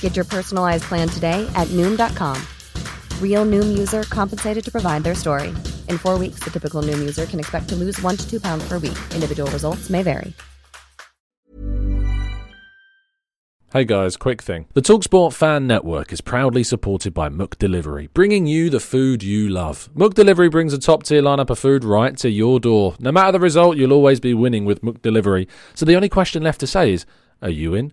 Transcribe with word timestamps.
Get 0.00 0.16
your 0.16 0.26
personalized 0.26 0.84
plan 0.84 1.08
today 1.08 1.50
at 1.54 1.68
Noom.com. 1.68 2.36
Real 3.22 3.46
Noom 3.46 3.78
user 3.78 4.02
compensated 4.02 4.62
to 4.62 4.70
provide 4.70 5.02
their 5.02 5.14
story. 5.14 5.48
In 5.88 5.96
four 5.96 6.18
weeks, 6.18 6.40
the 6.40 6.50
typical 6.50 6.82
Noom 6.82 6.98
user 6.98 7.24
can 7.24 7.40
expect 7.40 7.70
to 7.70 7.76
lose 7.76 7.98
one 8.02 8.18
to 8.18 8.30
two 8.30 8.40
pounds 8.40 8.68
per 8.68 8.74
week. 8.74 8.98
Individual 9.14 9.50
results 9.50 9.88
may 9.88 10.02
vary. 10.02 10.34
Hey 13.72 13.84
guys, 13.84 14.16
quick 14.16 14.42
thing. 14.42 14.66
The 14.74 14.82
Talksport 14.82 15.32
Fan 15.32 15.68
Network 15.68 16.12
is 16.12 16.20
proudly 16.20 16.64
supported 16.64 17.14
by 17.14 17.28
McDelivery, 17.28 18.12
bringing 18.12 18.48
you 18.48 18.68
the 18.68 18.80
food 18.80 19.22
you 19.22 19.48
love. 19.48 19.88
McDelivery 19.94 20.50
brings 20.50 20.72
a 20.72 20.78
top 20.78 21.04
tier 21.04 21.22
lineup 21.22 21.50
of 21.50 21.58
food 21.60 21.84
right 21.84 22.16
to 22.16 22.28
your 22.28 22.58
door. 22.58 22.96
No 22.98 23.12
matter 23.12 23.30
the 23.30 23.38
result, 23.38 23.76
you'll 23.76 23.92
always 23.92 24.18
be 24.18 24.34
winning 24.34 24.64
with 24.64 24.82
McDelivery. 24.82 25.46
So 25.74 25.86
the 25.86 25.94
only 25.94 26.08
question 26.08 26.42
left 26.42 26.58
to 26.58 26.66
say 26.66 26.92
is, 26.94 27.06
are 27.42 27.48
you 27.48 27.76
in? 27.76 27.92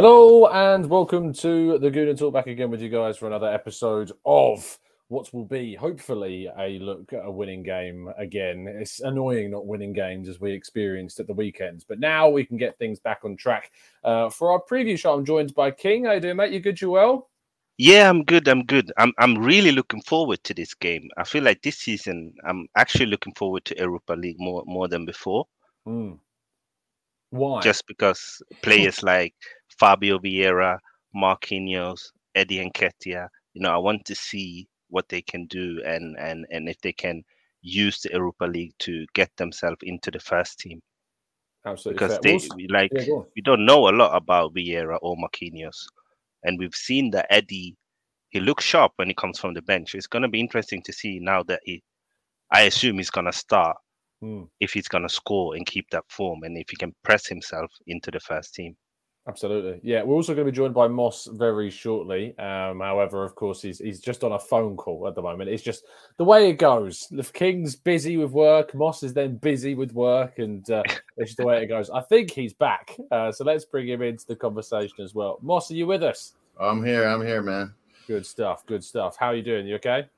Hello 0.00 0.46
and 0.46 0.88
welcome 0.88 1.32
to 1.32 1.76
the 1.80 1.90
Gooner 1.90 2.16
Talk 2.16 2.32
back 2.32 2.46
again 2.46 2.70
with 2.70 2.80
you 2.80 2.88
guys 2.88 3.16
for 3.16 3.26
another 3.26 3.52
episode 3.52 4.12
of 4.24 4.78
what 5.08 5.34
will 5.34 5.44
be 5.44 5.74
hopefully 5.74 6.48
a 6.56 6.78
look 6.78 7.12
at 7.12 7.24
a 7.24 7.30
winning 7.32 7.64
game 7.64 8.08
again. 8.16 8.68
It's 8.68 9.00
annoying 9.00 9.50
not 9.50 9.66
winning 9.66 9.92
games 9.92 10.28
as 10.28 10.38
we 10.38 10.52
experienced 10.52 11.18
at 11.18 11.26
the 11.26 11.34
weekends, 11.34 11.82
but 11.82 11.98
now 11.98 12.28
we 12.28 12.44
can 12.44 12.56
get 12.56 12.78
things 12.78 13.00
back 13.00 13.22
on 13.24 13.36
track. 13.36 13.72
Uh, 14.04 14.30
for 14.30 14.52
our 14.52 14.62
preview 14.70 14.96
show, 14.96 15.14
I'm 15.14 15.24
joined 15.24 15.52
by 15.56 15.72
King. 15.72 16.04
How 16.04 16.12
you 16.12 16.20
doing, 16.20 16.36
mate? 16.36 16.52
You 16.52 16.60
good, 16.60 16.80
you 16.80 16.90
well? 16.90 17.28
Yeah, 17.76 18.08
I'm 18.08 18.22
good. 18.22 18.46
I'm 18.46 18.66
good. 18.66 18.92
I'm 18.98 19.12
I'm 19.18 19.36
really 19.36 19.72
looking 19.72 20.02
forward 20.02 20.44
to 20.44 20.54
this 20.54 20.74
game. 20.74 21.10
I 21.16 21.24
feel 21.24 21.42
like 21.42 21.62
this 21.62 21.78
season 21.78 22.34
I'm 22.46 22.68
actually 22.76 23.06
looking 23.06 23.34
forward 23.34 23.64
to 23.64 23.76
Europa 23.76 24.12
League 24.12 24.38
more 24.38 24.62
more 24.64 24.86
than 24.86 25.06
before. 25.06 25.48
Mm. 25.88 26.20
Why? 27.30 27.60
Just 27.60 27.86
because 27.86 28.42
players 28.62 29.02
like 29.02 29.34
Fabio 29.78 30.18
Vieira, 30.18 30.78
Marquinhos, 31.14 32.00
Eddie 32.34 32.64
Nketiah, 32.68 33.28
you 33.54 33.62
know, 33.62 33.70
I 33.70 33.78
want 33.78 34.04
to 34.06 34.14
see 34.14 34.68
what 34.90 35.08
they 35.08 35.20
can 35.20 35.46
do 35.46 35.82
and 35.84 36.16
and 36.18 36.46
and 36.50 36.68
if 36.68 36.80
they 36.80 36.92
can 36.92 37.22
use 37.60 38.00
the 38.00 38.10
Europa 38.12 38.44
League 38.44 38.74
to 38.78 39.04
get 39.14 39.30
themselves 39.36 39.78
into 39.82 40.10
the 40.10 40.20
first 40.20 40.58
team. 40.58 40.80
Absolutely. 41.66 41.98
Because 41.98 42.18
fair. 42.22 42.38
they 42.38 42.66
like 42.68 42.92
yeah, 42.94 43.22
we 43.34 43.42
don't 43.42 43.66
know 43.66 43.88
a 43.88 43.90
lot 43.90 44.16
about 44.16 44.54
Vieira 44.54 44.98
or 45.02 45.16
Marquinhos, 45.16 45.86
and 46.44 46.58
we've 46.58 46.74
seen 46.74 47.10
that 47.10 47.26
Eddie 47.30 47.76
he 48.30 48.40
looks 48.40 48.64
sharp 48.64 48.92
when 48.96 49.08
he 49.08 49.14
comes 49.14 49.38
from 49.38 49.54
the 49.54 49.62
bench. 49.62 49.94
It's 49.94 50.06
going 50.06 50.22
to 50.22 50.28
be 50.28 50.40
interesting 50.40 50.82
to 50.82 50.92
see 50.92 51.18
now 51.18 51.42
that 51.44 51.60
he, 51.64 51.82
I 52.52 52.62
assume 52.62 52.98
he's 52.98 53.10
going 53.10 53.26
to 53.26 53.32
start 53.32 53.76
Hmm. 54.20 54.44
if 54.60 54.72
he's 54.72 54.88
going 54.88 55.04
to 55.04 55.08
score 55.08 55.54
and 55.54 55.64
keep 55.64 55.90
that 55.90 56.04
form, 56.08 56.42
and 56.42 56.56
if 56.56 56.70
he 56.70 56.76
can 56.76 56.94
press 57.04 57.26
himself 57.26 57.70
into 57.86 58.10
the 58.10 58.20
first 58.20 58.54
team. 58.54 58.76
Absolutely. 59.28 59.78
Yeah, 59.82 60.02
we're 60.04 60.14
also 60.14 60.34
going 60.34 60.46
to 60.46 60.50
be 60.50 60.56
joined 60.56 60.72
by 60.72 60.88
Moss 60.88 61.28
very 61.32 61.68
shortly. 61.68 62.36
Um, 62.38 62.80
however, 62.80 63.24
of 63.24 63.34
course, 63.34 63.60
he's 63.60 63.78
he's 63.78 64.00
just 64.00 64.24
on 64.24 64.32
a 64.32 64.38
phone 64.38 64.74
call 64.74 65.06
at 65.06 65.14
the 65.14 65.20
moment. 65.20 65.50
It's 65.50 65.62
just 65.62 65.84
the 66.16 66.24
way 66.24 66.48
it 66.48 66.54
goes. 66.54 67.06
The 67.10 67.22
King's 67.22 67.76
busy 67.76 68.16
with 68.16 68.30
work. 68.30 68.74
Moss 68.74 69.02
is 69.02 69.12
then 69.12 69.36
busy 69.36 69.74
with 69.74 69.92
work, 69.92 70.38
and 70.38 70.68
uh, 70.70 70.82
it's 71.18 71.30
just 71.30 71.36
the 71.36 71.44
way 71.44 71.62
it 71.62 71.66
goes. 71.66 71.90
I 71.90 72.00
think 72.00 72.30
he's 72.30 72.54
back. 72.54 72.96
Uh, 73.10 73.30
so 73.30 73.44
let's 73.44 73.66
bring 73.66 73.86
him 73.86 74.00
into 74.00 74.26
the 74.26 74.36
conversation 74.36 75.04
as 75.04 75.14
well. 75.14 75.38
Moss, 75.42 75.70
are 75.70 75.74
you 75.74 75.86
with 75.86 76.02
us? 76.02 76.32
I'm 76.58 76.82
here. 76.82 77.04
I'm 77.04 77.24
here, 77.24 77.42
man. 77.42 77.74
Good 78.06 78.24
stuff. 78.24 78.64
Good 78.64 78.82
stuff. 78.82 79.18
How 79.18 79.26
are 79.26 79.34
you 79.34 79.42
doing? 79.42 79.66
You 79.66 79.74
okay? 79.74 80.08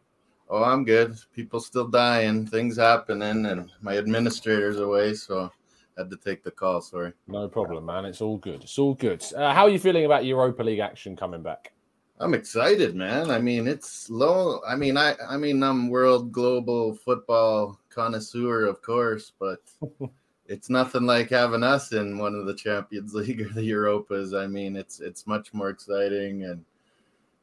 Oh, 0.53 0.65
I'm 0.65 0.85
good. 0.85 1.17
People 1.33 1.61
still 1.61 1.87
dying, 1.87 2.45
things 2.45 2.77
happening, 2.77 3.47
and 3.47 3.71
my 3.83 3.95
administrator's 3.95 4.81
away, 4.81 5.15
so 5.15 5.49
I 5.97 6.01
had 6.01 6.11
to 6.11 6.17
take 6.17 6.43
the 6.43 6.51
call. 6.51 6.81
Sorry. 6.81 7.13
No 7.29 7.47
problem, 7.47 7.87
man. 7.87 8.05
It's 8.05 8.21
all 8.21 8.37
good. 8.37 8.65
It's 8.65 8.77
all 8.77 8.95
good. 8.95 9.25
Uh, 9.33 9.55
how 9.55 9.63
are 9.63 9.71
you 9.71 9.79
feeling 9.79 10.07
about 10.07 10.25
Europa 10.25 10.65
League 10.65 10.81
action 10.81 11.15
coming 11.15 11.41
back? 11.41 11.73
I'm 12.19 12.35
excited, 12.35 12.97
man. 12.97 13.31
I 13.31 13.39
mean, 13.39 13.69
it's 13.69 14.11
low. 14.11 14.61
I 14.69 14.75
mean, 14.75 14.97
I 14.97 15.15
I 15.29 15.37
mean, 15.37 15.63
I'm 15.63 15.89
world 15.89 16.33
global 16.33 16.95
football 16.95 17.79
connoisseur, 17.89 18.67
of 18.67 18.83
course, 18.83 19.33
but 19.39 19.61
it's 20.47 20.69
nothing 20.69 21.05
like 21.05 21.31
having 21.31 21.63
us 21.63 21.93
in 21.93 22.19
one 22.19 22.35
of 22.35 22.47
the 22.47 22.55
Champions 22.55 23.15
League 23.21 23.41
or 23.41 23.49
the 23.51 23.63
Europas. 23.63 24.37
I 24.37 24.49
mean, 24.49 24.75
it's 24.75 24.99
it's 24.99 25.29
much 25.29 25.55
more 25.55 25.71
exciting 25.71 26.43
and 26.45 26.65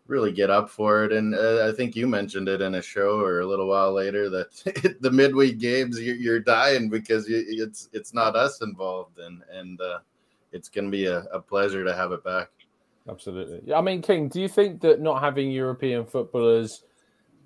really 0.07 0.31
get 0.31 0.49
up 0.49 0.69
for 0.69 1.03
it. 1.03 1.11
And 1.11 1.35
uh, 1.35 1.67
I 1.67 1.75
think 1.75 1.95
you 1.95 2.07
mentioned 2.07 2.47
it 2.47 2.61
in 2.61 2.75
a 2.75 2.81
show 2.81 3.19
or 3.19 3.41
a 3.41 3.45
little 3.45 3.67
while 3.67 3.93
later 3.93 4.29
that 4.29 4.97
the 5.01 5.11
midweek 5.11 5.59
games 5.59 6.01
you're, 6.01 6.15
you're 6.15 6.39
dying 6.39 6.89
because 6.89 7.27
you, 7.27 7.43
it's 7.47 7.89
it's 7.93 8.13
not 8.13 8.35
us 8.35 8.61
involved, 8.61 9.19
and 9.19 9.43
and 9.51 9.79
uh, 9.81 9.99
it's 10.51 10.69
going 10.69 10.85
to 10.85 10.91
be 10.91 11.05
a, 11.05 11.19
a 11.33 11.39
pleasure 11.39 11.83
to 11.83 11.93
have 11.93 12.11
it 12.11 12.23
back. 12.23 12.49
Absolutely. 13.09 13.61
Yeah, 13.65 13.77
I 13.77 13.81
mean, 13.81 14.01
King, 14.01 14.27
do 14.27 14.41
you 14.41 14.49
think 14.49 14.81
that 14.81 14.99
not 14.99 15.21
having 15.21 15.49
European 15.49 16.05
footballers 16.05 16.83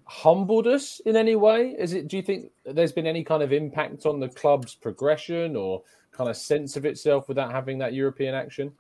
humbled 0.05 0.67
us 0.67 0.99
in 1.05 1.15
any 1.15 1.35
way? 1.35 1.75
Is 1.77 1.93
it? 1.93 2.07
Do 2.07 2.17
you 2.17 2.23
think 2.23 2.51
there's 2.65 2.91
been 2.91 3.07
any 3.07 3.23
kind 3.23 3.43
of 3.43 3.53
impact 3.53 4.05
on 4.05 4.19
the 4.19 4.29
club's 4.29 4.75
progression 4.75 5.55
or 5.55 5.83
kind 6.11 6.29
of 6.29 6.37
sense 6.37 6.75
of 6.75 6.85
itself 6.85 7.27
without 7.27 7.51
having 7.51 7.77
that 7.79 7.93
European 7.93 8.35
action? 8.35 8.71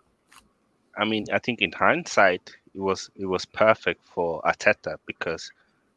I 0.97 1.05
mean, 1.05 1.25
I 1.31 1.39
think 1.39 1.61
in 1.61 1.71
hindsight, 1.71 2.51
it 2.73 2.79
was 2.79 3.09
it 3.15 3.25
was 3.25 3.45
perfect 3.45 4.03
for 4.05 4.41
Arteta 4.43 4.97
because 5.05 5.51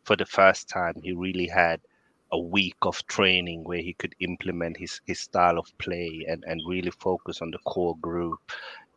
for 0.05 0.17
the 0.17 0.27
first 0.27 0.69
time 0.69 0.95
he 1.03 1.13
really 1.13 1.47
had 1.47 1.81
a 2.33 2.39
week 2.39 2.77
of 2.83 3.07
training 3.07 3.63
where 3.65 3.79
he 3.81 3.93
could 3.95 4.15
implement 4.21 4.77
his 4.77 5.01
his 5.07 5.21
style 5.21 5.59
of 5.59 5.77
play 5.79 6.25
and 6.29 6.45
and 6.47 6.61
really 6.67 6.91
focus 6.91 7.41
on 7.43 7.51
the 7.51 7.59
core 7.59 7.97
group. 7.99 8.41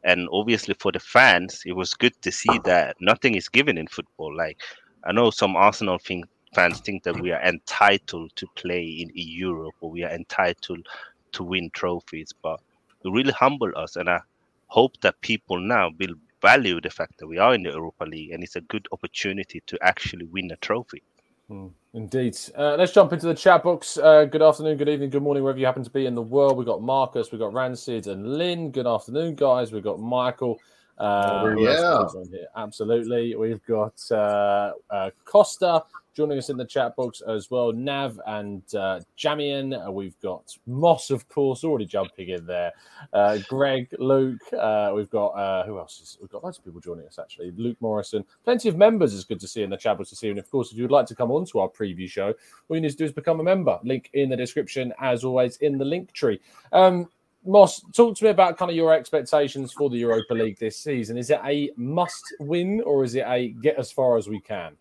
And 0.03 0.27
obviously 0.31 0.75
for 0.79 0.91
the 0.91 0.99
fans, 0.99 1.61
it 1.65 1.73
was 1.73 1.93
good 1.93 2.19
to 2.21 2.31
see 2.31 2.57
that 2.63 2.95
nothing 3.01 3.35
is 3.35 3.49
given 3.49 3.77
in 3.77 3.87
football. 3.87 4.35
Like 4.35 4.61
I 5.03 5.11
know 5.11 5.29
some 5.29 5.55
Arsenal 5.55 5.99
think, 5.99 6.25
fans 6.53 6.79
think 6.79 7.03
that 7.03 7.19
we 7.19 7.31
are 7.31 7.41
entitled 7.43 8.35
to 8.35 8.47
play 8.55 8.83
in, 8.83 9.11
Europe 9.13 9.75
or 9.81 9.91
we 9.91 10.03
are 10.03 10.11
entitled 10.11 10.85
to 11.33 11.43
win 11.43 11.69
trophies, 11.73 12.33
but 12.41 12.59
it 13.03 13.09
really 13.11 13.33
humbled 13.33 13.75
us. 13.75 13.95
And 13.95 14.09
I 14.09 14.19
hope 14.67 14.99
that 15.01 15.21
people 15.21 15.59
now 15.59 15.91
will 15.99 16.15
value 16.51 16.79
the 16.79 16.89
fact 16.89 17.17
that 17.19 17.27
we 17.27 17.37
are 17.37 17.53
in 17.55 17.63
the 17.63 17.71
Europa 17.71 18.05
League 18.05 18.31
and 18.31 18.41
it's 18.41 18.55
a 18.55 18.61
good 18.73 18.87
opportunity 18.93 19.59
to 19.67 19.77
actually 19.81 20.25
win 20.25 20.49
a 20.51 20.55
trophy. 20.67 21.03
Hmm, 21.49 21.67
Indeed. 21.93 22.37
Uh, 22.57 22.75
let's 22.79 22.93
jump 22.93 23.11
into 23.11 23.27
the 23.27 23.33
chat 23.33 23.63
box. 23.63 23.97
Uh, 23.97 24.23
good 24.25 24.41
afternoon, 24.41 24.77
good 24.77 24.87
evening, 24.87 25.09
good 25.09 25.23
morning, 25.23 25.43
wherever 25.43 25.59
you 25.59 25.65
happen 25.65 25.83
to 25.83 25.89
be 25.89 26.05
in 26.05 26.15
the 26.15 26.21
world. 26.21 26.57
We've 26.57 26.65
got 26.73 26.81
Marcus, 26.81 27.31
we've 27.31 27.39
got 27.45 27.53
Rancid 27.53 28.07
and 28.07 28.37
Lynn. 28.37 28.71
Good 28.71 28.87
afternoon, 28.87 29.35
guys. 29.35 29.73
We've 29.73 29.83
got 29.83 29.99
Michael. 29.99 30.57
Uh, 30.97 31.41
Oh, 31.43 31.59
yeah. 31.59 32.05
here? 32.31 32.47
Absolutely. 32.55 33.35
We've 33.35 33.63
got 33.65 33.99
uh, 34.09 34.71
uh, 34.89 35.09
Costa 35.25 35.83
joining 36.17 36.39
us 36.39 36.49
in 36.49 36.57
the 36.57 36.65
chat 36.65 36.95
box 36.95 37.21
as 37.21 37.51
well. 37.51 37.71
Nav 37.71 38.19
and 38.25 38.63
uh, 38.73 38.99
Jamian. 39.15 39.87
Uh, 39.87 39.91
we've 39.91 40.19
got 40.19 40.51
Moss, 40.65 41.11
of 41.11 41.29
course, 41.29 41.63
already 41.63 41.85
jumping 41.85 42.29
in 42.29 42.43
there. 42.47 42.71
Uh, 43.13 43.37
Greg, 43.47 43.87
Luke. 43.99 44.41
Uh, 44.51 44.91
we've 44.95 45.11
got 45.11 45.27
uh, 45.27 45.63
who 45.67 45.77
else? 45.77 45.99
Is, 46.01 46.17
we've 46.19 46.31
got 46.31 46.43
loads 46.43 46.57
of 46.57 46.65
people 46.65 46.81
joining 46.81 47.05
us 47.05 47.19
actually. 47.19 47.51
Luke 47.51 47.77
Morrison. 47.81 48.25
Plenty 48.43 48.67
of 48.67 48.77
members 48.77 49.13
is 49.13 49.25
good 49.25 49.39
to 49.39 49.47
see 49.47 49.61
in 49.61 49.69
the 49.69 49.77
chat 49.77 49.95
box 49.95 50.09
this 50.09 50.23
evening. 50.23 50.39
Of 50.39 50.49
course, 50.49 50.71
if 50.71 50.77
you'd 50.79 50.89
like 50.89 51.05
to 51.05 51.15
come 51.15 51.29
on 51.29 51.45
to 51.45 51.59
our 51.59 51.69
preview 51.69 52.09
show, 52.09 52.33
all 52.67 52.75
you 52.75 52.81
need 52.81 52.89
to 52.89 52.97
do 52.97 53.05
is 53.05 53.13
become 53.13 53.39
a 53.39 53.43
member. 53.43 53.77
Link 53.83 54.09
in 54.13 54.29
the 54.29 54.35
description, 54.35 54.91
as 54.99 55.23
always, 55.23 55.57
in 55.57 55.77
the 55.77 55.85
link 55.85 56.11
tree. 56.13 56.41
Um, 56.73 57.07
Moss, 57.45 57.81
talk 57.93 58.17
to 58.17 58.23
me 58.23 58.31
about 58.31 58.57
kind 58.57 58.71
of 58.71 58.75
your 58.75 58.91
expectations 58.91 59.71
for 59.71 59.91
the 59.91 59.97
Europa 59.97 60.33
League 60.33 60.57
this 60.57 60.77
season. 60.77 61.15
Is 61.15 61.29
it 61.29 61.39
a 61.45 61.69
must 61.77 62.33
win 62.39 62.81
or 62.81 63.03
is 63.03 63.13
it 63.13 63.23
a 63.27 63.49
get 63.49 63.77
as 63.77 63.91
far 63.91 64.17
as 64.17 64.27
we 64.27 64.39
can? 64.39 64.75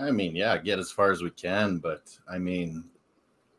I 0.00 0.10
mean, 0.10 0.34
yeah, 0.34 0.58
get 0.58 0.78
as 0.78 0.90
far 0.90 1.10
as 1.10 1.22
we 1.22 1.30
can, 1.30 1.78
but 1.78 2.16
I 2.28 2.38
mean, 2.38 2.84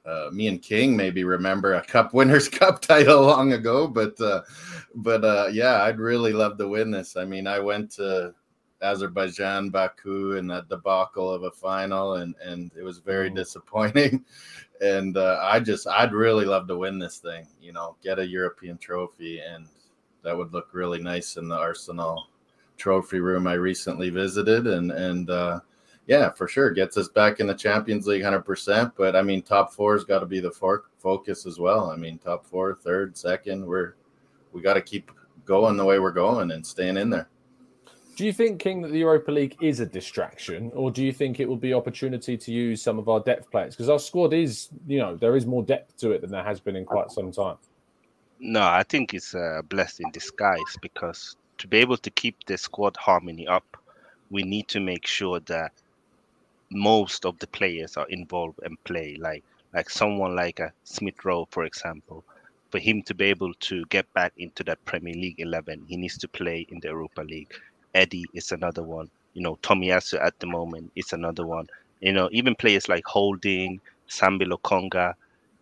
uh, 0.06 0.30
me 0.32 0.48
and 0.48 0.62
King 0.62 0.96
maybe 0.96 1.24
remember 1.24 1.74
a 1.74 1.84
Cup 1.84 2.14
Winners' 2.14 2.50
Cup 2.50 2.82
title 2.82 3.22
long 3.22 3.54
ago, 3.54 3.88
but 3.88 4.20
uh, 4.22 4.42
but 4.96 5.24
uh, 5.24 5.48
yeah, 5.52 5.84
I'd 5.84 6.00
really 6.00 6.34
love 6.34 6.58
to 6.58 6.68
win 6.68 6.92
this. 6.92 7.18
I 7.18 7.26
mean, 7.26 7.48
I 7.48 7.60
went 7.60 7.92
to 7.92 8.34
Azerbaijan, 8.82 9.70
Baku, 9.70 10.38
and 10.38 10.50
that 10.50 10.70
debacle 10.70 11.32
of 11.32 11.44
a 11.44 11.52
final, 11.52 12.16
and 12.16 12.36
and 12.44 12.72
it 12.78 12.84
was 12.84 13.00
very 13.00 13.30
mm. 13.30 13.36
disappointing. 13.36 14.24
And 14.82 15.16
uh, 15.16 15.40
I 15.42 15.62
just, 15.62 15.88
I'd 15.88 16.12
really 16.12 16.44
love 16.44 16.68
to 16.68 16.78
win 16.78 17.00
this 17.00 17.20
thing. 17.20 17.48
You 17.62 17.72
know, 17.72 17.96
get 18.04 18.20
a 18.20 18.28
European 18.28 18.78
trophy, 18.78 19.40
and 19.40 19.68
that 20.22 20.38
would 20.38 20.52
look 20.52 20.74
really 20.74 21.00
nice 21.00 21.38
in 21.38 21.48
the 21.48 21.56
Arsenal 21.56 22.28
trophy 22.76 23.22
room 23.22 23.48
I 23.48 23.54
recently 23.54 24.10
visited, 24.10 24.68
and 24.68 24.92
and 24.92 25.30
uh, 25.30 25.62
yeah, 26.08 26.30
for 26.30 26.48
sure. 26.48 26.72
Gets 26.72 26.98
us 26.98 27.08
back 27.08 27.40
in 27.40 27.48
the 27.48 27.54
Champions 27.54 28.08
League 28.08 28.24
100%. 28.24 28.94
But 28.98 29.16
I 29.16 29.22
mean, 29.22 29.42
top 29.42 29.74
four 29.74 29.94
has 29.94 30.04
got 30.04 30.20
to 30.20 30.26
be 30.26 30.40
the 30.40 30.52
for- 30.52 30.86
focus 31.00 31.46
as 31.46 31.60
well. 31.60 31.90
I 31.90 31.96
mean, 31.96 32.18
top 32.18 32.46
four, 32.46 32.76
third, 32.76 33.18
second, 33.18 33.66
we're, 33.66 33.96
we 34.52 34.62
got 34.62 34.76
to 34.76 34.82
keep 34.82 35.12
going 35.46 35.78
the 35.78 35.86
way 35.86 36.00
we're 36.00 36.12
going 36.12 36.52
and 36.52 36.66
staying 36.66 36.98
in 36.98 37.10
there. 37.10 37.30
Do 38.16 38.26
you 38.26 38.32
think, 38.32 38.62
King, 38.62 38.82
that 38.82 38.92
the 38.92 39.00
Europa 39.00 39.30
League 39.30 39.58
is 39.62 39.82
a 39.82 39.86
distraction, 39.86 40.72
or 40.74 40.90
do 40.90 41.04
you 41.04 41.12
think 41.12 41.42
it 41.42 41.50
will 41.50 41.58
be 41.58 41.74
opportunity 41.74 42.38
to 42.38 42.52
use 42.52 42.82
some 42.82 42.98
of 42.98 43.10
our 43.10 43.20
depth 43.20 43.52
players? 43.52 43.76
Because 43.76 43.90
our 43.90 44.00
squad 44.00 44.32
is, 44.32 44.70
you 44.88 45.00
know, 45.00 45.18
there 45.18 45.36
is 45.36 45.46
more 45.46 45.64
depth 45.64 45.98
to 45.98 46.12
it 46.12 46.22
than 46.22 46.32
there 46.32 46.44
has 46.44 46.62
been 46.62 46.78
in 46.78 46.86
quite 46.86 47.12
some 47.12 47.30
time. 47.30 47.58
No, 48.40 48.62
I 48.62 48.84
think 48.84 49.14
it's 49.14 49.34
a 49.34 49.64
blessing 49.68 50.06
in 50.06 50.12
disguise 50.14 50.78
because 50.82 51.36
to 51.58 51.68
be 51.68 51.78
able 51.78 51.98
to 51.98 52.10
keep 52.10 52.38
the 52.46 52.58
squad 52.58 52.96
harmony 52.96 53.48
up, 53.48 53.78
we 54.30 54.44
need 54.44 54.70
to 54.70 54.80
make 54.80 55.06
sure 55.06 55.42
that 55.42 55.74
most 56.72 57.26
of 57.26 57.38
the 57.40 57.48
players 57.48 57.98
are 57.98 58.08
involved 58.10 58.60
and 58.64 58.84
play 58.84 59.16
like 59.20 59.44
like 59.74 59.90
someone 59.90 60.36
like 60.36 60.60
a 60.60 60.72
Smith 60.84 61.26
Rowe, 61.26 61.48
for 61.52 61.66
example. 61.66 62.24
For 62.72 62.80
him 62.80 63.04
to 63.04 63.14
be 63.14 63.26
able 63.26 63.54
to 63.54 63.86
get 63.86 64.12
back 64.14 64.34
into 64.38 64.64
that 64.64 64.84
Premier 64.86 65.14
League 65.14 65.40
11, 65.40 65.86
he 65.88 65.98
needs 65.98 66.18
to 66.20 66.28
play 66.30 66.66
in 66.70 66.80
the 66.80 66.88
Europa 66.88 67.22
League. 67.22 67.54
Eddie 67.94 68.26
is 68.34 68.52
another 68.52 68.84
one. 68.84 69.10
You 69.34 69.42
know, 69.42 69.60
Tommy 69.62 69.88
Tomiyasu 69.88 70.22
at 70.22 70.40
the 70.40 70.48
moment 70.48 70.92
is 70.96 71.12
another 71.12 71.46
one. 71.46 71.68
You 72.00 72.14
know, 72.14 72.30
even 72.32 72.56
players 72.56 72.88
like 72.88 73.06
Holding, 73.06 73.82
Sambi 74.10 74.48
Lokonga, 74.48 75.14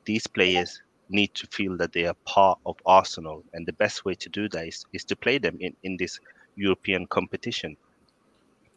these 0.05 0.27
players 0.27 0.81
need 1.09 1.33
to 1.33 1.47
feel 1.47 1.75
that 1.77 1.91
they 1.93 2.05
are 2.05 2.15
part 2.25 2.59
of 2.65 2.77
Arsenal. 2.85 3.43
And 3.53 3.65
the 3.65 3.73
best 3.73 4.05
way 4.05 4.13
to 4.15 4.29
do 4.29 4.47
that 4.49 4.67
is, 4.67 4.85
is 4.93 5.03
to 5.05 5.15
play 5.15 5.39
them 5.39 5.57
in, 5.59 5.75
in 5.83 5.97
this 5.97 6.19
European 6.55 7.07
competition. 7.07 7.77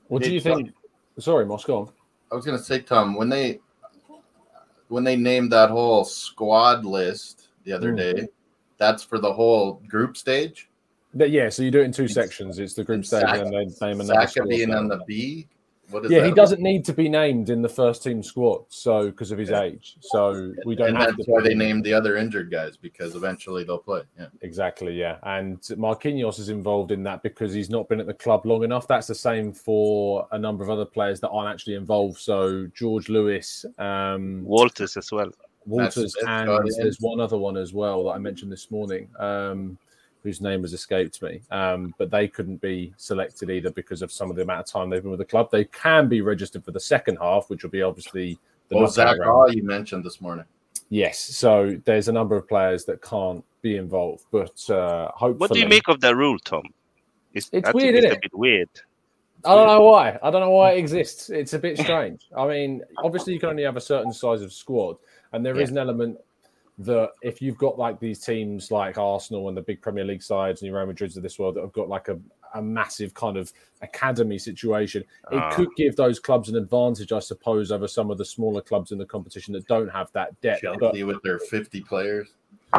What 0.08 0.22
do 0.22 0.32
you 0.32 0.40
think? 0.40 0.72
Sorry, 1.18 1.44
Moscow. 1.44 1.92
I 2.30 2.34
was 2.34 2.44
gonna 2.44 2.58
say, 2.58 2.80
Tom, 2.80 3.14
when 3.14 3.28
they 3.28 3.60
when 4.88 5.04
they 5.04 5.16
named 5.16 5.52
that 5.52 5.70
whole 5.70 6.04
squad 6.04 6.84
list 6.84 7.48
the 7.64 7.72
other 7.72 7.92
mm. 7.92 7.96
day, 7.96 8.28
that's 8.78 9.02
for 9.02 9.18
the 9.18 9.32
whole 9.32 9.82
group 9.88 10.16
stage. 10.16 10.68
Yeah, 11.14 11.48
so 11.48 11.62
you 11.62 11.70
do 11.70 11.80
it 11.80 11.84
in 11.84 11.92
two 11.92 12.08
sections. 12.08 12.58
It's 12.58 12.74
the 12.74 12.84
group 12.84 13.04
stage 13.04 13.24
and 13.24 13.52
then 13.52 13.72
name 13.80 14.00
another. 14.00 14.26
Saka 14.26 14.46
being 14.46 14.74
on 14.74 14.86
the 14.86 15.02
B 15.06 15.48
yeah, 16.08 16.24
he 16.24 16.32
doesn't 16.32 16.60
need 16.60 16.84
to 16.86 16.92
be 16.92 17.08
named 17.08 17.50
in 17.50 17.62
the 17.62 17.68
first 17.68 18.02
team 18.02 18.22
squad, 18.22 18.64
so 18.68 19.06
because 19.06 19.30
of 19.30 19.38
his 19.38 19.50
yeah. 19.50 19.62
age. 19.62 19.96
So 20.00 20.52
we 20.64 20.74
don't. 20.74 20.88
And 20.88 20.96
that's 20.96 21.26
why 21.26 21.42
they 21.42 21.54
named 21.54 21.84
the 21.84 21.92
other 21.92 22.16
injured 22.16 22.50
guys 22.50 22.76
because 22.76 23.14
eventually 23.14 23.64
they'll 23.64 23.78
play. 23.78 24.02
Yeah, 24.18 24.26
exactly. 24.42 24.94
Yeah, 24.94 25.18
and 25.22 25.60
Marquinhos 25.60 26.38
is 26.38 26.48
involved 26.48 26.92
in 26.92 27.02
that 27.04 27.22
because 27.22 27.52
he's 27.52 27.70
not 27.70 27.88
been 27.88 28.00
at 28.00 28.06
the 28.06 28.14
club 28.14 28.46
long 28.46 28.64
enough. 28.64 28.86
That's 28.88 29.06
the 29.06 29.14
same 29.14 29.52
for 29.52 30.26
a 30.32 30.38
number 30.38 30.64
of 30.64 30.70
other 30.70 30.84
players 30.84 31.20
that 31.20 31.30
aren't 31.30 31.52
actually 31.52 31.74
involved. 31.74 32.18
So 32.18 32.66
George 32.74 33.08
Lewis, 33.08 33.64
um, 33.78 34.44
Walters 34.44 34.96
as 34.96 35.10
well. 35.12 35.30
Walters, 35.66 36.14
and 36.26 36.48
there's 36.78 37.00
one 37.00 37.20
other 37.20 37.36
one 37.36 37.56
as 37.56 37.72
well 37.72 38.04
that 38.04 38.10
I 38.10 38.18
mentioned 38.18 38.52
this 38.52 38.70
morning. 38.70 39.08
Um, 39.18 39.78
whose 40.26 40.40
name 40.40 40.62
has 40.62 40.72
escaped 40.72 41.22
me. 41.22 41.40
Um, 41.52 41.94
but 41.98 42.10
they 42.10 42.26
couldn't 42.26 42.60
be 42.60 42.92
selected 42.96 43.48
either 43.48 43.70
because 43.70 44.02
of 44.02 44.10
some 44.10 44.28
of 44.28 44.34
the 44.34 44.42
amount 44.42 44.60
of 44.60 44.66
time 44.66 44.90
they've 44.90 45.00
been 45.00 45.12
with 45.12 45.20
the 45.20 45.24
club. 45.24 45.52
They 45.52 45.66
can 45.66 46.08
be 46.08 46.20
registered 46.20 46.64
for 46.64 46.72
the 46.72 46.80
second 46.80 47.18
half, 47.18 47.48
which 47.48 47.62
will 47.62 47.70
be 47.70 47.82
obviously 47.82 48.36
the 48.68 48.76
well, 48.76 48.88
Zach 48.88 49.16
Hall 49.22 49.50
you 49.52 49.62
mentioned 49.62 50.04
this 50.04 50.20
morning. 50.20 50.44
Yes, 50.88 51.20
so 51.20 51.80
there's 51.84 52.08
a 52.08 52.12
number 52.12 52.36
of 52.36 52.48
players 52.48 52.84
that 52.86 53.00
can't 53.02 53.44
be 53.62 53.76
involved, 53.76 54.24
but 54.32 54.68
uh, 54.68 55.12
hopefully. 55.14 55.38
What 55.38 55.52
do 55.52 55.60
you 55.60 55.68
make 55.68 55.88
of 55.88 56.00
that 56.00 56.16
rule, 56.16 56.38
Tom? 56.40 56.64
It's, 57.32 57.48
it's 57.52 57.72
weird, 57.72 57.94
isn't 57.94 58.10
it? 58.10 58.16
A 58.16 58.20
bit 58.20 58.36
weird. 58.36 58.68
I 59.44 59.54
don't 59.54 59.68
know 59.68 59.82
why. 59.82 60.18
I 60.24 60.30
don't 60.30 60.40
know 60.40 60.50
why 60.50 60.72
it 60.72 60.78
exists. 60.78 61.30
It's 61.30 61.52
a 61.52 61.58
bit 61.58 61.78
strange. 61.78 62.22
I 62.36 62.48
mean, 62.48 62.82
obviously, 62.98 63.32
you 63.32 63.38
can 63.38 63.50
only 63.50 63.62
have 63.62 63.76
a 63.76 63.80
certain 63.80 64.12
size 64.12 64.42
of 64.42 64.52
squad, 64.52 64.96
and 65.32 65.46
there 65.46 65.54
yeah. 65.54 65.62
is 65.62 65.70
an 65.70 65.78
element 65.78 66.18
that 66.78 67.10
if 67.22 67.40
you've 67.40 67.56
got 67.56 67.78
like 67.78 67.98
these 67.98 68.20
teams 68.20 68.70
like 68.70 68.98
Arsenal 68.98 69.48
and 69.48 69.56
the 69.56 69.62
big 69.62 69.80
Premier 69.80 70.04
League 70.04 70.22
sides 70.22 70.60
and 70.60 70.70
the 70.70 70.76
Real 70.76 70.86
Madrids 70.86 71.16
of 71.16 71.22
this 71.22 71.38
world 71.38 71.54
that 71.54 71.62
have 71.62 71.72
got 71.72 71.88
like 71.88 72.08
a, 72.08 72.18
a 72.54 72.60
massive 72.60 73.14
kind 73.14 73.36
of 73.36 73.50
academy 73.80 74.38
situation, 74.38 75.02
it 75.32 75.36
uh, 75.36 75.54
could 75.54 75.68
give 75.76 75.96
those 75.96 76.18
clubs 76.18 76.48
an 76.50 76.56
advantage, 76.56 77.12
I 77.12 77.20
suppose, 77.20 77.72
over 77.72 77.88
some 77.88 78.10
of 78.10 78.18
the 78.18 78.24
smaller 78.24 78.60
clubs 78.60 78.92
in 78.92 78.98
the 78.98 79.06
competition 79.06 79.54
that 79.54 79.66
don't 79.66 79.88
have 79.88 80.12
that 80.12 80.38
depth. 80.42 80.62
Chelsea 80.62 80.78
but, 80.78 81.06
with 81.06 81.22
their 81.22 81.38
50 81.38 81.80
players. 81.82 82.28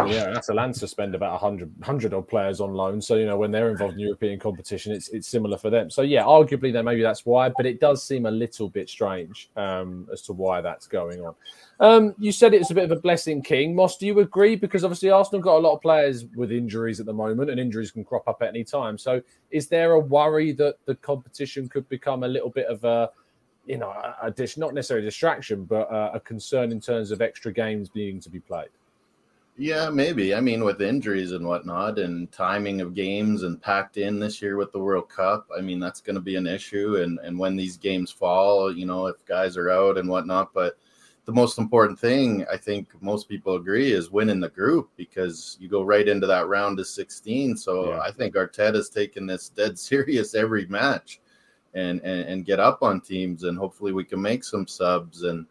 Yeah, 0.06 0.32
that's 0.32 0.50
a 0.50 0.54
land 0.54 0.76
to 0.76 0.88
spend 0.88 1.16
about 1.16 1.32
100, 1.42 1.72
100 1.80 2.14
odd 2.14 2.28
players 2.28 2.62
on 2.62 2.74
loan. 2.74 3.02
So, 3.02 3.16
you 3.16 3.26
know, 3.26 3.38
when 3.38 3.52
they're 3.52 3.70
involved 3.70 3.96
in 3.96 4.00
European 4.02 4.40
competition, 4.40 4.92
it's 4.92 5.10
it's 5.10 5.28
similar 5.28 5.58
for 5.58 5.70
them. 5.70 5.90
So, 5.90 6.02
yeah, 6.02 6.24
arguably, 6.24 6.72
then 6.72 6.86
maybe 6.86 7.02
that's 7.02 7.26
why, 7.26 7.50
but 7.50 7.66
it 7.66 7.80
does 7.80 8.04
seem 8.04 8.26
a 8.26 8.32
little 8.32 8.70
bit 8.70 8.90
strange 8.90 9.50
um, 9.56 10.08
as 10.12 10.22
to 10.24 10.34
why 10.34 10.62
that's 10.62 10.88
going 10.88 11.22
on. 11.22 11.36
Um, 11.80 12.16
you 12.18 12.32
said 12.32 12.54
it's 12.54 12.72
a 12.72 12.74
bit 12.74 12.86
of 12.86 12.92
a 12.92 13.00
blessing, 13.00 13.42
King. 13.42 13.76
Moss, 13.76 13.98
do 13.98 14.08
you 14.08 14.20
agree? 14.20 14.56
Because 14.56 14.84
obviously 14.84 15.10
Arsenal 15.10 15.42
got 15.42 15.58
a 15.58 15.60
lot 15.60 15.76
of 15.76 15.82
players 15.82 16.26
with 16.36 16.52
injuries 16.52 17.00
at 17.00 17.06
the 17.06 17.14
moment, 17.14 17.50
and 17.50 17.60
injuries 17.60 17.92
can 17.92 18.04
crop 18.04 18.28
up 18.28 18.42
at 18.42 18.50
any 18.50 18.64
time. 18.64 18.98
So, 18.98 19.22
is 19.52 19.68
there 19.68 19.92
a 19.94 20.00
worry 20.00 20.52
that 20.54 20.78
the 20.86 20.96
competition 20.96 21.70
could 21.70 21.88
become 21.90 22.24
a 22.24 22.28
little 22.28 22.50
bit 22.50 22.68
of 22.68 22.84
a, 22.84 23.12
you 23.66 23.78
know, 23.78 23.90
a, 23.90 24.16
a 24.28 24.48
not 24.58 24.74
necessarily 24.74 25.06
a 25.06 25.10
distraction, 25.10 25.66
but 25.66 25.88
a, 25.92 26.16
a 26.16 26.20
concern 26.20 26.72
in 26.72 26.82
terms 26.82 27.12
of 27.12 27.22
extra 27.22 27.52
games 27.54 27.90
being 27.90 28.20
to 28.22 28.30
be 28.30 28.40
played? 28.40 28.70
Yeah, 29.60 29.90
maybe. 29.90 30.36
I 30.36 30.40
mean, 30.40 30.64
with 30.64 30.82
injuries 30.82 31.32
and 31.32 31.48
whatnot, 31.48 31.98
and 31.98 32.32
timing 32.32 32.80
of 32.80 32.94
games, 32.94 33.42
and 33.42 33.60
packed 33.60 33.98
in 33.98 34.20
this 34.20 34.40
year 34.40 34.56
with 34.56 34.72
the 34.72 34.80
World 34.80 35.10
Cup. 35.10 35.48
I 35.58 35.62
mean, 35.62 35.80
that's 35.80 36.00
going 36.00 36.16
to 36.16 36.22
be 36.22 36.36
an 36.36 36.46
issue. 36.46 36.98
And 36.98 37.20
and 37.24 37.40
when 37.40 37.56
these 37.56 37.76
games 37.76 38.12
fall, 38.12 38.72
you 38.72 38.86
know, 38.86 39.08
if 39.08 39.26
guys 39.26 39.58
are 39.58 39.72
out 39.72 39.98
and 39.98 40.08
whatnot, 40.08 40.54
but 40.54 40.78
the 41.26 41.34
most 41.34 41.58
important 41.58 42.00
thing 42.00 42.46
I 42.52 42.56
think 42.56 42.90
most 43.02 43.28
people 43.28 43.56
agree 43.56 43.92
is 43.92 44.12
winning 44.12 44.40
the 44.40 44.48
group 44.48 44.92
because 44.96 45.58
you 45.60 45.68
go 45.68 45.84
right 45.84 46.08
into 46.08 46.26
that 46.28 46.48
round 46.48 46.80
of 46.80 46.88
16. 46.88 47.58
So 47.58 47.90
yeah. 47.90 48.00
I 48.00 48.12
think 48.12 48.36
Arteta's 48.36 48.90
taken 48.90 49.26
this 49.26 49.50
dead 49.50 49.78
serious 49.90 50.36
every 50.36 50.68
match 50.68 51.20
and, 51.74 52.00
and 52.02 52.30
and 52.30 52.46
get 52.46 52.60
up 52.60 52.84
on 52.84 53.02
teams 53.02 53.44
and 53.44 53.58
hopefully 53.58 53.92
we 53.92 54.06
can 54.06 54.22
make 54.22 54.44
some 54.44 54.68
subs 54.68 55.24
and 55.24 55.46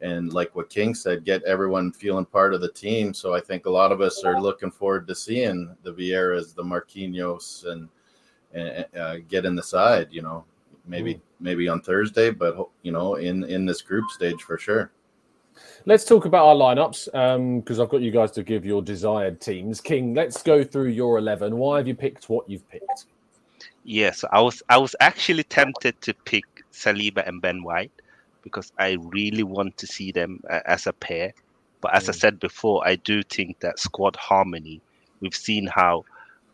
and 0.00 0.32
like 0.32 0.54
what 0.54 0.70
King 0.70 0.94
said, 0.94 1.24
get 1.24 1.42
everyone 1.44 1.92
feeling 1.92 2.26
part 2.26 2.52
of 2.54 2.60
the 2.60 2.70
team. 2.70 3.14
So 3.14 3.34
I 3.34 3.40
think 3.40 3.66
a 3.66 3.70
lot 3.70 3.92
of 3.92 4.00
us 4.00 4.24
are 4.24 4.40
looking 4.40 4.70
forward 4.70 5.06
to 5.08 5.14
seeing 5.14 5.74
the 5.82 5.92
Vieiras, 5.92 6.54
the 6.54 6.62
Marquinhos, 6.62 7.66
and, 7.66 7.88
and 8.52 8.86
uh, 8.98 9.16
get 9.28 9.46
in 9.46 9.56
the 9.56 9.62
side. 9.62 10.08
You 10.10 10.22
know, 10.22 10.44
maybe 10.86 11.14
mm. 11.14 11.20
maybe 11.40 11.68
on 11.68 11.80
Thursday, 11.80 12.30
but 12.30 12.68
you 12.82 12.92
know, 12.92 13.14
in 13.14 13.44
in 13.44 13.64
this 13.64 13.82
group 13.82 14.10
stage 14.10 14.42
for 14.42 14.58
sure. 14.58 14.92
Let's 15.86 16.04
talk 16.04 16.26
about 16.26 16.46
our 16.46 16.54
lineups 16.54 17.06
because 17.62 17.78
um, 17.78 17.82
I've 17.82 17.88
got 17.88 18.02
you 18.02 18.10
guys 18.10 18.30
to 18.32 18.42
give 18.42 18.66
your 18.66 18.82
desired 18.82 19.40
teams. 19.40 19.80
King, 19.80 20.12
let's 20.12 20.42
go 20.42 20.62
through 20.62 20.88
your 20.88 21.16
eleven. 21.16 21.56
Why 21.56 21.78
have 21.78 21.88
you 21.88 21.94
picked 21.94 22.28
what 22.28 22.48
you've 22.50 22.68
picked? 22.68 23.06
Yes, 23.84 24.24
I 24.30 24.42
was 24.42 24.62
I 24.68 24.76
was 24.76 24.94
actually 25.00 25.44
tempted 25.44 25.98
to 26.02 26.12
pick 26.12 26.44
Saliba 26.72 27.26
and 27.26 27.40
Ben 27.40 27.62
White 27.62 27.92
because 28.46 28.72
I 28.78 28.96
really 29.12 29.42
want 29.42 29.76
to 29.78 29.88
see 29.88 30.12
them 30.12 30.40
uh, 30.48 30.60
as 30.66 30.86
a 30.86 30.92
pair. 30.92 31.32
But 31.80 31.94
as 31.94 32.04
mm. 32.04 32.10
I 32.10 32.12
said 32.12 32.38
before, 32.38 32.86
I 32.86 32.94
do 32.94 33.24
think 33.24 33.58
that 33.58 33.80
squad 33.80 34.14
harmony. 34.14 34.80
We've 35.20 35.34
seen 35.34 35.66
how 35.66 36.04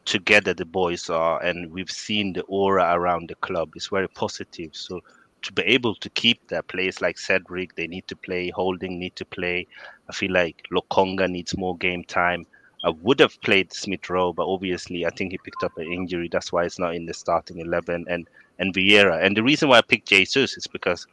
together 0.07 0.55
the 0.55 0.65
boys 0.65 1.11
are, 1.11 1.43
and 1.43 1.71
we've 1.71 1.91
seen 1.91 2.33
the 2.33 2.45
aura 2.45 2.95
around 2.95 3.29
the 3.29 3.35
club 3.37 3.77
is 3.77 3.89
very 3.89 4.09
positive. 4.09 4.71
So 4.73 5.03
to 5.43 5.53
be 5.53 5.63
able 5.65 5.95
to 5.97 6.09
keep 6.09 6.49
their 6.49 6.63
players 6.63 7.03
like 7.03 7.19
Cedric, 7.19 7.75
they 7.75 7.87
need 7.87 8.09
to 8.09 8.17
play. 8.17 8.49
Holding 8.49 8.99
need 8.99 9.15
to 9.17 9.27
play. 9.27 9.67
I 10.09 10.15
feel 10.15 10.33
like 10.33 10.65
Lokonga 10.73 11.29
needs 11.29 11.55
more 11.59 11.77
game 11.77 12.05
time. 12.05 12.47
I 12.85 12.91
would 13.03 13.21
have 13.21 13.39
played 13.43 13.71
Smith 13.73 14.09
Rowe, 14.09 14.33
but 14.33 14.49
obviously 14.49 15.05
I 15.05 15.11
think 15.11 15.33
he 15.33 15.39
picked 15.39 15.63
up 15.63 15.77
an 15.77 15.93
injury. 15.93 16.29
That's 16.33 16.53
why 16.53 16.65
it's 16.65 16.79
not 16.79 16.95
in 16.95 17.05
the 17.05 17.15
starting 17.15 17.59
eleven. 17.59 18.07
And 18.09 18.27
and 18.59 18.73
Vieira. 18.75 19.23
And 19.23 19.37
the 19.37 19.43
reason 19.43 19.69
why 19.69 19.79
I 19.79 19.83
picked 19.83 20.09
Jesus 20.09 20.57
is 20.57 20.67
because 20.67 21.07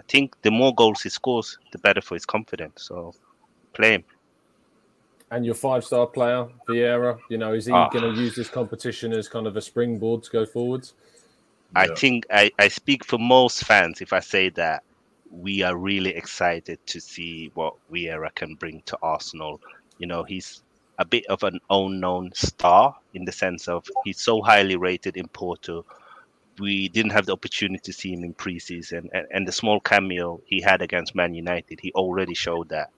I 0.00 0.02
think 0.08 0.34
the 0.40 0.50
more 0.50 0.74
goals 0.74 1.02
he 1.02 1.10
scores, 1.10 1.58
the 1.72 1.78
better 1.78 2.00
for 2.00 2.14
his 2.14 2.24
confidence. 2.24 2.84
So 2.88 3.14
play 3.74 3.92
him. 3.92 4.04
And 5.30 5.44
your 5.44 5.54
five-star 5.54 6.06
player, 6.06 6.48
Vieira, 6.66 7.18
you 7.28 7.36
know, 7.38 7.52
is 7.52 7.66
he 7.66 7.72
Ah. 7.74 7.90
going 7.90 8.14
to 8.14 8.20
use 8.22 8.34
this 8.34 8.48
competition 8.48 9.12
as 9.12 9.28
kind 9.28 9.46
of 9.46 9.56
a 9.56 9.60
springboard 9.60 10.22
to 10.24 10.30
go 10.30 10.46
forwards? 10.46 10.94
I 11.76 11.86
Yeah. 11.86 11.94
think 11.94 12.26
I, 12.30 12.50
I 12.58 12.68
speak 12.68 13.04
for 13.04 13.18
most 13.18 13.64
fans 13.64 14.00
if 14.00 14.12
I 14.12 14.20
say 14.20 14.48
that 14.50 14.82
we 15.30 15.62
are 15.62 15.76
really 15.76 16.10
excited 16.10 16.78
to 16.86 17.00
see 17.00 17.50
what 17.54 17.74
Vieira 17.92 18.34
can 18.34 18.54
bring 18.54 18.82
to 18.86 18.98
Arsenal. 19.02 19.60
You 19.98 20.06
know, 20.08 20.24
he's 20.24 20.62
a 20.98 21.04
bit 21.04 21.26
of 21.26 21.44
an 21.44 21.60
unknown 21.70 22.32
star 22.34 22.96
in 23.14 23.24
the 23.24 23.32
sense 23.32 23.68
of 23.68 23.84
he's 24.04 24.20
so 24.20 24.42
highly 24.42 24.76
rated 24.76 25.16
in 25.16 25.28
Porto. 25.28 25.84
We 26.58 26.88
didn't 26.88 27.12
have 27.12 27.26
the 27.26 27.32
opportunity 27.32 27.80
to 27.84 27.92
see 27.92 28.12
him 28.12 28.24
in 28.24 28.34
preseason, 28.34 29.08
and, 29.12 29.26
and 29.30 29.48
the 29.48 29.52
small 29.52 29.80
cameo 29.80 30.40
he 30.44 30.60
had 30.60 30.82
against 30.82 31.14
Man 31.14 31.34
United, 31.34 31.80
he 31.80 31.92
already 31.92 32.34
showed 32.34 32.68
that 32.70 32.90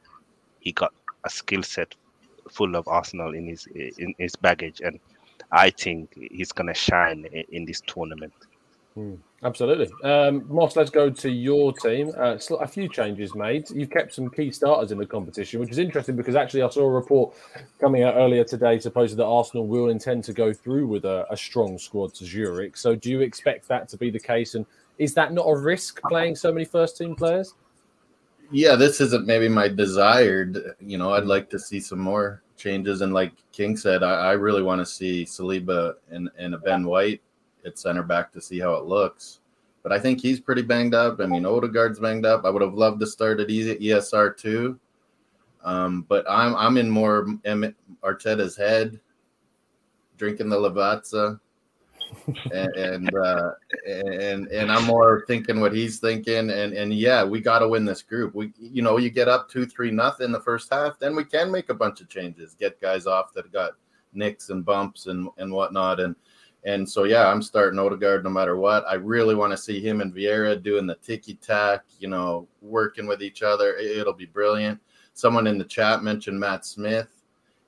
he 0.61 0.73
got 0.73 0.93
a 1.25 1.31
skill 1.31 1.63
set 1.63 1.95
full 2.51 2.75
of 2.77 2.89
Arsenal 2.89 3.35
in 3.35 3.47
his 3.47 3.67
in 3.67 4.15
his 4.19 4.37
baggage, 4.37 4.81
and 4.81 4.99
I 5.51 5.71
think 5.71 6.15
he's 6.31 6.53
gonna 6.53 6.75
shine 6.75 7.27
in, 7.33 7.45
in 7.51 7.65
this 7.65 7.81
tournament. 7.83 8.35
Hmm. 8.95 9.17
Absolutely. 9.45 9.91
Um, 10.05 10.45
Moss, 10.49 10.77
let's 10.77 10.91
go 10.91 11.11
to 11.11 11.29
your 11.29 11.73
team. 11.73 12.13
Uh, 12.17 12.39
a 12.61 12.67
few 12.67 12.89
changes 12.89 13.35
made. 13.35 13.69
You've 13.71 13.91
kept 13.91 14.15
some 14.15 14.31
key 14.31 14.53
starters 14.53 14.93
in 14.93 14.99
the 14.99 15.07
competition, 15.07 15.59
which 15.59 15.71
is 15.71 15.79
interesting 15.79 16.15
because 16.15 16.37
actually 16.37 16.63
I 16.63 16.69
saw 16.69 16.83
a 16.85 16.91
report 16.91 17.35
coming 17.81 18.05
out 18.05 18.15
earlier 18.15 18.45
today 18.45 18.79
supposing 18.79 19.17
that 19.17 19.25
Arsenal 19.25 19.67
will 19.67 19.89
intend 19.89 20.23
to 20.25 20.33
go 20.33 20.53
through 20.53 20.87
with 20.87 21.05
a, 21.05 21.27
a 21.29 21.37
strong 21.37 21.77
squad 21.77 22.15
to 22.15 22.25
Zurich. 22.25 22.77
So 22.77 22.95
do 22.95 23.11
you 23.11 23.21
expect 23.21 23.67
that 23.67 23.89
to 23.89 23.97
be 23.97 24.11
the 24.11 24.21
case? 24.21 24.55
And 24.55 24.65
is 24.99 25.13
that 25.15 25.33
not 25.33 25.47
a 25.47 25.57
risk 25.57 26.01
playing 26.03 26.37
so 26.37 26.53
many 26.53 26.65
first 26.65 26.97
team 26.97 27.17
players? 27.17 27.55
Yeah, 28.53 28.77
this 28.77 29.01
isn't 29.01 29.27
maybe 29.27 29.49
my 29.49 29.67
desired. 29.67 30.77
You 30.79 30.99
know, 30.99 31.15
I'd 31.15 31.25
like 31.25 31.51
to 31.51 31.59
see 31.59 31.81
some 31.81 31.99
more 31.99 32.43
changes. 32.57 33.01
And 33.01 33.13
like 33.13 33.33
King 33.51 33.77
said, 33.77 34.05
I, 34.05 34.13
I 34.13 34.33
really 34.33 34.63
want 34.63 34.81
to 34.81 34.87
see 34.87 35.25
Saliba 35.25 35.95
and, 36.13 36.31
and 36.39 36.55
a 36.55 36.59
Ben 36.59 36.85
White 36.85 37.23
at 37.65 37.79
center 37.79 38.03
back 38.03 38.33
to 38.33 38.41
see 38.41 38.59
how 38.59 38.75
it 38.75 38.85
looks. 38.85 39.41
But 39.83 39.93
I 39.93 39.99
think 39.99 40.21
he's 40.21 40.41
pretty 40.41 40.63
banged 40.63 40.95
up. 40.95 41.21
I 41.21 41.27
mean, 41.27 41.45
Odegaard's 41.45 41.99
banged 41.99 42.25
up. 42.25 42.45
I 42.45 42.51
would 42.51 42.63
have 42.63 42.75
loved 42.75 43.01
to 43.01 43.07
start 43.07 43.41
at 43.41 43.49
ESR 43.49 44.37
too. 44.37 44.79
Um, 45.65 46.05
but 46.09 46.25
I'm 46.29 46.55
I'm 46.57 46.77
in 46.77 46.91
more 46.91 47.27
M- 47.45 47.75
Arteta's 48.03 48.57
head, 48.57 49.01
drinking 50.17 50.49
the 50.49 50.57
Lavazza, 50.57 51.39
and 52.53 52.77
and, 52.77 53.15
uh, 53.17 53.51
and 53.87 54.49
and 54.49 54.73
I'm 54.73 54.85
more 54.85 55.25
thinking 55.27 55.61
what 55.61 55.73
he's 55.73 55.99
thinking. 56.01 56.51
And 56.51 56.73
and 56.73 56.93
yeah, 56.93 57.25
we 57.25 57.41
got 57.41 57.61
to 57.61 57.69
win 57.69 57.85
this 57.85 58.03
group. 58.03 58.35
We 58.35 58.53
you 58.61 58.83
know 58.83 58.99
you 58.99 59.11
get 59.11 59.29
up 59.29 59.49
two 59.49 59.67
three 59.67 59.91
nothing 59.91 60.33
the 60.33 60.41
first 60.41 60.73
half, 60.73 60.99
then 60.99 61.15
we 61.15 61.25
can 61.25 61.51
make 61.51 61.69
a 61.71 61.75
bunch 61.75 62.01
of 62.01 62.09
changes, 62.09 62.55
get 62.59 62.81
guys 62.81 63.07
off 63.07 63.33
that 63.35 63.53
got 63.53 63.73
nicks 64.13 64.51
and 64.51 64.65
bumps 64.65 65.07
and 65.07 65.29
and 65.39 65.53
whatnot. 65.53 66.01
And 66.01 66.17
and 66.65 66.89
so 66.89 67.05
yeah, 67.05 67.27
I'm 67.29 67.43
starting 67.43 67.79
Odegaard 67.79 68.23
no 68.25 68.31
matter 68.31 68.57
what. 68.57 68.85
I 68.89 68.95
really 68.95 69.35
want 69.35 69.51
to 69.53 69.57
see 69.57 69.81
him 69.81 70.01
and 70.01 70.15
Vieira 70.15 70.63
doing 70.63 70.87
the 70.87 70.95
ticky 70.97 71.35
tack, 71.35 71.85
you 71.99 72.09
know, 72.09 72.47
working 72.61 73.07
with 73.07 73.23
each 73.23 73.43
other. 73.43 73.75
It- 73.77 73.99
It'll 73.99 74.13
be 74.13 74.27
brilliant. 74.27 74.81
Someone 75.15 75.47
in 75.47 75.59
the 75.59 75.65
chat 75.65 76.03
mentioned 76.03 76.39
Matt 76.39 76.65
Smith. 76.65 77.09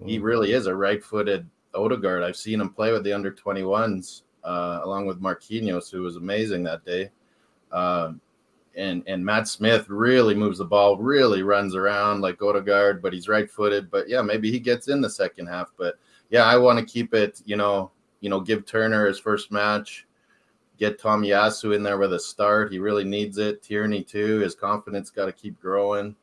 He 0.05 0.19
really 0.19 0.53
is 0.53 0.67
a 0.67 0.75
right-footed 0.75 1.49
Odegaard. 1.75 2.23
I've 2.23 2.37
seen 2.37 2.61
him 2.61 2.71
play 2.71 2.93
with 2.93 3.05
the 3.05 3.13
under 3.13 3.33
21s 3.33 4.23
uh, 4.45 4.81
along 4.85 5.07
with 5.07 5.21
Marquinhos, 5.21 5.91
who 5.91 6.03
was 6.03 6.17
amazing 6.17 6.63
that 6.65 6.85
day. 6.85 7.11
Um, 7.73 8.21
and 8.77 9.03
and 9.07 9.25
Matt 9.25 9.47
Smith 9.49 9.89
really 9.89 10.35
moves 10.35 10.59
the 10.59 10.65
ball, 10.65 10.97
really 10.99 11.43
runs 11.43 11.75
around 11.75 12.21
like 12.23 12.43
Odegaard, 12.43 13.01
but 13.03 13.13
he's 13.13 13.29
right-footed. 13.29 13.91
But 13.91 14.09
yeah, 14.09 14.21
maybe 14.23 14.51
he 14.51 14.59
gets 14.59 14.89
in 14.89 15.01
the 15.01 15.11
second 15.11 15.47
half. 15.47 15.73
But 15.77 15.97
yeah, 16.31 16.45
I 16.45 16.57
want 16.57 16.79
to 16.79 16.85
keep 16.85 17.15
it. 17.15 17.41
You 17.45 17.57
know, 17.57 17.91
you 18.25 18.31
know, 18.31 18.41
give 18.41 18.65
Turner 18.65 19.07
his 19.07 19.19
first 19.19 19.53
match, 19.53 20.07
get 20.79 20.99
Tomiyasu 20.99 21.77
in 21.77 21.83
there 21.83 21.99
with 21.99 22.15
a 22.15 22.19
start. 22.19 22.73
He 22.73 22.79
really 22.79 23.05
needs 23.05 23.37
it. 23.37 23.63
Tierney 23.63 24.03
too. 24.03 24.39
His 24.39 24.55
confidence 24.55 25.11
got 25.11 25.27
to 25.27 25.33
keep 25.33 25.61
growing, 25.61 26.17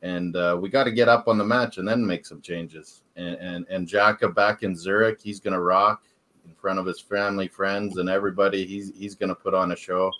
and 0.00 0.34
uh, 0.36 0.56
we 0.58 0.70
got 0.70 0.84
to 0.84 0.90
get 0.90 1.06
up 1.06 1.28
on 1.28 1.36
the 1.36 1.44
match 1.44 1.76
and 1.76 1.86
then 1.86 2.04
make 2.04 2.24
some 2.24 2.40
changes. 2.40 3.02
And 3.16 3.36
and 3.36 3.66
and 3.68 3.86
Xhaka 3.86 4.34
back 4.34 4.62
in 4.62 4.74
Zurich, 4.74 5.20
he's 5.20 5.38
gonna 5.38 5.60
rock 5.60 6.04
in 6.46 6.54
front 6.54 6.78
of 6.78 6.86
his 6.86 6.98
family, 6.98 7.46
friends, 7.46 7.98
and 7.98 8.08
everybody. 8.08 8.64
He's 8.64 8.90
he's 8.96 9.14
gonna 9.14 9.34
put 9.34 9.52
on 9.52 9.72
a 9.72 9.76
show. 9.76 10.10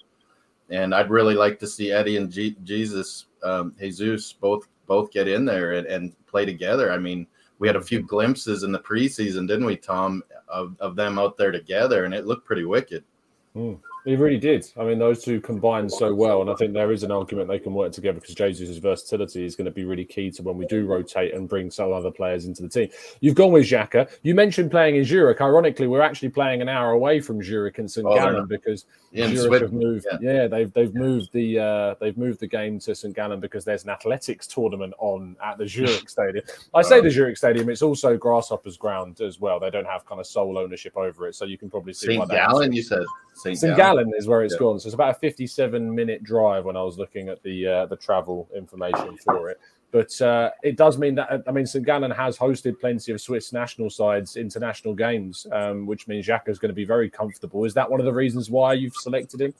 And 0.68 0.94
I'd 0.94 1.08
really 1.08 1.34
like 1.34 1.58
to 1.60 1.66
see 1.66 1.90
Eddie 1.90 2.18
and 2.18 2.30
G- 2.30 2.56
Jesus, 2.64 3.26
um, 3.42 3.74
Jesus, 3.80 4.34
both 4.34 4.68
both 4.86 5.10
get 5.10 5.26
in 5.26 5.46
there 5.46 5.72
and, 5.72 5.86
and 5.86 6.26
play 6.26 6.44
together. 6.44 6.92
I 6.92 6.98
mean, 6.98 7.26
we 7.58 7.66
had 7.66 7.76
a 7.76 7.82
few 7.82 8.02
glimpses 8.02 8.62
in 8.62 8.72
the 8.72 8.78
preseason, 8.78 9.48
didn't 9.48 9.64
we, 9.64 9.76
Tom, 9.76 10.22
of, 10.54 10.76
of 10.80 10.96
them 10.96 11.18
out 11.18 11.37
there 11.37 11.50
together, 11.50 12.04
and 12.04 12.14
it 12.14 12.26
looked 12.26 12.46
pretty 12.46 12.64
wicked. 12.64 13.04
Hmm. 13.52 13.75
He 14.04 14.16
really 14.16 14.37
did. 14.38 14.70
I 14.76 14.84
mean, 14.84 14.99
those 14.99 15.25
two 15.25 15.40
combined 15.40 15.90
so 15.90 16.14
well, 16.14 16.42
and 16.42 16.50
I 16.50 16.54
think 16.56 16.75
there 16.75 16.92
is 16.92 17.04
an 17.04 17.11
argument 17.11 17.49
they 17.49 17.58
can 17.58 17.73
work 17.73 17.90
together 17.90 18.20
because 18.20 18.34
Jesus' 18.34 18.76
versatility 18.76 19.44
is 19.46 19.56
going 19.56 19.64
to 19.64 19.70
be 19.70 19.87
really 19.87 20.04
key 20.04 20.30
to 20.32 20.42
when 20.42 20.58
we 20.58 20.66
do 20.66 20.84
rotate 20.84 21.32
and 21.32 21.49
bring 21.49 21.70
some 21.70 21.90
other 21.90 22.11
players 22.11 22.44
into 22.44 22.62
the 22.62 22.68
team. 22.68 22.90
You've 23.20 23.34
gone 23.34 23.50
with 23.50 23.64
Xhaka. 23.64 24.11
You 24.23 24.34
mentioned 24.34 24.70
playing 24.70 24.96
in 24.96 25.04
Zurich. 25.04 25.40
Ironically, 25.40 25.87
we're 25.87 26.02
actually 26.02 26.28
playing 26.28 26.61
an 26.61 26.68
hour 26.68 26.90
away 26.90 27.20
from 27.20 27.42
Zurich 27.42 27.78
and 27.78 27.90
St 27.90 28.06
Oh, 28.06 28.14
Gallen 28.14 28.46
because 28.46 28.84
In 29.12 29.34
Zurich 29.37 29.62
have 29.62 29.73
moved. 29.73 30.06
yeah. 30.20 30.32
Yeah. 30.34 30.46
they've 30.49 30.70
they've 30.75 30.94
moved 30.94 31.32
the 31.32 31.58
uh, 31.58 31.94
they've 31.99 32.18
moved 32.18 32.40
the 32.40 32.46
game 32.46 32.78
to 32.80 32.94
St 32.94 33.14
Gallen 33.16 33.40
because 33.40 33.64
there's 33.64 33.84
an 33.84 33.90
athletics 33.90 34.46
tournament 34.46 34.92
on 34.99 35.34
at 35.42 35.56
the 35.56 35.66
Zurich 35.66 36.11
Stadium. 36.11 36.44
I 36.75 36.82
say 36.82 37.00
the 37.00 37.11
Zurich 37.11 37.38
Stadium. 37.38 37.70
It's 37.70 37.80
also 37.80 38.18
Grasshoppers 38.18 38.76
Ground 38.76 39.23
as 39.23 39.40
well. 39.40 39.58
They 39.58 39.70
don't 39.70 39.87
have 39.87 40.04
kind 40.04 40.20
of 40.20 40.26
sole 40.26 40.58
ownership 40.58 40.94
over 40.96 41.26
it, 41.28 41.34
so 41.37 41.46
you 41.46 41.56
can 41.56 41.70
probably 41.70 41.94
see 41.94 42.16
St. 42.16 42.28
Gallen, 42.28 42.73
you 42.75 42.82
said? 42.82 43.04
St. 43.34 43.58
St. 43.58 43.76
Gallen 43.76 44.12
is 44.16 44.26
where 44.26 44.42
it's 44.42 44.54
Yeah. 44.54 44.60
gone. 44.60 44.80
So 44.80 44.86
it's 44.86 44.94
about 44.94 45.10
a 45.16 45.18
57 45.18 45.94
minute 45.94 46.22
drive 46.22 46.64
when 46.64 46.76
I 46.76 46.82
was 46.82 46.98
looking 46.98 47.28
at 47.28 47.42
the 47.42 47.66
uh, 47.66 47.86
the 47.86 47.96
travel 47.96 48.48
information 48.54 49.16
for 49.18 49.50
it. 49.50 49.60
But 49.90 50.20
uh, 50.20 50.50
it 50.62 50.76
does 50.76 50.98
mean 50.98 51.14
that 51.16 51.42
I 51.46 51.52
mean 51.52 51.66
St. 51.66 51.84
Gallen 51.84 52.10
has 52.10 52.36
hosted 52.36 52.80
plenty 52.80 53.12
of 53.12 53.20
Swiss 53.20 53.52
national 53.52 53.90
sides 53.90 54.36
international 54.36 54.94
games, 54.94 55.46
um, 55.52 55.86
which 55.86 56.08
means 56.08 56.26
Xhaka 56.26 56.48
is 56.48 56.58
going 56.58 56.70
to 56.70 56.74
be 56.74 56.84
very 56.84 57.08
comfortable. 57.10 57.64
Is 57.64 57.74
that 57.74 57.90
one 57.90 58.00
of 58.00 58.06
the 58.06 58.12
reasons 58.12 58.50
why 58.50 58.72
you've 58.72 58.96
selected 58.96 59.40
him? 59.40 59.54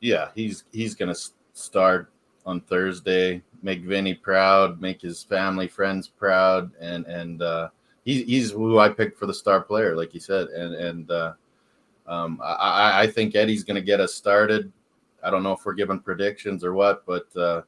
yeah, 0.00 0.28
he's 0.34 0.64
he's 0.72 0.94
gonna 0.94 1.14
start 1.52 2.10
on 2.46 2.60
Thursday, 2.62 3.42
make 3.62 3.82
Vinny 3.82 4.14
proud, 4.14 4.80
make 4.80 5.02
his 5.02 5.22
family 5.22 5.68
friends 5.68 6.08
proud, 6.08 6.70
and 6.80 7.04
and 7.06 7.42
uh, 7.42 7.68
he, 8.04 8.22
he's 8.24 8.50
who 8.50 8.78
I 8.78 8.88
picked 8.88 9.18
for 9.18 9.26
the 9.26 9.34
star 9.34 9.60
player, 9.60 9.96
like 9.96 10.14
you 10.14 10.20
said, 10.20 10.48
and 10.48 10.74
and 10.74 11.10
uh, 11.10 11.32
um, 12.10 12.40
I- 12.42 12.54
I, 12.54 13.00
I 13.02 13.06
think 13.06 13.34
Eddie's 13.34 13.64
gonna 13.64 13.80
get 13.80 14.00
us 14.00 14.14
started. 14.14 14.70
I 15.22 15.30
don't 15.30 15.42
know 15.42 15.52
if 15.52 15.64
we're 15.64 15.74
giving 15.74 16.00
predictions 16.00 16.64
or 16.64 16.74
what, 16.74 17.06
but 17.06 17.26
uh, 17.36 17.62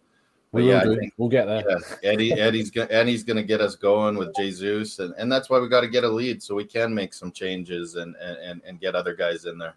but 0.53 0.59
We 0.59 0.63
will 0.65 0.71
yeah, 0.71 0.79
I 0.81 0.97
think 0.97 1.13
We'll 1.17 1.29
get 1.29 1.47
there. 1.47 1.65
yeah, 1.69 2.11
Eddie 2.11 2.33
Eddie's 2.33 2.71
gonna 2.71 2.91
Eddie's 2.91 3.23
gonna 3.23 3.43
get 3.43 3.61
us 3.61 3.77
going 3.77 4.17
with 4.17 4.35
Jesus, 4.37 4.99
and, 4.99 5.15
and 5.17 5.31
that's 5.31 5.49
why 5.49 5.59
we 5.61 5.69
got 5.69 5.83
to 5.83 5.89
get 5.89 6.05
a 6.05 6.09
lead 6.09 6.43
so 6.43 6.55
we 6.55 6.65
can 6.65 6.93
make 6.95 7.15
some 7.15 7.31
changes 7.31 7.95
and 7.97 8.17
and 8.17 8.61
and 8.67 8.81
get 8.81 8.95
other 8.95 9.15
guys 9.15 9.45
in 9.45 9.59
there. 9.59 9.75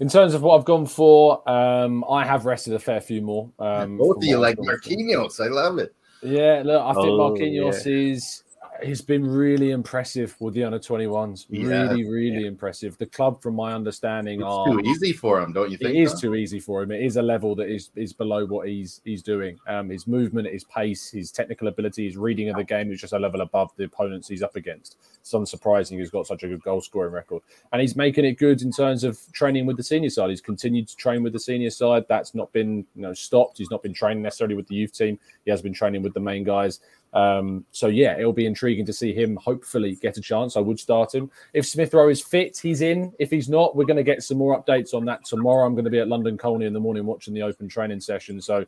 In 0.00 0.08
terms 0.10 0.34
of 0.34 0.42
what 0.42 0.58
I've 0.58 0.66
gone 0.66 0.84
for, 0.84 1.48
um, 1.48 2.04
I 2.10 2.24
have 2.26 2.44
rested 2.44 2.74
a 2.74 2.78
fair 2.78 3.00
few 3.00 3.22
more. 3.22 3.50
Um, 3.58 3.96
Both 3.96 4.18
of 4.18 4.24
you 4.24 4.36
like 4.38 4.58
I've 4.58 4.66
gone 4.66 4.78
for. 4.82 4.90
Marquinhos, 4.90 5.40
I 5.44 5.48
love 5.48 5.78
it. 5.78 5.94
Yeah, 6.22 6.62
look, 6.64 6.82
I 6.82 6.92
think 6.92 7.06
Oh, 7.06 7.18
Marquinhos 7.18 7.86
is 7.86 8.42
he's 8.82 9.00
been 9.00 9.26
really 9.26 9.70
impressive 9.70 10.34
with 10.40 10.54
the 10.54 10.64
under 10.64 10.78
21s. 10.78 11.46
Yeah, 11.48 11.88
Really, 11.90 12.08
really 12.08 12.46
impressive. 12.46 12.96
The 12.98 13.06
club, 13.06 13.42
from 13.42 13.54
my 13.54 13.72
understanding, 13.72 14.40
It's 14.40 14.46
are 14.48 14.66
too 14.66 14.80
easy 14.80 15.12
for 15.12 15.40
him, 15.40 15.52
don't 15.52 15.70
you 15.70 15.76
think? 15.76 15.94
is 15.96 16.12
Tom? 16.12 16.20
too 16.20 16.34
easy 16.34 16.60
for 16.60 16.82
him. 16.82 16.90
It 16.90 17.02
is 17.02 17.16
a 17.16 17.22
level 17.22 17.54
that 17.56 17.68
is 17.68 17.90
is 17.96 18.12
below 18.12 18.44
what 18.46 18.68
he's 18.68 19.00
he's 19.04 19.22
doing. 19.22 19.58
Um, 19.66 19.88
his 19.90 20.06
movement, 20.06 20.48
his 20.48 20.64
pace, 20.64 21.10
his 21.10 21.30
technical 21.30 21.68
ability, 21.68 22.06
his 22.06 22.16
reading 22.16 22.48
of 22.48 22.56
the 22.56 22.64
game 22.64 22.90
is 22.92 23.00
just 23.00 23.12
a 23.12 23.18
level 23.18 23.40
above 23.40 23.70
the 23.76 23.84
opponents 23.84 24.28
he's 24.28 24.42
up 24.42 24.56
against. 24.56 24.96
It's 25.20 25.32
unsurprising 25.32 25.98
he's 25.98 26.10
got 26.10 26.26
such 26.26 26.42
a 26.42 26.48
good 26.48 26.62
goal 26.62 26.80
scoring 26.80 27.12
record, 27.12 27.42
and 27.72 27.80
he's 27.80 27.96
making 27.96 28.24
it 28.24 28.38
good 28.38 28.62
in 28.62 28.70
terms 28.72 29.04
of 29.04 29.18
training 29.32 29.66
with 29.66 29.76
the 29.76 29.82
senior 29.82 30.10
side. 30.10 30.30
He's 30.30 30.40
continued 30.40 30.88
to 30.88 30.96
train 30.96 31.22
with 31.22 31.32
the 31.32 31.40
senior 31.40 31.70
side. 31.70 32.04
That's 32.08 32.34
not 32.34 32.52
been 32.52 32.86
you 32.94 33.02
know 33.02 33.14
stopped. 33.14 33.58
He's 33.58 33.70
not 33.70 33.82
been 33.82 33.94
training 33.94 34.22
necessarily 34.22 34.54
with 34.54 34.68
the 34.68 34.74
youth 34.74 34.92
team. 34.92 35.18
He 35.44 35.50
has 35.50 35.62
been 35.62 35.74
training 35.74 36.02
with 36.02 36.14
the 36.14 36.20
main 36.20 36.44
guys. 36.44 36.80
Um, 37.16 37.64
so 37.72 37.86
yeah, 37.86 38.18
it'll 38.18 38.34
be 38.34 38.44
intriguing 38.44 38.84
to 38.84 38.92
see 38.92 39.14
him 39.14 39.36
hopefully 39.36 39.94
get 39.94 40.18
a 40.18 40.20
chance. 40.20 40.54
I 40.54 40.60
would 40.60 40.78
start 40.78 41.14
him. 41.14 41.30
If 41.54 41.66
Smith 41.66 41.94
Rowe 41.94 42.10
is 42.10 42.20
fit, 42.20 42.58
he's 42.58 42.82
in. 42.82 43.10
If 43.18 43.30
he's 43.30 43.48
not, 43.48 43.74
we're 43.74 43.86
going 43.86 43.96
to 43.96 44.02
get 44.02 44.22
some 44.22 44.36
more 44.36 44.62
updates 44.62 44.92
on 44.92 45.06
that 45.06 45.24
tomorrow. 45.24 45.66
I'm 45.66 45.74
going 45.74 45.86
to 45.86 45.90
be 45.90 45.98
at 45.98 46.08
London 46.08 46.36
Colney 46.36 46.66
in 46.66 46.74
the 46.74 46.80
morning 46.80 47.06
watching 47.06 47.32
the 47.32 47.40
open 47.40 47.68
training 47.68 48.00
session. 48.00 48.38
So 48.42 48.66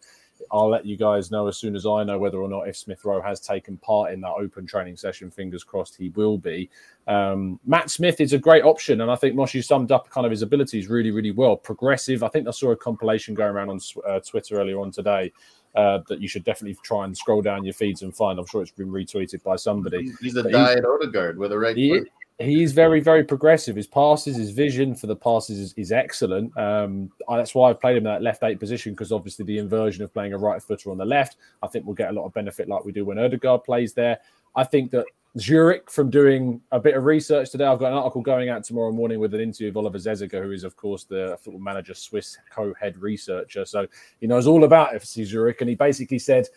I'll 0.51 0.71
let 0.71 0.87
you 0.87 0.97
guys 0.97 1.31
know 1.31 1.47
as 1.47 1.59
soon 1.59 1.77
as 1.77 1.85
I 1.85 2.05
know 2.05 2.19
whether 2.19 2.39
or 2.39 2.49
not 2.49 2.69
if 2.69 2.77
Smith 2.79 3.05
Rowe 3.05 3.21
has 3.21 3.39
taken 3.39 3.77
part 3.77 4.15
in 4.15 4.21
that 4.23 4.33
open 4.33 4.67
training 4.67 4.97
session. 4.97 5.31
Fingers 5.31 5.63
crossed 5.63 5.97
he 5.97 6.09
will 6.11 6.39
be. 6.39 6.71
Um, 7.07 7.61
Matt 7.67 7.91
Smith 7.91 8.19
is 8.19 8.33
a 8.33 8.39
great 8.39 8.65
option, 8.65 9.03
and 9.03 9.11
I 9.11 9.17
think 9.17 9.35
Moshi 9.35 9.61
summed 9.61 9.93
up 9.93 10.09
kind 10.09 10.25
of 10.25 10.31
his 10.31 10.41
abilities 10.41 10.89
really, 10.89 11.11
really 11.11 11.33
well. 11.33 11.55
Progressive. 11.55 12.23
I 12.23 12.29
think 12.29 12.49
I 12.49 12.53
saw 12.53 12.71
a 12.71 12.77
compilation 12.77 13.35
going 13.35 13.51
around 13.51 13.69
on 13.69 13.81
uh, 14.07 14.21
Twitter 14.21 14.59
earlier 14.59 14.81
on 14.81 14.91
today. 14.91 15.33
Uh, 15.79 16.03
that 16.09 16.21
you 16.21 16.27
should 16.27 16.43
definitely 16.43 16.77
try 16.83 17.05
and 17.05 17.17
scroll 17.17 17.41
down 17.41 17.63
your 17.65 17.73
feeds 17.73 18.03
and 18.03 18.13
find. 18.13 18.37
I'm 18.37 18.47
sure 18.47 18.63
it's 18.63 18.73
been 18.73 18.91
retweeted 18.91 19.45
by 19.45 19.55
somebody. 19.55 20.03
He's, 20.03 20.19
he's 20.19 20.37
a 20.37 20.43
But 20.43 20.51
diet 20.51 20.85
Odegaard 20.85 21.39
with 21.39 21.53
a 21.53 21.59
red. 21.59 21.77
He, 21.77 22.01
he's 22.41 22.73
very, 22.73 22.99
very 22.99 23.23
progressive. 23.23 23.77
His 23.77 23.87
passes, 23.87 24.37
his 24.37 24.51
vision 24.51 24.97
for 24.97 25.07
the 25.07 25.15
passes 25.15 25.59
is, 25.61 25.75
is 25.77 25.93
excellent. 25.93 26.57
Um, 26.59 27.13
I- 27.29 27.37
that's 27.37 27.55
why 27.55 27.71
I've 27.71 27.81
played 27.81 27.93
him 27.97 28.07
in 28.09 28.13
that 28.13 28.23
left 28.23 28.43
eight 28.43 28.59
position 28.59 28.93
because 28.93 29.13
obviously 29.13 29.45
the 29.45 29.59
inversion 29.59 30.03
of 30.03 30.13
playing 30.13 30.33
a 30.33 30.39
right 30.39 30.61
footer 30.61 30.91
on 30.91 30.99
the 30.99 31.05
left, 31.05 31.37
I 31.63 31.69
think 31.69 31.87
we'll 31.87 31.95
get 31.95 32.11
a 32.11 32.13
lot 32.13 32.27
of 32.27 32.35
benefit 32.35 32.69
like 32.69 32.85
we 32.85 32.91
do 32.91 33.05
when 33.05 33.19
Odegaard 33.21 33.63
plays 33.63 33.93
there. 33.95 34.19
I 34.57 34.65
think 34.65 34.91
that 34.91 35.05
Zurich, 35.39 35.91
from 35.91 36.11
doing 36.11 36.61
a 36.73 36.81
bit 36.81 36.97
of 36.97 37.05
research 37.05 37.51
today, 37.51 37.65
I've 37.67 37.79
got 37.79 37.93
an 37.93 37.99
article 37.99 38.23
going 38.23 38.49
out 38.49 38.65
tomorrow 38.65 38.91
morning 38.91 39.21
with 39.21 39.35
an 39.35 39.41
interview 39.41 39.69
of 39.69 39.77
Oliver 39.77 39.99
Zeziger, 39.99 40.43
who 40.43 40.53
is, 40.53 40.65
of 40.65 40.75
course, 40.77 41.05
the 41.05 41.39
football 41.43 41.61
manager, 41.61 41.95
Swiss 41.95 42.39
co 42.51 42.73
head 42.81 42.97
researcher. 42.97 43.65
So 43.65 43.87
he 44.21 44.27
knows 44.27 44.47
all 44.47 44.65
about 44.65 44.95
FC 44.95 45.25
Zurich, 45.25 45.61
and 45.61 45.69
he 45.69 45.77
basically 45.77 46.19
said 46.19 46.49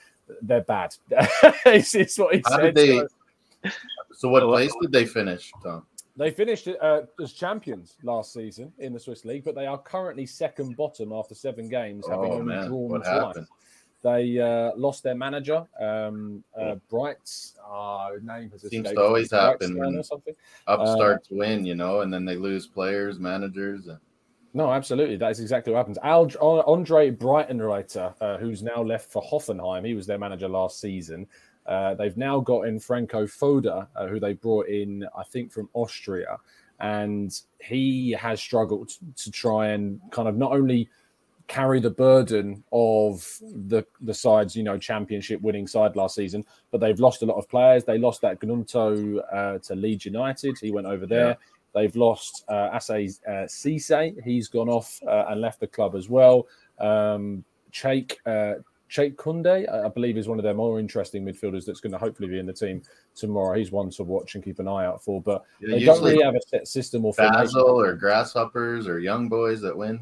they're 0.41 0.61
bad. 0.61 0.95
it's, 1.65 1.93
it's 1.95 2.17
what 2.17 2.33
he 2.35 2.41
How 2.45 2.57
said. 2.57 2.75
they? 2.75 2.99
So- 2.99 3.07
So 4.13 4.29
what 4.29 4.43
place 4.43 4.73
did 4.81 4.91
they 4.91 5.05
finish, 5.05 5.51
Tom? 5.63 5.85
they 6.17 6.29
finished 6.31 6.67
uh, 6.67 7.01
as 7.21 7.31
champions 7.33 7.95
last 8.03 8.33
season 8.33 8.71
in 8.79 8.91
the 8.93 8.99
Swiss 8.99 9.23
league, 9.25 9.43
but 9.43 9.55
they 9.55 9.65
are 9.65 9.77
currently 9.77 10.25
second 10.25 10.75
bottom 10.75 11.11
after 11.13 11.33
seven 11.35 11.67
games, 11.69 12.05
having 12.07 12.31
Oh 12.31 12.33
only 12.39 12.45
man, 12.55 12.67
drawn 12.67 12.89
what 12.89 13.03
twice. 13.03 13.07
happened? 13.19 13.47
They 14.03 14.39
uh, 14.39 14.71
lost 14.75 15.03
their 15.03 15.15
manager, 15.15 15.65
um, 15.79 16.43
uh, 16.59 16.75
Brights. 16.89 17.55
Uh, 17.63 18.11
name 18.23 18.49
has 18.49 18.67
Seems 18.67 18.89
to 18.89 18.99
always 18.99 19.31
happen 19.31 19.77
when-. 19.77 20.01
Upstarts 20.67 21.29
win, 21.29 21.65
you 21.65 21.75
know, 21.75 22.01
and 22.01 22.11
then 22.11 22.25
they 22.25 22.35
lose 22.35 22.65
players, 22.65 23.19
managers. 23.19 23.87
And... 23.87 23.99
No, 24.53 24.71
absolutely. 24.71 25.17
That 25.17 25.31
is 25.31 25.39
exactly 25.39 25.71
what 25.71 25.79
happens. 25.79 25.99
Al- 26.03 26.63
Andre 26.65 27.11
Breitenreiter, 27.11 28.13
uh, 28.19 28.37
who's 28.37 28.63
now 28.63 28.81
left 28.81 29.11
for 29.11 29.21
Hoffenheim, 29.21 29.85
he 29.85 29.93
was 29.93 30.07
their 30.07 30.17
manager 30.17 30.47
last 30.47 30.81
season. 30.81 31.27
Uh, 31.67 31.93
they've 31.93 32.17
now 32.17 32.39
got 32.39 32.61
in 32.61 32.79
Franco 32.79 33.27
Foda, 33.27 33.87
uh, 33.95 34.07
who 34.07 34.19
they 34.19 34.33
brought 34.33 34.67
in, 34.67 35.05
I 35.15 35.23
think, 35.23 35.51
from 35.51 35.69
Austria. 35.73 36.37
And 36.79 37.31
he 37.59 38.11
has 38.19 38.41
struggled 38.41 38.89
to 39.17 39.31
try 39.31 39.67
and 39.67 40.01
kind 40.09 40.27
of 40.27 40.35
not 40.35 40.53
only 40.53 40.89
carry 41.51 41.81
the 41.81 41.89
burden 41.89 42.63
of 42.71 43.27
the 43.41 43.85
the 43.99 44.13
side's 44.13 44.55
you 44.55 44.63
know 44.63 44.77
championship 44.77 45.41
winning 45.41 45.67
side 45.67 45.97
last 45.97 46.15
season, 46.15 46.45
but 46.71 46.79
they've 46.79 46.99
lost 46.99 47.23
a 47.23 47.25
lot 47.25 47.37
of 47.37 47.47
players. 47.49 47.83
They 47.83 47.97
lost 47.97 48.21
that 48.21 48.39
Gnonto 48.39 49.19
uh, 49.33 49.59
to 49.59 49.75
Leeds 49.75 50.05
United. 50.05 50.57
He 50.61 50.71
went 50.71 50.87
over 50.87 51.05
there. 51.05 51.29
Yeah. 51.29 51.35
They've 51.73 51.95
lost 51.95 52.45
uh, 52.47 52.69
Ase 52.73 53.19
uh, 53.27 53.47
Ceesay. 53.47 54.23
He's 54.23 54.47
gone 54.47 54.69
off 54.69 54.97
uh, 55.05 55.25
and 55.27 55.41
left 55.41 55.59
the 55.59 55.67
club 55.67 55.93
as 55.95 56.07
well. 56.09 56.47
Um, 56.79 57.43
Cheikh 57.71 58.19
uh, 58.25 58.55
Kunde, 58.89 59.69
I 59.69 59.89
believe, 59.89 60.17
is 60.17 60.29
one 60.29 60.37
of 60.37 60.43
their 60.43 60.53
more 60.53 60.79
interesting 60.79 61.25
midfielders 61.25 61.65
that's 61.65 61.81
going 61.81 61.93
to 61.93 61.97
hopefully 61.97 62.29
be 62.29 62.39
in 62.39 62.45
the 62.45 62.53
team 62.53 62.81
tomorrow. 63.15 63.57
He's 63.57 63.71
one 63.71 63.89
to 63.91 64.03
watch 64.03 64.35
and 64.35 64.43
keep 64.43 64.59
an 64.59 64.67
eye 64.69 64.85
out 64.85 65.03
for. 65.03 65.21
But 65.21 65.43
Yeah, 65.59 65.75
they 65.75 65.85
don't 65.85 66.03
really 66.03 66.23
have 66.23 66.35
a 66.35 66.41
set 66.47 66.67
system 66.67 67.05
or 67.05 67.13
formation. 67.13 67.59
Or 67.59 67.93
Grasshoppers 67.93 68.87
or 68.87 68.99
Young 68.99 69.27
Boys 69.27 69.61
that 69.61 69.75
win. 69.75 70.01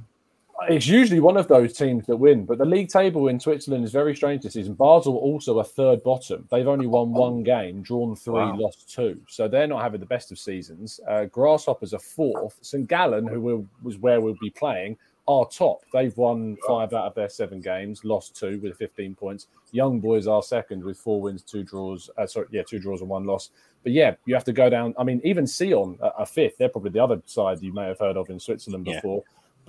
It's 0.68 0.88
usually 0.88 1.20
one 1.20 1.38
of 1.38 1.48
those 1.48 1.74
teams 1.74 2.06
that 2.08 2.18
win, 2.18 2.46
but 2.46 2.58
the 2.58 2.66
league 2.66 2.90
table 2.90 3.28
in 3.30 3.40
Switzerland 3.40 3.86
is 3.86 3.92
very 3.92 4.16
strange 4.16 4.44
this 4.44 4.54
season. 4.54 4.74
Basel 4.74 5.16
also 5.16 5.60
a 5.60 5.64
third 5.64 6.04
bottom. 6.04 6.48
They've 6.52 6.68
only 6.68 6.88
won 6.88 7.14
one 7.14 7.44
game, 7.44 7.82
drawn 7.82 8.16
three, 8.16 8.34
Wow. 8.34 8.58
lost 8.58 8.94
two. 8.94 9.20
So 9.28 9.48
they're 9.48 9.68
not 9.68 9.82
having 9.82 10.00
the 10.00 10.06
best 10.06 10.32
of 10.32 10.40
seasons. 10.40 11.00
Uh, 11.08 11.26
Grasshoppers 11.26 11.94
are 11.94 12.00
fourth. 12.00 12.58
St. 12.62 12.88
Gallen, 12.88 13.26
who 13.28 13.40
will, 13.40 13.66
was 13.84 13.98
where 13.98 14.20
we'll 14.22 14.36
be 14.42 14.50
playing, 14.50 14.98
are 15.28 15.46
top. 15.46 15.82
They've 15.94 16.16
won 16.18 16.58
five 16.68 16.92
out 16.94 17.06
of 17.06 17.16
their 17.16 17.30
seven 17.30 17.62
games, 17.62 18.04
lost 18.04 18.36
two 18.36 18.60
with 18.62 18.76
15 18.78 19.16
points. 19.16 19.48
Young 19.72 20.00
Boys 20.00 20.26
are 20.28 20.42
second 20.44 20.84
with 20.84 20.98
four 20.98 21.22
wins, 21.22 21.44
two 21.44 21.64
draws. 21.64 22.10
Uh, 22.18 22.26
sorry, 22.26 22.48
yeah, 22.52 22.64
two 22.64 22.80
draws 22.80 23.02
and 23.02 23.10
one 23.10 23.26
loss. 23.26 23.52
But 23.84 23.92
yeah, 23.94 24.16
you 24.26 24.34
have 24.34 24.44
to 24.46 24.54
go 24.54 24.70
down. 24.70 24.94
I 24.98 25.04
mean, 25.04 25.22
even 25.24 25.46
Sion 25.46 25.98
are 26.02 26.12
are 26.18 26.26
fifth. 26.26 26.58
They're 26.58 26.68
probably 26.70 26.90
the 26.92 27.04
other 27.04 27.22
side 27.26 27.62
you 27.62 27.72
may 27.72 27.86
have 27.86 28.00
heard 28.00 28.18
of 28.18 28.30
in 28.30 28.40
Switzerland 28.40 28.88
Yeah. 28.88 29.00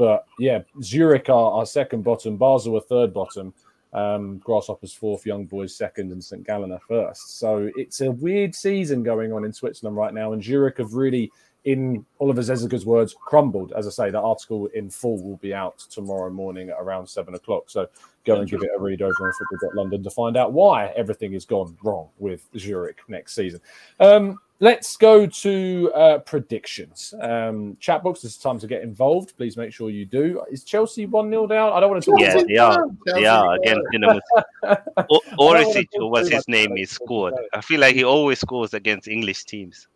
But 0.00 0.24
yeah, 0.38 0.62
Zurich 0.82 1.28
are, 1.28 1.52
are 1.52 1.66
second 1.66 2.04
bottom, 2.04 2.38
Basel 2.38 2.78
are 2.78 2.80
third 2.80 3.12
bottom, 3.12 3.52
um, 3.92 4.38
Grasshoppers 4.38 4.94
fourth, 4.94 5.26
Young 5.26 5.44
Boys 5.44 5.76
second, 5.76 6.10
and 6.10 6.24
St. 6.24 6.42
Gallen 6.42 6.72
are 6.72 6.80
first. 6.88 7.38
So 7.38 7.70
it's 7.76 8.00
a 8.00 8.10
weird 8.10 8.54
season 8.54 9.02
going 9.02 9.30
on 9.30 9.44
in 9.44 9.52
Switzerland 9.52 9.98
right 9.98 10.14
now, 10.14 10.32
and 10.32 10.42
Zurich 10.42 10.78
have 10.78 10.94
really, 10.94 11.30
in 11.66 12.06
Oliver 12.18 12.40
Zeziger's 12.40 12.86
words, 12.86 13.14
crumbled. 13.14 13.74
As 13.76 13.86
I 13.86 13.90
say, 13.90 14.10
the 14.10 14.22
article 14.22 14.68
in 14.68 14.88
full 14.88 15.22
will 15.22 15.36
be 15.36 15.52
out 15.52 15.80
tomorrow 15.90 16.30
morning 16.30 16.70
at 16.70 16.78
around 16.80 17.06
seven 17.06 17.34
o'clock. 17.34 17.64
So 17.68 17.86
go 18.24 18.36
and 18.36 18.48
give 18.48 18.62
it 18.62 18.70
a 18.74 18.80
read 18.80 19.02
over 19.02 19.26
on 19.26 19.34
football.london 19.50 20.02
to 20.02 20.10
find 20.10 20.34
out 20.34 20.54
why 20.54 20.94
everything 20.96 21.34
has 21.34 21.44
gone 21.44 21.76
wrong 21.82 22.08
with 22.18 22.48
Zurich 22.56 23.00
next 23.08 23.34
season. 23.34 23.60
Um, 23.98 24.38
let's 24.60 24.96
go 24.96 25.26
to 25.26 25.92
uh, 25.94 26.18
predictions. 26.20 27.12
Um, 27.20 27.76
chat 27.80 28.02
box, 28.04 28.20
this 28.20 28.32
is 28.32 28.38
time 28.38 28.58
to 28.60 28.66
get 28.66 28.82
involved. 28.82 29.36
Please 29.36 29.56
make 29.56 29.72
sure 29.72 29.90
you 29.90 30.04
do. 30.06 30.42
Is 30.50 30.62
Chelsea 30.64 31.06
1 31.06 31.30
0 31.30 31.46
down? 31.46 31.72
I 31.72 31.80
don't 31.80 31.90
want 31.90 32.04
to 32.04 32.10
talk 32.10 32.20
Yeah, 32.20 32.34
about 32.34 32.46
they 32.46 32.56
are. 32.58 32.86
They 33.06 33.26
are 33.26 33.54
against 33.56 33.86
Dinamo. 33.92 34.20
O- 35.10 35.20
wanna 35.38 35.60
Orisic, 35.60 35.90
talk 35.92 36.02
or 36.02 36.10
what's 36.10 36.28
his 36.28 36.46
name, 36.46 36.76
he 36.76 36.84
scored. 36.84 37.34
I 37.52 37.60
feel 37.60 37.80
like 37.80 37.96
he 37.96 38.04
always 38.04 38.38
scores 38.38 38.74
against 38.74 39.08
English 39.08 39.44
teams. 39.44 39.88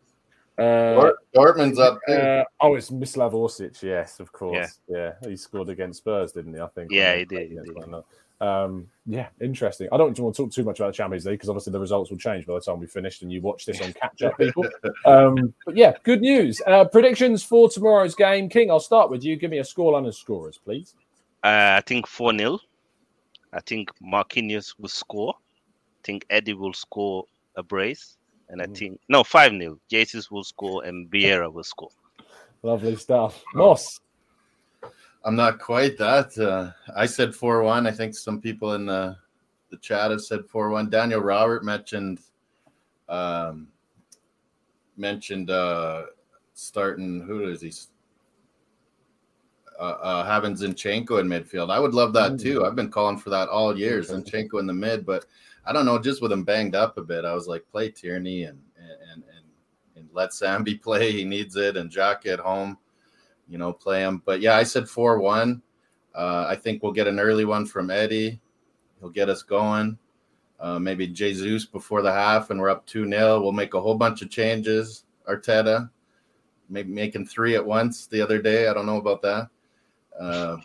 Uh, 0.57 1.11
Dortmund's 1.35 1.81
up 1.81 1.98
too. 2.07 2.14
uh, 2.14 2.44
oh, 2.61 2.77
it's 2.77 2.90
Mislav 2.90 3.33
Orsic. 3.33 3.83
Yes, 3.83 4.20
of 4.20 4.33
course. 4.33 4.79
Yeah. 4.88 5.12
yeah. 5.22 5.29
he 5.29 5.37
scored 5.37 5.68
against 5.68 5.98
Spurs, 5.98 6.31
didn't 6.33 6.55
he? 6.55 6.61
I 6.61 6.68
think. 6.68 6.92
Yeah, 6.92 7.16
he 7.16 7.24
they 7.24 7.37
played 7.37 7.48
did, 7.50 7.64
he 7.66 7.74
did. 7.74 8.05
One 8.38 8.49
another. 8.49 8.64
Um, 8.64 8.88
yeah, 9.07 9.29
interesting. 9.40 9.88
I 9.92 9.97
don't 9.97 10.18
want 10.18 10.35
to 10.35 10.42
talk 10.42 10.53
too 10.53 10.64
much 10.64 10.81
about 10.81 10.88
the 10.92 10.97
Champions 10.97 11.27
League 11.27 11.35
because 11.35 11.49
obviously 11.49 11.73
the 11.73 11.81
results 11.81 12.11
will 12.11 12.18
change 12.18 12.47
by 12.47 12.55
the 12.55 12.61
time 12.61 12.81
we 12.81 12.87
finished 12.87 13.23
and 13.23 13.31
you 13.31 13.40
watch 13.40 13.66
this 13.66 13.81
on 13.83 13.92
catch 13.92 14.23
up, 14.23 14.38
people. 14.38 14.64
Um, 15.07 15.53
but 15.66 15.77
yeah, 15.77 15.92
good 16.03 16.23
news. 16.23 16.62
Uh, 16.66 16.87
predictions 16.87 17.42
for 17.42 17.68
tomorrow's 17.68 18.14
game. 18.14 18.49
King, 18.49 18.70
I'll 18.70 18.81
start 18.81 19.11
with 19.11 19.23
you. 19.23 19.37
Give 19.37 19.51
me 19.51 19.59
a 19.59 19.62
scoreline 19.62 20.05
and 20.05 20.14
scorers, 20.14 20.59
please. 20.64 20.94
Uh, 21.42 21.77
I 21.77 21.83
think 21.85 22.07
4 22.07 22.37
0. 22.38 22.59
I 23.53 23.61
think 23.61 23.90
Marquinhos 24.03 24.75
will 24.79 24.88
score. 24.88 25.35
I 25.37 26.01
think 26.05 26.25
Eddie 26.31 26.55
will 26.55 26.73
score 26.73 27.25
a 27.57 27.62
brace. 27.62 28.16
And 28.49 28.62
I 28.62 28.66
Mhm. 28.66 28.77
think, 28.77 29.01
no, 29.11 29.23
5 29.25 29.53
0. 29.53 29.79
Jesus 29.90 30.31
will 30.31 30.44
score 30.44 30.85
and 30.85 31.11
Vieira 31.11 31.53
will 31.53 31.64
score. 31.64 31.90
Lovely 32.62 32.97
stuff. 32.97 33.42
Moss. 33.55 34.01
I'm 35.24 35.37
not 35.37 35.58
quite 35.58 35.96
that. 35.98 36.37
Uh, 36.38 36.70
I 36.94 37.06
said 37.06 37.34
4 37.34 37.62
1. 37.62 37.87
I 37.87 37.90
think 37.90 38.14
some 38.14 38.40
people 38.40 38.74
in 38.74 38.87
the, 38.87 39.16
the 39.70 39.78
chat 39.78 40.10
have 40.10 40.20
said 40.20 40.44
4 40.46 40.68
1. 40.70 40.90
Daniel 40.90 41.20
Robert 41.20 41.64
mentioned 41.64 42.20
um, 43.08 43.68
mentioned 44.96 45.50
uh, 45.50 46.04
starting, 46.54 47.20
who 47.22 47.48
is 47.48 47.60
he? 47.60 47.72
Uh, 49.78 49.82
uh, 49.82 50.24
having 50.24 50.54
Zinchenko 50.54 51.20
in 51.20 51.26
midfield. 51.26 51.70
I 51.70 51.80
would 51.80 51.94
love 51.94 52.12
that 52.12 52.32
Mm. 52.32 52.40
too. 52.42 52.64
I've 52.64 52.76
been 52.76 52.90
calling 52.90 53.18
for 53.18 53.30
that 53.30 53.48
all 53.48 53.76
year. 53.76 54.00
Zinchenko 54.00 54.60
in 54.60 54.66
the 54.66 54.72
mid, 54.72 55.04
but 55.04 55.26
I 55.66 55.72
don't 55.72 55.84
know. 55.84 55.98
Just 55.98 56.22
with 56.22 56.30
him 56.30 56.44
banged 56.44 56.74
up 56.76 56.96
a 56.96 57.02
bit, 57.02 57.24
I 57.24 57.34
was 57.34 57.48
like, 57.48 57.68
play 57.70 57.90
Tierney 57.90 58.44
and 58.44 58.60
and 58.78 59.24
and 59.34 59.44
and 59.96 60.08
let 60.12 60.30
Sambi 60.30 60.80
play. 60.82 61.10
He 61.10 61.24
needs 61.24 61.56
it, 61.56 61.76
and 61.76 61.90
Jock 61.90 62.24
at 62.26 62.38
home, 62.38 62.78
you 63.48 63.59
know, 63.59 63.72
play 63.72 64.00
him. 64.00 64.22
But 64.24 64.40
yeah, 64.40 64.57
I 64.57 64.62
said 64.62 64.88
four 64.88 65.18
one. 65.18 65.62
Uh, 66.14 66.46
I 66.48 66.57
think 66.57 66.83
we'll 66.83 66.92
get 66.92 67.07
an 67.09 67.18
early 67.18 67.44
one 67.44 67.66
from 67.66 67.90
Eddie. 67.90 68.40
He'll 69.00 69.11
get 69.11 69.28
us 69.28 69.42
going. 69.42 69.98
Uh, 70.61 70.78
maybe 70.78 71.07
Jesus 71.07 71.66
before 71.66 72.02
the 72.02 72.12
half, 72.12 72.50
and 72.50 72.61
we're 72.61 72.70
up 72.70 72.87
two 72.87 73.09
0 73.09 73.42
We'll 73.42 73.52
make 73.52 73.74
a 73.74 73.80
whole 73.80 73.96
bunch 73.96 74.22
of 74.22 74.30
changes. 74.30 75.04
Arteta, 75.28 75.90
maybe 76.68 76.92
making 76.92 77.26
three 77.26 77.54
at 77.57 77.64
once 77.64 78.07
the 78.07 78.20
other 78.20 78.40
day. 78.40 78.68
I 78.68 78.74
don't 78.74 78.87
know 78.87 78.98
about 78.98 79.22
that. 79.22 79.48
Uh, 80.18 80.57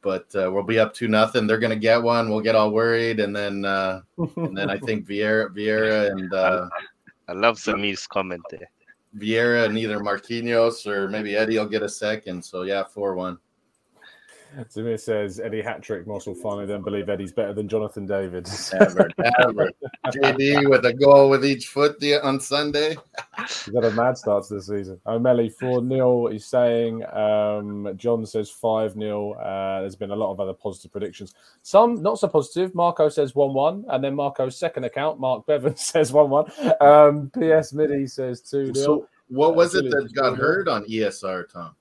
but 0.00 0.26
uh, 0.34 0.50
we'll 0.52 0.62
be 0.62 0.78
up 0.78 0.94
to 0.94 1.08
nothing. 1.08 1.46
They're 1.46 1.58
gonna 1.58 1.76
get 1.76 2.02
one. 2.02 2.28
We'll 2.28 2.40
get 2.40 2.54
all 2.54 2.70
worried, 2.70 3.20
and 3.20 3.34
then 3.34 3.64
uh, 3.64 4.02
and 4.36 4.56
then 4.56 4.70
I 4.70 4.78
think 4.78 5.06
Vieira, 5.08 5.48
Vieira, 5.54 6.10
and 6.10 6.32
uh, 6.32 6.68
I 7.28 7.32
love 7.32 7.56
Samir's 7.56 8.06
comment 8.06 8.42
there. 8.50 8.70
Vieira 9.16 9.66
and 9.66 9.76
either 9.78 9.98
Marquinhos 9.98 10.86
or 10.86 11.08
maybe 11.08 11.36
Eddie 11.36 11.58
will 11.58 11.66
get 11.66 11.82
a 11.82 11.88
second. 11.88 12.44
So 12.44 12.62
yeah, 12.62 12.84
four 12.84 13.14
one. 13.14 13.38
Samir 14.68 15.00
says 15.00 15.40
Eddie 15.40 15.62
hat 15.62 15.82
trick. 15.82 16.06
Moss 16.06 16.26
will 16.26 16.34
finally 16.34 16.66
then 16.66 16.82
believe 16.82 17.08
Eddie's 17.08 17.32
better 17.32 17.52
than 17.52 17.68
Jonathan 17.68 18.06
David. 18.06 18.48
Never, 18.72 19.10
never. 19.18 19.70
JD 20.06 20.68
with 20.68 20.84
a 20.84 20.92
goal 20.92 21.30
with 21.30 21.44
each 21.44 21.68
foot 21.68 21.98
the, 22.00 22.14
on 22.24 22.40
Sunday. 22.40 22.96
He's 23.38 23.70
had 23.74 23.84
a 23.84 23.90
mad 23.92 24.18
start 24.18 24.46
to 24.48 24.54
the 24.54 24.62
season. 24.62 25.00
O'Malley 25.06 25.48
4 25.48 25.86
0. 25.88 26.26
He's 26.28 26.46
saying, 26.46 27.04
um, 27.12 27.92
John 27.96 28.26
says 28.26 28.50
5 28.50 28.92
0. 28.92 29.32
Uh, 29.32 29.80
there's 29.80 29.96
been 29.96 30.10
a 30.10 30.16
lot 30.16 30.32
of 30.32 30.40
other 30.40 30.54
positive 30.54 30.92
predictions. 30.92 31.34
Some 31.62 32.02
not 32.02 32.18
so 32.18 32.28
positive. 32.28 32.74
Marco 32.74 33.08
says 33.08 33.34
1 33.34 33.54
1. 33.54 33.84
And 33.88 34.04
then 34.04 34.14
Marco's 34.14 34.58
second 34.58 34.84
account, 34.84 35.18
Mark 35.18 35.46
Bevan, 35.46 35.76
says 35.76 36.12
1 36.12 36.30
1. 36.30 36.52
Um, 36.80 37.30
PS 37.30 37.72
Midi 37.72 38.06
says 38.06 38.40
2 38.42 38.74
0. 38.74 38.74
So 38.74 39.08
what 39.28 39.56
was 39.56 39.74
it 39.74 39.90
that 39.90 40.12
got 40.14 40.36
hurt 40.36 40.68
on 40.68 40.84
ESR, 40.84 41.48
Tom? 41.50 41.74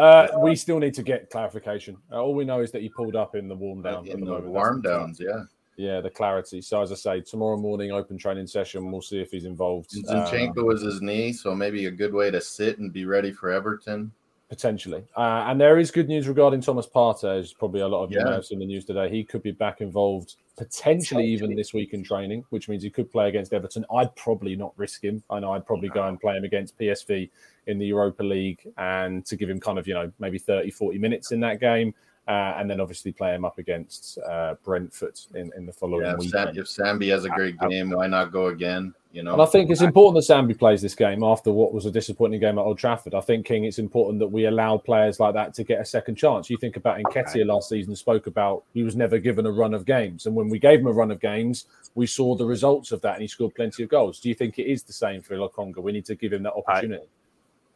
Uh, 0.00 0.28
we 0.38 0.56
still 0.56 0.78
need 0.78 0.94
to 0.94 1.02
get 1.02 1.28
clarification. 1.28 1.96
Uh, 2.10 2.22
all 2.22 2.34
we 2.34 2.44
know 2.44 2.60
is 2.60 2.70
that 2.72 2.80
he 2.80 2.88
pulled 2.88 3.16
up 3.16 3.34
in 3.34 3.48
the 3.48 3.54
warm 3.54 3.82
down. 3.82 4.06
in 4.06 4.24
the 4.24 4.40
the 4.40 4.48
warm 4.48 4.80
downs, 4.80 5.20
yeah. 5.20 5.44
yeah, 5.76 6.00
the 6.00 6.08
clarity. 6.08 6.62
So 6.62 6.80
as 6.80 6.90
I 6.90 6.94
say, 6.94 7.20
tomorrow 7.20 7.58
morning 7.58 7.92
open 7.92 8.16
training 8.16 8.46
session, 8.46 8.90
we'll 8.90 9.02
see 9.02 9.20
if 9.20 9.30
he's 9.30 9.44
involved. 9.44 9.90
Zinchenko 9.90 10.58
Uh, 10.58 10.64
was 10.64 10.80
his 10.80 11.02
knee, 11.02 11.32
so 11.34 11.54
maybe 11.54 11.84
a 11.84 11.90
good 11.90 12.14
way 12.14 12.30
to 12.30 12.40
sit 12.40 12.78
and 12.78 12.90
be 12.90 13.04
ready 13.04 13.30
for 13.30 13.50
Everton. 13.50 14.10
Potentially. 14.50 15.04
Uh, 15.16 15.44
and 15.46 15.58
there 15.60 15.78
is 15.78 15.90
good 15.92 16.08
news 16.08 16.26
regarding 16.28 16.60
Thomas 16.60 16.86
Partey, 16.86 17.38
as 17.38 17.52
probably 17.52 17.80
a 17.80 17.88
lot 17.88 18.02
of 18.02 18.10
you 18.10 18.18
Yeah. 18.18 18.24
may 18.24 18.32
have 18.32 18.44
seen 18.44 18.58
the 18.58 18.66
news 18.66 18.84
today. 18.84 19.08
He 19.08 19.22
could 19.24 19.42
be 19.42 19.52
back 19.52 19.80
involved 19.80 20.34
potentially 20.58 21.24
even 21.24 21.54
this 21.54 21.72
week 21.72 21.94
in 21.94 22.02
training, 22.02 22.44
which 22.50 22.68
means 22.68 22.82
he 22.82 22.90
could 22.90 23.10
play 23.10 23.28
against 23.28 23.54
Everton. 23.54 23.86
I'd 23.94 24.14
probably 24.16 24.56
not 24.56 24.72
risk 24.76 25.02
him. 25.04 25.22
I 25.30 25.38
know 25.38 25.52
I'd 25.52 25.64
probably 25.64 25.88
go 25.88 26.06
and 26.06 26.20
play 26.20 26.36
him 26.36 26.44
against 26.44 26.76
PSV 26.78 27.30
in 27.68 27.78
the 27.78 27.86
Europa 27.86 28.24
League 28.24 28.60
and 28.76 29.24
to 29.26 29.36
give 29.36 29.48
him 29.48 29.60
kind 29.60 29.78
of, 29.78 29.86
you 29.86 29.94
know, 29.94 30.10
maybe 30.18 30.38
30, 30.38 30.70
40 30.72 30.98
minutes 30.98 31.30
in 31.30 31.38
that 31.40 31.60
game. 31.60 31.94
Uh, 32.30 32.54
and 32.58 32.70
then 32.70 32.80
obviously 32.80 33.10
play 33.10 33.34
him 33.34 33.44
up 33.44 33.58
against 33.58 34.16
uh, 34.18 34.54
Brentford 34.62 35.18
in, 35.34 35.50
in 35.56 35.66
the 35.66 35.72
following 35.72 36.06
Yeah, 36.06 36.12
if, 36.12 36.18
weekend. 36.20 36.54
Sam, 36.54 36.56
if 36.56 36.66
Sambi 37.00 37.10
has 37.10 37.24
a 37.24 37.28
great 37.28 37.58
game, 37.58 37.90
why 37.90 38.06
not 38.06 38.30
go 38.30 38.46
again? 38.46 38.94
You 39.10 39.24
know, 39.24 39.32
And 39.32 39.42
I 39.42 39.46
think 39.46 39.68
it's 39.68 39.80
important 39.80 40.24
that 40.24 40.32
Sambi 40.32 40.56
plays 40.56 40.80
this 40.80 40.94
game 40.94 41.24
after 41.24 41.50
what 41.50 41.74
was 41.74 41.86
a 41.86 41.90
disappointing 41.90 42.38
game 42.38 42.56
at 42.56 42.62
Old 42.62 42.78
Trafford. 42.78 43.14
I 43.14 43.20
think 43.20 43.46
King, 43.46 43.64
it's 43.64 43.80
important 43.80 44.20
that 44.20 44.28
we 44.28 44.44
allow 44.44 44.78
players 44.78 45.18
like 45.18 45.34
that 45.34 45.54
to 45.54 45.64
get 45.64 45.80
a 45.80 45.84
second 45.84 46.14
chance. 46.14 46.48
You 46.48 46.56
think 46.56 46.76
about 46.76 47.00
Nketiah 47.00 47.44
last 47.46 47.68
season, 47.68 47.96
spoke 47.96 48.28
about 48.28 48.62
he 48.74 48.84
was 48.84 48.94
never 48.94 49.18
given 49.18 49.44
a 49.44 49.50
run 49.50 49.74
of 49.74 49.84
games, 49.84 50.26
and 50.26 50.36
when 50.36 50.48
we 50.48 50.60
gave 50.60 50.78
him 50.78 50.86
a 50.86 50.92
run 50.92 51.10
of 51.10 51.18
games, 51.18 51.66
we 51.96 52.06
saw 52.06 52.36
the 52.36 52.46
results 52.46 52.92
of 52.92 53.00
that, 53.00 53.14
and 53.14 53.22
he 53.22 53.26
scored 53.26 53.56
plenty 53.56 53.82
of 53.82 53.88
goals. 53.88 54.20
Do 54.20 54.28
you 54.28 54.36
think 54.36 54.56
it 54.60 54.68
is 54.68 54.84
the 54.84 54.92
same 54.92 55.20
for 55.20 55.34
Lokonga? 55.34 55.78
We 55.78 55.90
need 55.90 56.04
to 56.04 56.14
give 56.14 56.32
him 56.32 56.44
that 56.44 56.54
opportunity. 56.54 57.08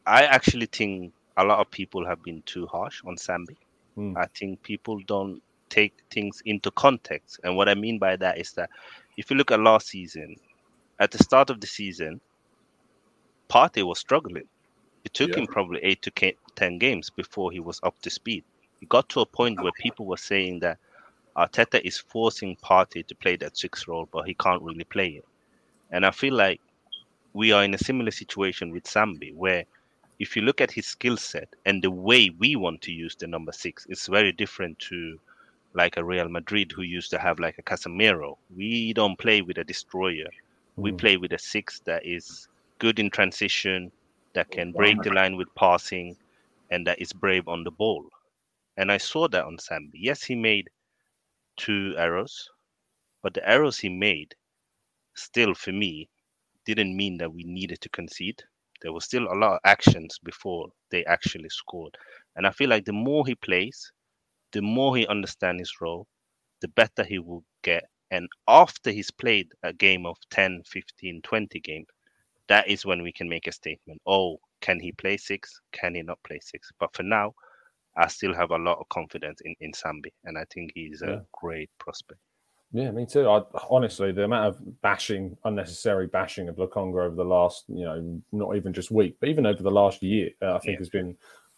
I 0.07 0.27
actually 0.27 0.67
think 0.67 1.13
a 1.37 1.45
lot 1.45 1.59
of 1.59 1.73
people 1.73 2.07
have 2.07 2.23
been 2.23 2.41
too 2.43 2.69
harsh 2.69 3.03
on 3.05 3.17
Sambi. 3.17 3.57
Hmm. 3.97 4.15
I 4.17 4.27
think 4.39 4.63
people 4.63 5.01
don't 5.07 5.41
take 5.71 5.95
things 6.13 6.43
into 6.47 6.71
context. 6.73 7.41
And 7.45 7.57
what 7.57 7.69
I 7.69 7.75
mean 7.75 7.99
by 7.99 8.17
that 8.17 8.39
is 8.39 8.53
that 8.55 8.71
if 9.17 9.31
you 9.31 9.37
look 9.37 9.53
at 9.53 9.61
last 9.61 9.89
season, 9.89 10.37
at 11.01 11.11
the 11.13 11.19
start 11.19 11.51
of 11.51 11.61
the 11.61 11.67
season, 11.67 12.21
Partey 13.51 13.85
was 13.85 14.01
struggling. 14.01 14.45
It 15.05 15.15
took 15.15 15.37
Yeah. 15.37 15.37
him 15.37 15.49
probably 15.49 15.81
eight 15.83 16.03
to 16.03 16.13
10 16.57 16.79
games 16.79 17.11
before 17.11 17.53
he 17.53 17.61
was 17.61 17.81
up 17.83 17.97
to 18.03 18.11
speed. 18.11 18.45
He 18.81 18.87
got 18.87 19.09
to 19.11 19.21
a 19.21 19.27
point 19.27 19.61
where 19.61 19.73
people 19.73 20.07
were 20.07 20.17
saying 20.19 20.61
that 20.61 20.79
Arteta 21.37 21.81
is 21.85 21.99
forcing 21.99 22.57
Partey 22.65 23.07
to 23.07 23.17
play 23.17 23.37
that 23.37 23.57
six 23.57 23.89
role, 23.89 24.09
but 24.13 24.27
he 24.27 24.35
can't 24.35 24.63
really 24.63 24.85
play 24.85 25.09
it. 25.11 25.25
And 25.91 26.07
I 26.07 26.11
feel 26.13 26.35
like 26.35 26.61
we 27.35 27.53
are 27.53 27.65
in 27.65 27.75
a 27.75 27.79
similar 27.79 28.11
situation 28.11 28.73
with 28.73 28.85
Sambi, 28.85 29.35
where 29.35 29.65
if 30.19 30.37
you 30.37 30.43
look 30.43 30.61
at 30.61 30.71
his 30.73 30.87
skill 30.87 31.17
set 31.17 31.55
and 31.67 31.83
the 31.83 31.91
way 31.91 32.31
we 32.31 32.57
want 32.57 32.83
to 32.83 32.93
use 32.93 33.17
the 33.17 33.27
number 33.27 33.53
six, 33.53 33.87
it's 33.89 34.07
very 34.07 34.33
different 34.33 34.79
to 34.81 35.19
like 35.75 35.97
a 35.97 36.05
Real 36.05 36.29
Madrid 36.29 36.73
who 36.73 36.83
used 36.83 37.11
to 37.11 37.19
have 37.19 37.39
like 37.41 37.59
a 37.59 37.63
Casemiro. 37.63 38.39
We 38.55 38.93
don't 38.93 39.19
play 39.19 39.43
with 39.43 39.59
a 39.59 39.65
destroyer. 39.65 40.29
We 40.77 40.93
Mm. 40.93 40.99
play 40.99 41.17
with 41.17 41.33
a 41.33 41.39
six 41.39 41.81
that 41.81 42.05
is 42.07 42.49
good 42.79 42.99
in 42.99 43.11
transition, 43.11 43.93
that 44.35 44.51
can 44.51 44.73
break 44.73 45.03
the 45.03 45.11
line 45.11 45.37
with 45.37 45.55
passing, 45.55 46.17
and 46.71 46.87
that 46.87 47.01
is 47.01 47.13
brave 47.13 47.49
on 47.49 47.65
the 47.65 47.71
ball. 47.71 48.09
And 48.77 48.91
I 48.93 48.99
saw 48.99 49.29
that 49.29 49.45
on 49.45 49.59
Sambi. 49.59 49.95
Yes, 49.95 50.25
he 50.25 50.35
made 50.37 50.71
two 51.57 51.95
errors, 51.97 52.51
but 53.23 53.35
the 53.35 53.49
errors 53.49 53.79
he 53.79 53.89
made 53.89 54.35
still 55.15 55.55
for 55.55 55.73
me 55.73 56.09
didn't 56.65 56.97
mean 56.97 57.19
that 57.19 57.33
we 57.33 57.45
needed 57.45 57.81
to 57.83 57.89
concede. 57.89 58.43
There 58.85 58.93
was 58.93 59.07
still 59.07 59.25
a 59.25 59.35
lot 59.35 59.55
of 59.55 59.61
actions 59.65 60.19
before 60.23 60.69
they 60.91 61.05
actually 61.07 61.49
scored. 61.49 61.97
And 62.37 62.47
I 62.47 62.51
feel 62.51 62.69
like 62.69 62.85
the 62.85 62.93
more 62.93 63.27
he 63.27 63.35
plays, 63.35 63.91
the 64.53 64.61
more 64.61 64.95
he 64.97 65.07
understands 65.07 65.63
his 65.63 65.73
role, 65.81 66.07
the 66.61 66.69
better 66.69 67.03
he 67.03 67.19
will 67.19 67.43
get. 67.63 67.85
And 68.11 68.29
after 68.47 68.91
he's 68.91 69.11
played 69.11 69.49
a 69.63 69.73
game 69.73 70.05
of 70.05 70.19
10, 70.31 70.63
15, 70.67 71.23
20 71.23 71.61
games, 71.61 71.87
that 72.49 72.69
is 72.69 72.85
when 72.85 73.03
we 73.03 73.11
can 73.11 73.29
make 73.29 73.47
a 73.47 73.53
statement. 73.53 74.03
Oh, 74.07 74.39
can 74.61 74.79
he 74.79 74.93
play 74.93 75.17
six? 75.17 75.61
Can 75.73 75.95
he 75.95 76.03
not 76.03 76.23
play 76.23 76.41
six? 76.43 76.71
But 76.79 76.95
for 76.95 77.05
now, 77.05 77.33
I 77.97 78.09
still 78.09 78.35
have 78.35 78.51
a 78.51 78.59
lot 78.59 78.79
of 78.79 78.89
confidence 78.91 79.41
in, 79.45 79.55
in 79.61 79.73
Sambi. 79.73 80.13
And 80.25 80.37
I 80.37 80.45
think 80.53 80.73
he's 80.75 81.01
a 81.01 81.23
great 81.33 81.71
prospect. 81.79 82.21
Yeah, 82.75 82.91
me 82.91 83.07
too. 83.07 83.29
I 83.29 83.41
honestly, 83.71 84.11
the 84.11 84.25
amount 84.25 84.49
of 84.49 84.83
bashing, 84.83 85.37
unnecessary 85.45 86.09
bashing 86.09 86.49
of 86.49 86.57
Lokonga 86.57 87.07
over 87.07 87.15
the 87.15 87.25
last, 87.25 87.67
you 87.69 87.85
know, 87.85 88.21
not 88.33 88.57
even 88.57 88.73
just 88.73 88.91
week, 88.91 89.17
but 89.21 89.29
even 89.29 89.47
over 89.47 89.63
the 89.63 89.71
last 89.71 90.03
year, 90.03 90.31
uh, 90.43 90.57
I 90.57 90.59
think 90.59 90.73
Yeah. 90.73 90.79
has 90.79 90.89
been 90.89 91.17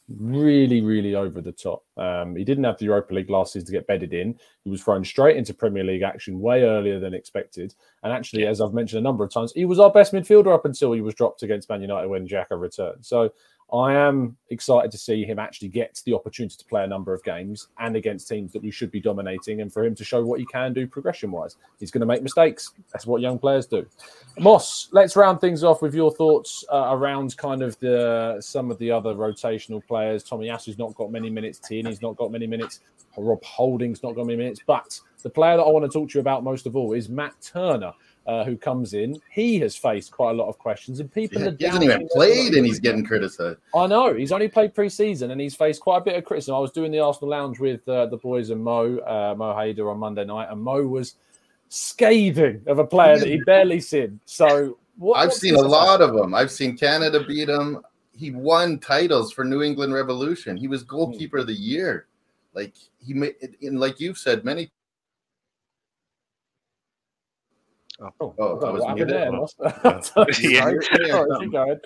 really, 0.09 0.83
really 0.83 1.15
over 1.15 1.41
the 1.41 1.53
top. 1.53 1.85
Um, 1.97 2.37
he 2.37 2.45
didn't 2.45 2.65
have 2.65 2.77
the 2.77 2.85
Europa 2.85 3.15
League 3.15 3.31
last 3.31 3.55
season 3.55 3.67
to 3.67 3.73
get 3.73 3.87
bedded 3.87 4.13
in. 4.13 4.39
He 4.65 4.71
was 4.71 4.83
thrown 4.83 5.05
straight 5.07 5.39
into 5.39 5.55
Premier 5.55 5.85
League 5.85 6.03
action 6.03 6.39
way 6.39 6.65
earlier 6.65 7.01
than 7.01 7.15
expected. 7.15 7.75
And 8.03 8.13
actually, 8.13 8.47
as 8.47 8.61
I've 8.61 8.75
mentioned 8.75 9.01
a 9.01 9.03
number 9.03 9.25
of 9.25 9.33
times, 9.33 9.53
he 9.53 9.65
was 9.65 9.81
our 9.81 9.91
best 9.91 10.13
midfielder 10.13 10.53
up 10.55 10.67
until 10.67 10.93
he 10.93 11.01
was 11.01 11.15
dropped 11.15 11.43
against 11.43 11.71
Man 11.71 11.81
United 11.81 12.09
when 12.09 12.29
Xhaka 12.29 12.61
returned. 12.61 13.07
So 13.07 13.33
I 13.73 13.95
am 13.95 14.37
excited 14.51 14.93
to 14.93 14.99
see 14.99 15.25
him 15.25 15.41
actually 15.41 15.69
get 15.69 16.01
the 16.05 16.15
opportunity 16.15 16.57
to 16.57 16.65
play 16.67 16.85
a 16.85 16.87
number 16.87 17.13
of 17.13 17.23
games 17.25 17.69
and 17.79 17.97
against 17.97 18.29
teams 18.29 18.53
that 18.53 18.63
we 18.63 18.71
should 18.71 18.93
be 18.93 19.01
dominating, 19.01 19.61
and 19.61 19.73
for 19.73 19.85
him 19.85 19.95
to 19.97 20.05
show 20.05 20.25
what 20.25 20.39
he 20.39 20.47
can 20.47 20.73
do 20.73 20.87
progression 20.87 21.33
wise. 21.33 21.57
He's 21.81 21.91
going 21.91 22.01
to 22.01 22.07
make 22.07 22.23
mistakes. 22.23 22.73
That's 22.93 23.07
what 23.07 23.21
young 23.23 23.39
players 23.39 23.67
do. 23.67 23.85
Moss, 24.39 24.89
let's 24.93 25.17
round 25.17 25.41
things 25.41 25.65
off 25.65 25.83
with 25.83 25.95
your 25.95 26.13
thoughts 26.13 26.65
uh, 26.73 26.91
around 26.91 27.37
kind 27.37 27.63
of 27.63 27.79
the 27.81 28.37
some 28.41 28.71
of 28.71 28.79
the 28.79 28.91
other 28.91 29.15
rotational 29.15 29.85
players. 29.85 30.23
Tommy 30.23 30.47
Tomiyasu's 30.47 30.79
not 30.79 30.95
got 30.95 31.11
many 31.11 31.31
minutes. 31.31 31.59
Tierney's 31.59 32.03
not 32.03 32.17
got 32.17 32.31
many 32.31 32.47
minutes. 32.47 32.81
Rob 33.17 33.43
Holding's 33.45 34.03
not 34.03 34.15
got 34.15 34.27
many 34.27 34.37
minutes. 34.37 34.61
But 34.65 35.01
the 35.23 35.31
player 35.31 35.57
that 35.57 35.63
I 35.63 35.71
want 35.71 35.85
to 35.85 35.91
talk 35.91 36.11
to 36.11 36.19
you 36.19 36.21
about 36.21 36.45
most 36.45 36.67
of 36.67 36.77
all 36.77 36.93
is 36.93 37.09
Matt 37.09 37.35
Turner. 37.43 37.93
Uh, 38.27 38.45
who 38.45 38.57
comes 38.57 38.93
in? 38.93 39.21
He 39.31 39.61
has 39.61 39.77
faced 39.77 40.11
quite 40.11 40.31
a 40.31 40.35
lot 40.35 40.49
of 40.49 40.59
questions, 40.59 40.99
and 40.99 41.13
people 41.13 41.41
Yeah, 41.41 41.49
are 41.49 41.57
he 41.59 41.65
hasn't 41.65 41.85
even 41.85 42.09
played 42.09 42.55
and 42.55 42.67
he's 42.67 42.81
getting 42.81 43.05
criticized. 43.05 43.59
I 43.75 43.87
know 43.87 44.15
he's 44.15 44.33
only 44.33 44.49
played 44.49 44.75
pre-season 44.75 45.31
and 45.31 45.41
he's 45.41 45.55
faced 45.55 45.81
quite 45.81 45.99
a 45.99 46.01
bit 46.01 46.17
of 46.17 46.25
criticism. 46.25 46.57
I 46.57 46.59
was 46.59 46.73
doing 46.73 46.91
the 46.91 46.99
Arsenal 46.99 47.31
Lounge 47.31 47.61
with 47.61 47.89
uh, 47.89 48.07
the 48.07 48.17
boys 48.17 48.51
and 48.51 48.63
Mo, 48.63 48.99
uh, 48.99 49.35
Mo 49.37 49.55
Hader 49.55 49.91
on 49.91 49.99
Monday 49.99 50.25
night, 50.25 50.49
and 50.51 50.61
Mo 50.61 50.85
was 50.87 51.15
scathing 51.69 52.63
of 52.67 52.79
a 52.79 52.85
player 52.85 53.19
that 53.19 53.29
he 53.29 53.37
barely 53.47 53.81
seen. 53.81 54.19
So 54.25 54.79
what, 54.99 55.19
I've 55.19 55.33
seen 55.33 55.55
a 55.55 55.61
lot 55.61 56.01
of 56.01 56.15
them. 56.15 56.35
I've 56.35 56.51
seen 56.51 56.77
Canada 56.77 57.25
beat 57.25 57.49
him. 57.49 57.83
He 58.13 58.31
won 58.31 58.79
titles 58.79 59.33
for 59.33 59.45
New 59.45 59.63
England 59.63 59.93
Revolution. 59.93 60.57
He 60.57 60.69
was 60.69 60.83
goalkeeper 60.83 61.39
of 61.39 61.47
the 61.47 61.53
year. 61.53 62.07
Like 62.55 62.75
he 62.99 63.13
made, 63.13 63.35
and 63.61 63.79
like 63.79 64.01
you've 64.01 64.19
said 64.19 64.45
many. 64.45 64.71
Oh, 68.01 68.35
Oh, 68.39 68.61
I 68.61 68.69
I 68.69 68.71
was 68.73 68.83
what 68.83 68.89
happened 68.89 68.97
muted. 68.97 69.09
there, 69.09 69.31
Oh. 69.33 69.41
Ross. 69.41 69.55
Yeah. 69.59 70.01
Sorry, 70.01 70.33
sorry, 70.33 71.41
keep 71.41 71.53
going. 71.53 71.81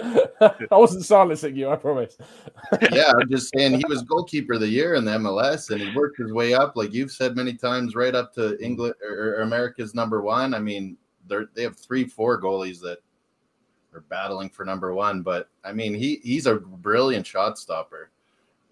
I 0.71 0.77
wasn't 0.77 1.05
silencing 1.05 1.55
you, 1.57 1.69
I 1.71 1.77
promise. 1.77 2.17
yeah, 2.93 3.13
I'm 3.21 3.29
just 3.31 3.53
saying 3.55 3.75
he 3.79 3.85
was 3.89 4.03
goalkeeper 4.03 4.55
of 4.55 4.61
the 4.61 4.69
year 4.69 4.95
in 4.95 5.05
the 5.05 5.13
MLS, 5.13 5.71
and 5.71 5.81
he 5.81 5.95
worked 5.97 6.19
his 6.19 6.33
way 6.33 6.55
up, 6.55 6.77
like 6.77 6.93
you've 6.93 7.13
said 7.13 7.37
many 7.37 7.55
times, 7.55 7.95
right 7.95 8.15
up 8.15 8.33
to 8.35 8.59
England 8.65 8.95
or, 9.09 9.15
or 9.15 9.35
America's 9.43 9.95
number 9.95 10.21
one. 10.21 10.53
I 10.55 10.59
mean, 10.59 10.97
they're 11.29 11.49
they 11.55 11.63
have 11.63 11.77
three, 11.79 12.05
four 12.07 12.41
goalies 12.41 12.81
that 12.81 12.99
are 13.95 14.01
battling 14.09 14.51
for 14.51 14.65
number 14.65 14.95
one, 14.95 15.23
but 15.23 15.49
I 15.65 15.73
mean, 15.73 15.95
he 15.95 16.21
he's 16.23 16.47
a 16.47 16.57
brilliant 16.57 17.27
shot 17.27 17.59
stopper, 17.59 18.11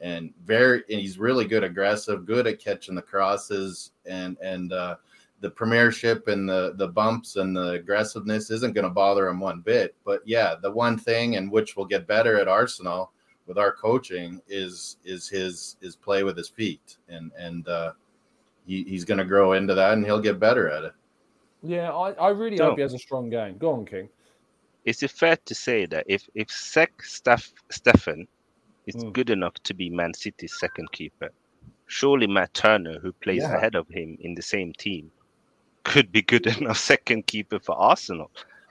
and 0.00 0.32
very, 0.44 0.82
and 0.90 1.00
he's 1.00 1.18
really 1.18 1.44
good 1.44 1.62
aggressive, 1.64 2.26
good 2.26 2.46
at 2.48 2.58
catching 2.60 2.94
the 2.96 3.02
crosses, 3.02 3.92
and 4.06 4.36
and 4.42 4.72
uh, 4.72 4.96
the 5.40 5.50
premiership 5.50 6.26
and 6.28 6.48
the 6.48 6.74
the 6.76 6.88
bumps 6.88 7.36
and 7.36 7.56
the 7.56 7.70
aggressiveness 7.72 8.50
isn't 8.50 8.74
going 8.74 8.84
to 8.84 8.90
bother 8.90 9.28
him 9.28 9.38
one 9.40 9.60
bit. 9.60 9.94
But 10.04 10.20
yeah, 10.26 10.54
the 10.60 10.70
one 10.70 10.98
thing, 10.98 11.36
and 11.36 11.50
which 11.50 11.76
will 11.76 11.84
get 11.84 12.06
better 12.06 12.38
at 12.40 12.48
Arsenal 12.48 13.12
with 13.46 13.56
our 13.58 13.72
coaching 13.72 14.40
is 14.48 14.96
is 15.04 15.28
his 15.28 15.76
his 15.80 15.96
play 15.96 16.22
with 16.24 16.36
his 16.36 16.48
feet 16.50 16.98
and 17.08 17.32
and 17.38 17.66
uh 17.68 17.92
he, 18.66 18.84
he's 18.84 19.06
going 19.06 19.16
to 19.16 19.24
grow 19.24 19.52
into 19.54 19.74
that 19.74 19.94
and 19.94 20.04
he'll 20.04 20.20
get 20.20 20.38
better 20.38 20.68
at 20.68 20.84
it 20.84 20.92
Yeah, 21.62 21.90
I, 21.90 22.12
I 22.12 22.28
really 22.28 22.58
So- 22.58 22.64
hope 22.66 22.76
he 22.76 22.82
has 22.82 22.92
a 22.92 22.98
strong 22.98 23.30
game. 23.30 23.56
Go 23.56 23.70
on, 23.72 23.86
King. 23.86 24.10
is 24.84 25.02
it 25.02 25.10
fair 25.12 25.36
to 25.46 25.54
say 25.54 25.86
that 25.86 26.04
if 26.08 26.28
if 26.34 26.50
Sek 26.50 27.02
Steph, 27.02 27.50
Steffen 27.72 28.26
is 28.86 28.96
Mm. 28.96 29.12
good 29.14 29.30
enough 29.30 29.54
to 29.64 29.72
be 29.74 29.88
Man 29.88 30.12
City's 30.12 30.58
second 30.58 30.90
keeper, 30.92 31.30
surely 31.86 32.26
Matt 32.26 32.52
Turner, 32.52 32.98
who 33.00 33.12
plays 33.24 33.42
Yeah. 33.44 33.56
ahead 33.56 33.74
of 33.74 33.86
him 33.88 34.18
in 34.20 34.34
the 34.34 34.42
same 34.42 34.72
team, 34.74 35.10
could 35.88 36.12
be 36.12 36.22
good 36.22 36.46
enough 36.58 36.78
second 36.78 37.26
keeper 37.26 37.58
for 37.58 37.74
Arsenal. 37.76 38.30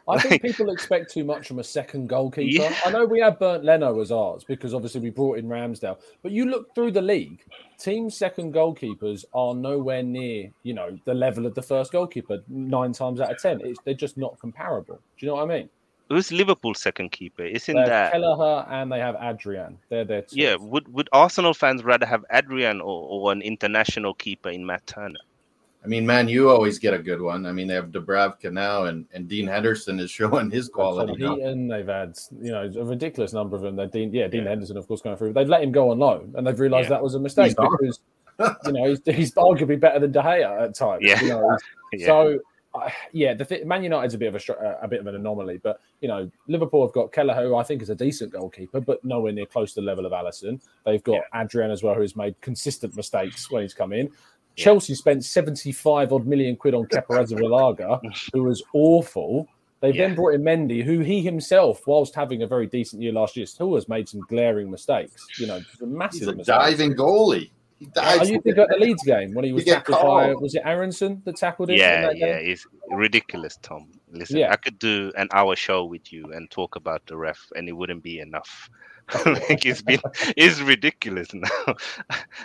I 0.10 0.20
think 0.20 0.42
people 0.42 0.70
expect 0.70 1.12
too 1.12 1.26
much 1.26 1.50
from 1.50 1.60
a 1.60 1.64
second 1.64 2.08
goalkeeper. 2.08 2.64
Yeah. 2.64 2.74
I 2.86 2.92
know 2.92 3.06
we 3.06 3.20
had 3.20 3.38
Bernd 3.40 3.66
Leno 3.66 4.00
as 4.00 4.10
ours 4.10 4.46
because 4.46 4.74
obviously 4.74 5.02
we 5.02 5.10
brought 5.10 5.38
in 5.38 5.48
Ramsdale, 5.48 6.00
but 6.24 6.32
you 6.32 6.46
look 6.46 6.74
through 6.74 6.92
the 6.92 7.02
league, 7.02 7.44
team 7.78 8.10
second 8.10 8.54
goalkeepers 8.54 9.26
are 9.34 9.54
nowhere 9.54 10.04
near, 10.04 10.50
you 10.64 10.74
know, 10.74 10.98
the 11.04 11.14
level 11.14 11.46
of 11.46 11.56
the 11.56 11.62
first 11.62 11.92
goalkeeper 11.92 12.42
nine 12.48 12.94
times 12.94 13.20
out 13.20 13.32
of 13.32 13.42
ten. 13.42 13.60
It's, 13.66 13.82
they're 13.84 13.94
just 13.94 14.18
not 14.18 14.40
comparable. 14.40 14.96
Do 14.96 15.26
you 15.26 15.28
know 15.28 15.36
what 15.36 15.52
I 15.52 15.58
mean? 15.58 15.70
Who's 16.08 16.32
Liverpool's 16.32 16.80
second 16.80 17.12
keeper? 17.12 17.44
Isn't 17.44 17.76
They 17.76 17.84
that 17.84 18.14
Kelleher 18.14 18.66
and 18.70 18.90
they 18.90 19.00
have 19.00 19.18
Adrian. 19.22 19.78
They're 19.90 20.06
there 20.06 20.22
too. 20.22 20.40
yeah? 20.40 20.56
Would 20.56 20.88
would 20.94 21.10
Arsenal 21.12 21.54
fans 21.54 21.84
rather 21.84 22.06
have 22.06 22.24
Adrian 22.32 22.80
or, 22.80 23.10
or 23.10 23.34
an 23.34 23.42
international 23.42 24.14
keeper 24.14 24.50
in 24.50 24.66
Matt 24.66 24.88
Turner? 24.88 25.20
I 25.84 25.88
mean, 25.88 26.06
man, 26.06 26.28
you 26.28 26.50
always 26.50 26.80
get 26.80 26.94
a 26.94 27.00
good 27.00 27.22
one. 27.22 27.46
I 27.46 27.52
mean, 27.52 27.68
they 27.68 27.76
have 27.76 27.92
Dubravka 27.92 28.52
now, 28.52 28.86
and, 28.86 29.06
and 29.14 29.28
Dean 29.28 29.48
Henderson 29.48 30.00
is 30.00 30.12
showing 30.20 30.50
his 30.50 30.70
quality. 30.70 31.16
Tom 31.22 31.38
Heaton, 31.38 31.68
they've 31.68 31.88
had 31.88 32.18
you 32.42 32.52
know 32.52 32.72
a 32.78 32.84
ridiculous 32.84 33.34
number 33.34 33.56
of 33.56 33.62
them. 33.62 33.76
They 33.76 33.88
Dean, 33.88 34.14
yeah, 34.14 34.28
Dean 34.28 34.44
yeah. 34.44 34.50
Henderson, 34.50 34.78
of 34.78 34.88
course, 34.88 35.02
going 35.02 35.18
through. 35.18 35.34
They've 35.34 35.48
let 35.48 35.64
him 35.64 35.72
go 35.72 35.92
on 35.92 36.00
loan, 36.00 36.34
and 36.36 36.46
they've 36.46 36.60
realised 36.60 36.86
yeah. 36.86 36.98
that 36.98 37.04
was 37.04 37.16
a 37.16 37.20
mistake 37.20 37.56
because 37.56 38.00
you 38.66 38.72
know 38.72 38.90
he's, 38.90 39.02
he's, 39.06 39.34
arguably 39.34 39.80
better 39.80 40.00
than 40.00 40.12
De 40.12 40.22
Gea 40.22 40.64
at 40.64 40.76
times. 40.76 41.04
Yeah. 41.04 41.22
You 41.22 41.30
know? 41.30 41.58
yeah. 41.94 42.06
So 42.06 42.40
uh, 42.74 42.90
yeah, 43.12 43.34
the 43.34 43.46
th- 43.46 43.66
Man 43.66 43.84
United's 43.84 44.14
a 44.14 44.18
bit 44.18 44.34
of 44.34 44.50
a, 44.50 44.78
a 44.82 44.88
bit 44.88 45.00
of 45.00 45.08
an 45.08 45.16
anomaly, 45.16 45.60
but 45.64 45.80
you 46.02 46.08
know 46.08 46.30
Liverpool 46.48 46.86
have 46.86 46.94
got 46.94 47.12
Kelleher, 47.12 47.48
who 47.48 47.56
I 47.56 47.64
think 47.64 47.82
is 47.82 47.90
a 47.90 47.96
decent 47.96 48.32
goalkeeper, 48.32 48.82
but 48.82 49.04
nowhere 49.04 49.32
near 49.32 49.46
close 49.46 49.74
to 49.74 49.82
the 49.82 49.86
level 49.86 50.06
of 50.06 50.12
Alisson. 50.12 50.62
They've 50.86 51.04
got 51.04 51.22
yeah. 51.34 51.42
Adrian 51.42 51.72
as 51.72 51.84
well, 51.84 51.96
who 51.96 52.02
has 52.02 52.16
made 52.16 52.40
consistent 52.42 52.96
mistakes 52.96 53.50
when 53.50 53.62
he's 53.64 53.74
come 53.74 53.94
in. 53.94 54.10
Yeah. 54.58 54.64
Chelsea 54.66 54.96
spent 54.96 55.24
seventy-five 55.24 56.12
odd 56.12 56.26
million 56.26 56.56
quid 56.56 56.74
on 56.74 56.86
Kepa 56.88 57.08
Arrizabalaga, 57.10 58.02
who 58.34 58.44
was 58.44 58.64
awful. 58.74 59.48
They've 59.80 59.96
yeah. 59.96 60.08
then 60.08 60.16
brought 60.16 60.34
in 60.34 60.42
Mendy, 60.42 60.84
who 60.84 61.00
he 61.00 61.22
himself, 61.22 61.86
whilst 61.86 62.16
having 62.16 62.42
a 62.42 62.48
very 62.48 62.66
decent 62.66 63.02
year 63.02 63.12
last 63.12 63.38
year, 63.38 63.46
still 63.46 63.76
has 63.76 63.88
made 63.88 64.10
some 64.10 64.22
glaring 64.22 64.72
mistakes. 64.72 65.28
You 65.40 65.48
know, 65.48 65.62
massive 65.82 66.22
He's 66.22 66.28
a 66.30 66.36
mistakes. 66.36 66.48
diving 66.48 66.96
goalie. 66.96 67.52
He 67.80 67.86
uh, 67.86 67.90
died. 67.94 68.20
Are 68.22 68.26
you 68.26 68.42
think 68.42 68.58
at 68.58 68.70
the 68.70 68.78
Leeds 68.78 69.04
game 69.04 69.36
when 69.36 69.46
he 69.46 69.54
was 69.54 69.66
tackled 69.66 70.02
by 70.02 70.34
was 70.34 70.56
it 70.56 70.64
Aaronson 70.66 71.22
that 71.26 71.38
tackled 71.38 71.70
him? 71.70 71.78
Yeah, 71.78 72.10
yeah, 72.16 72.26
it's 72.38 72.66
ridiculous, 72.90 73.58
Tom. 73.62 73.90
Listen, 74.12 74.38
yeah. 74.38 74.52
I 74.52 74.56
could 74.56 74.80
do 74.80 75.12
an 75.16 75.28
hour 75.32 75.56
show 75.56 75.86
with 75.86 76.12
you 76.12 76.26
and 76.32 76.50
talk 76.50 76.76
about 76.76 77.06
the 77.06 77.16
ref, 77.16 77.40
and 77.56 77.70
it 77.70 77.74
wouldn't 77.74 78.02
be 78.02 78.20
enough. 78.20 78.70
like 79.26 79.66
it's 79.66 79.82
been 79.82 80.02
it's 80.36 80.60
ridiculous 80.60 81.34
now. 81.34 81.50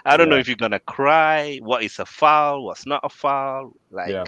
I 0.05 0.17
don't 0.17 0.29
yeah. 0.29 0.35
know 0.35 0.39
if 0.39 0.47
you're 0.47 0.57
gonna 0.57 0.81
cry. 0.81 1.59
What 1.63 1.83
is 1.83 1.99
a 1.99 2.07
foul? 2.07 2.65
What's 2.65 2.87
not 2.87 3.01
a 3.03 3.09
foul? 3.09 3.73
Like 3.91 4.11
yeah. 4.11 4.25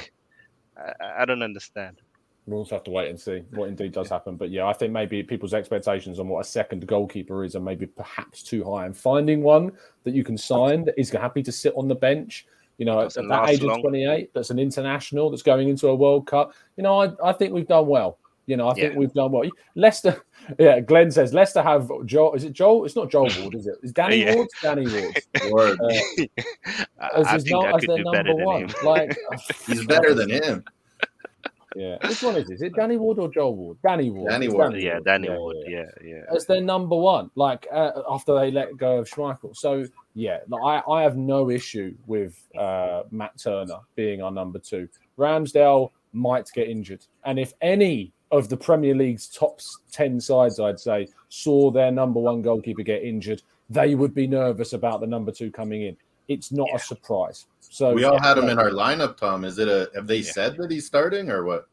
I, 0.77 1.23
I 1.23 1.25
don't 1.25 1.43
understand 1.43 2.01
we'll 2.47 2.65
have 2.67 2.85
to 2.85 2.91
wait 2.91 3.09
and 3.09 3.19
see 3.19 3.43
what 3.51 3.69
indeed 3.69 3.93
does 3.93 4.09
happen. 4.09 4.37
But 4.37 4.51
yeah, 4.51 4.67
I 4.67 4.73
think 4.73 4.93
maybe 4.93 5.23
people's 5.23 5.55
expectations 5.55 6.19
on 6.19 6.29
what 6.29 6.41
a 6.41 6.49
second 6.49 6.87
goalkeeper 6.87 7.45
is 7.45 7.57
are 7.57 7.61
maybe 7.61 7.87
perhaps 7.87 8.43
too 8.43 8.65
high. 8.65 8.87
And 8.87 8.97
finding 8.97 9.43
one 9.43 9.73
that 10.05 10.15
you 10.15 10.25
can 10.25 10.37
sign 10.37 10.85
that 10.85 10.99
is 10.99 11.11
happy 11.11 11.43
to 11.43 11.53
sit 11.53 11.73
on 11.77 11.89
the 11.89 11.95
bench, 11.95 12.47
you 12.77 12.85
know, 12.85 13.01
at 13.01 13.15
that 13.15 13.49
age 13.49 13.63
long. 13.63 13.79
of 13.79 13.83
28, 13.83 14.35
that's 14.35 14.51
an 14.51 14.59
international 14.59 15.31
that's 15.31 15.43
going 15.43 15.69
into 15.69 15.89
a 15.89 15.95
World 15.95 16.27
Cup, 16.27 16.55
you 16.77 16.83
know, 16.83 17.03
I, 17.03 17.31
I 17.31 17.33
think 17.33 17.53
we've 17.55 17.67
done 17.67 17.87
well. 17.87 18.19
You 18.47 18.57
know, 18.57 18.69
I 18.69 18.75
think 18.75 18.97
we've 18.97 19.13
done 19.13 19.33
well. 19.33 19.49
Leicester, 19.75 20.23
yeah, 20.59 20.81
Glenn 20.81 21.11
says 21.11 21.33
Leicester 21.33 21.63
have 21.63 21.91
Joel. 22.05 22.35
Is 22.35 22.45
it 22.45 22.53
Joel? 22.53 22.85
It's 22.85 22.95
not 22.95 23.11
Joel 23.11 23.31
Ward, 23.41 23.55
is 23.55 23.67
it? 23.67 23.77
Is 23.83 23.93
Danny 23.93 24.25
yeah. 24.25 24.35
Ward? 24.35 24.49
Danny 24.63 24.87
Ward. 24.87 25.79
Uh, 27.01 27.23
I, 27.27 27.39
think 27.39 27.51
not, 27.51 27.75
I 27.75 27.81
could 27.81 27.97
do 27.97 28.05
better 28.13 28.35
than 28.35 28.45
one. 28.45 28.63
him. 28.63 28.71
Like, 28.85 29.17
he's 29.67 29.85
better 29.85 30.15
than 30.15 30.31
him. 30.31 30.65
Yeah. 31.77 31.97
Which 32.07 32.23
one 32.23 32.37
is 32.37 32.49
it? 32.49 32.55
Is 32.55 32.63
it 32.63 32.75
Danny 32.75 32.97
Ward 32.97 33.19
or 33.19 33.29
Joel 33.29 33.57
Ward? 33.57 33.79
Danny 33.87 34.11
Ward. 34.11 34.31
Danny 34.31 34.49
Ward. 34.49 34.73
Danny 34.73 34.85
yeah, 34.85 34.99
Danny 35.05 35.29
yeah, 35.29 35.37
Ward. 35.37 35.57
Yeah, 35.67 35.85
yeah. 36.03 36.23
As 36.35 36.47
their 36.47 36.61
number 36.61 36.97
one, 36.97 37.31
like 37.35 37.67
uh, 37.73 37.91
after 38.09 38.35
they 38.35 38.51
let 38.51 38.77
go 38.77 38.99
of 38.99 39.09
Schmeichel. 39.09 39.57
So 39.57 39.85
yeah, 40.15 40.39
like, 40.49 40.63
I, 40.87 40.91
I 40.91 41.03
have 41.03 41.17
no 41.17 41.51
issue 41.51 41.95
with 42.07 42.41
uh, 42.59 43.03
Matt 43.11 43.39
Turner 43.39 43.79
being 43.97 44.23
our 44.23 44.31
number 44.31 44.59
two. 44.59 44.89
Ramsdale 45.19 45.91
might 46.13 46.49
get 46.55 46.69
injured, 46.69 47.05
and 47.25 47.39
if 47.39 47.53
any 47.61 48.13
of 48.35 48.49
the 48.49 48.57
Premier 48.57 48.95
League's 48.95 49.29
top 49.29 49.61
ten 49.93 50.21
sides, 50.21 50.59
I'd 50.61 50.81
say, 50.81 51.09
saw 51.29 51.71
their 51.71 51.91
number 51.91 52.21
one 52.21 52.43
goalkeeper 52.43 52.83
get 52.83 53.03
injured, 53.03 53.43
they 53.71 53.95
would 53.95 54.15
be 54.15 54.27
nervous 54.27 54.73
about 54.73 55.01
the 55.01 55.07
number 55.07 55.33
two 55.33 55.51
coming 55.51 55.83
in. 55.83 55.97
It's 56.29 56.53
not 56.53 56.69
yeah. 56.71 56.77
a 56.77 56.79
surprise. 56.79 57.47
So 57.61 57.93
we 57.93 58.05
all 58.05 58.19
had 58.19 58.39
him 58.39 58.49
in 58.49 58.59
our 58.59 58.71
lineup. 58.71 59.17
Tom, 59.17 59.45
is 59.45 59.59
it 59.59 59.69
a? 59.69 59.91
Have 59.95 60.07
they 60.07 60.19
yeah. 60.19 60.33
said 60.33 60.57
that 60.57 60.71
he's 60.71 60.87
starting 60.87 61.31
or 61.31 61.45
what? 61.45 61.69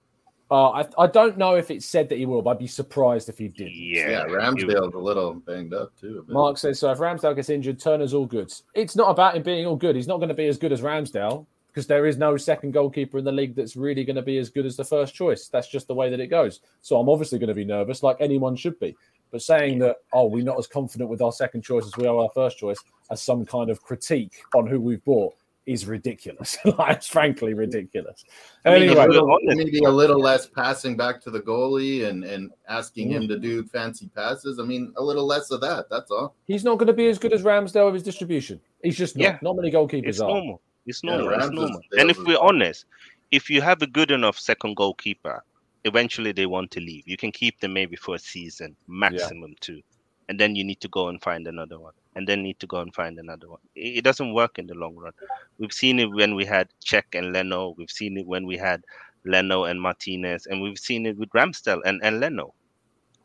Uh, 0.49 0.69
I, 0.71 0.87
I 0.97 1.07
don't 1.07 1.37
know 1.37 1.55
if 1.55 1.71
it 1.71 1.81
said 1.81 2.09
that 2.09 2.17
he 2.17 2.25
will, 2.25 2.41
but 2.41 2.51
I'd 2.51 2.59
be 2.59 2.67
surprised 2.67 3.29
if 3.29 3.37
he 3.37 3.47
did. 3.47 3.71
Yeah, 3.71 4.09
yeah 4.09 4.25
Ramsdale's 4.25 4.93
a 4.93 4.97
little 4.97 5.35
banged 5.35 5.73
up 5.73 5.97
too. 5.97 6.25
Mark 6.27 6.57
says 6.57 6.79
so. 6.79 6.91
If 6.91 6.97
Ramsdale 6.97 7.37
gets 7.37 7.49
injured, 7.49 7.79
Turner's 7.79 8.13
all 8.13 8.25
good. 8.25 8.51
It's 8.73 8.97
not 8.97 9.09
about 9.09 9.37
him 9.37 9.43
being 9.43 9.65
all 9.65 9.77
good. 9.77 9.95
He's 9.95 10.07
not 10.07 10.17
going 10.17 10.27
to 10.27 10.35
be 10.35 10.47
as 10.47 10.57
good 10.57 10.73
as 10.73 10.81
Ramsdale 10.81 11.45
because 11.71 11.87
there 11.87 12.05
is 12.05 12.17
no 12.17 12.35
second 12.35 12.71
goalkeeper 12.71 13.17
in 13.17 13.23
the 13.23 13.31
league 13.31 13.55
that's 13.55 13.75
really 13.75 14.03
going 14.03 14.17
to 14.17 14.21
be 14.21 14.37
as 14.37 14.49
good 14.49 14.65
as 14.65 14.75
the 14.75 14.83
first 14.83 15.13
choice. 15.13 15.47
That's 15.47 15.69
just 15.69 15.87
the 15.87 15.95
way 15.95 16.09
that 16.09 16.19
it 16.19 16.27
goes. 16.27 16.59
So 16.81 16.99
I'm 16.99 17.07
obviously 17.07 17.39
going 17.39 17.47
to 17.47 17.53
be 17.53 17.63
nervous, 17.63 18.03
like 18.03 18.17
anyone 18.19 18.55
should 18.55 18.79
be. 18.79 18.95
But 19.31 19.41
saying 19.41 19.79
that, 19.79 19.97
oh, 20.11 20.25
we're 20.25 20.43
not 20.43 20.59
as 20.59 20.67
confident 20.67 21.09
with 21.09 21.21
our 21.21 21.31
second 21.31 21.61
choice 21.61 21.85
as 21.85 21.95
we 21.95 22.07
are 22.07 22.17
our 22.17 22.29
first 22.33 22.57
choice, 22.57 22.77
as 23.09 23.21
some 23.21 23.45
kind 23.45 23.69
of 23.69 23.81
critique 23.81 24.41
on 24.53 24.67
who 24.67 24.81
we've 24.81 25.03
bought, 25.05 25.33
is 25.65 25.85
ridiculous. 25.85 26.57
it's 26.65 27.07
frankly 27.07 27.53
ridiculous. 27.53 28.25
I 28.65 28.73
mean, 28.73 28.89
anyway, 28.89 29.07
maybe 29.43 29.79
a 29.85 29.89
little 29.89 30.19
less 30.19 30.47
passing 30.47 30.97
back 30.97 31.21
to 31.21 31.31
the 31.31 31.39
goalie 31.39 32.09
and, 32.09 32.25
and 32.25 32.51
asking 32.67 33.09
mm. 33.09 33.13
him 33.13 33.27
to 33.29 33.39
do 33.39 33.63
fancy 33.63 34.09
passes. 34.13 34.59
I 34.59 34.63
mean, 34.63 34.91
a 34.97 35.03
little 35.03 35.25
less 35.25 35.51
of 35.51 35.61
that. 35.61 35.85
That's 35.89 36.11
all. 36.11 36.35
He's 36.47 36.65
not 36.65 36.77
going 36.77 36.87
to 36.87 36.93
be 36.93 37.07
as 37.07 37.17
good 37.17 37.31
as 37.31 37.43
Ramsdale 37.43 37.85
with 37.85 37.93
his 37.93 38.03
distribution. 38.03 38.59
He's 38.83 38.97
just 38.97 39.15
not. 39.15 39.23
Yeah. 39.23 39.37
Not 39.41 39.55
many 39.55 39.71
goalkeepers 39.71 40.07
it's 40.07 40.19
are. 40.19 40.29
Normal. 40.29 40.61
It's 40.85 41.03
normal. 41.03 41.31
Yeah, 41.31 41.37
it's 41.37 41.51
normal. 41.51 41.81
And 41.97 42.09
if 42.09 42.17
we're 42.19 42.39
honest, 42.39 42.85
if 43.31 43.49
you 43.49 43.61
have 43.61 43.81
a 43.81 43.87
good 43.87 44.11
enough 44.11 44.37
second 44.39 44.75
goalkeeper, 44.75 45.43
eventually 45.85 46.31
they 46.31 46.45
want 46.45 46.71
to 46.71 46.79
leave. 46.79 47.07
You 47.07 47.17
can 47.17 47.31
keep 47.31 47.59
them 47.59 47.73
maybe 47.73 47.95
for 47.95 48.15
a 48.15 48.19
season, 48.19 48.75
maximum 48.87 49.51
yeah. 49.51 49.57
two, 49.61 49.81
and 50.29 50.39
then 50.39 50.55
you 50.55 50.63
need 50.63 50.81
to 50.81 50.87
go 50.87 51.07
and 51.07 51.21
find 51.21 51.47
another 51.47 51.79
one, 51.79 51.93
and 52.15 52.27
then 52.27 52.43
need 52.43 52.59
to 52.59 52.67
go 52.67 52.79
and 52.81 52.93
find 52.93 53.19
another 53.19 53.49
one. 53.49 53.59
It, 53.75 54.03
doesn't 54.03 54.33
work 54.33 54.59
in 54.59 54.67
the 54.67 54.75
long 54.75 54.95
run. 54.95 55.13
We've 55.57 55.73
seen 55.73 55.99
it 55.99 56.11
when 56.11 56.35
we 56.35 56.45
had 56.45 56.69
Cech 56.85 57.17
and 57.17 57.33
Leno. 57.33 57.75
We've 57.77 57.91
seen 57.91 58.17
it 58.17 58.27
when 58.27 58.45
we 58.45 58.57
had 58.57 58.83
Leno 59.25 59.65
and 59.65 59.81
Martinez, 59.81 60.45
and 60.47 60.61
we've 60.61 60.79
seen 60.79 61.05
it 61.05 61.17
with 61.17 61.29
Ramsdale 61.29 61.81
and, 61.85 62.01
and 62.03 62.19
Leno. 62.19 62.53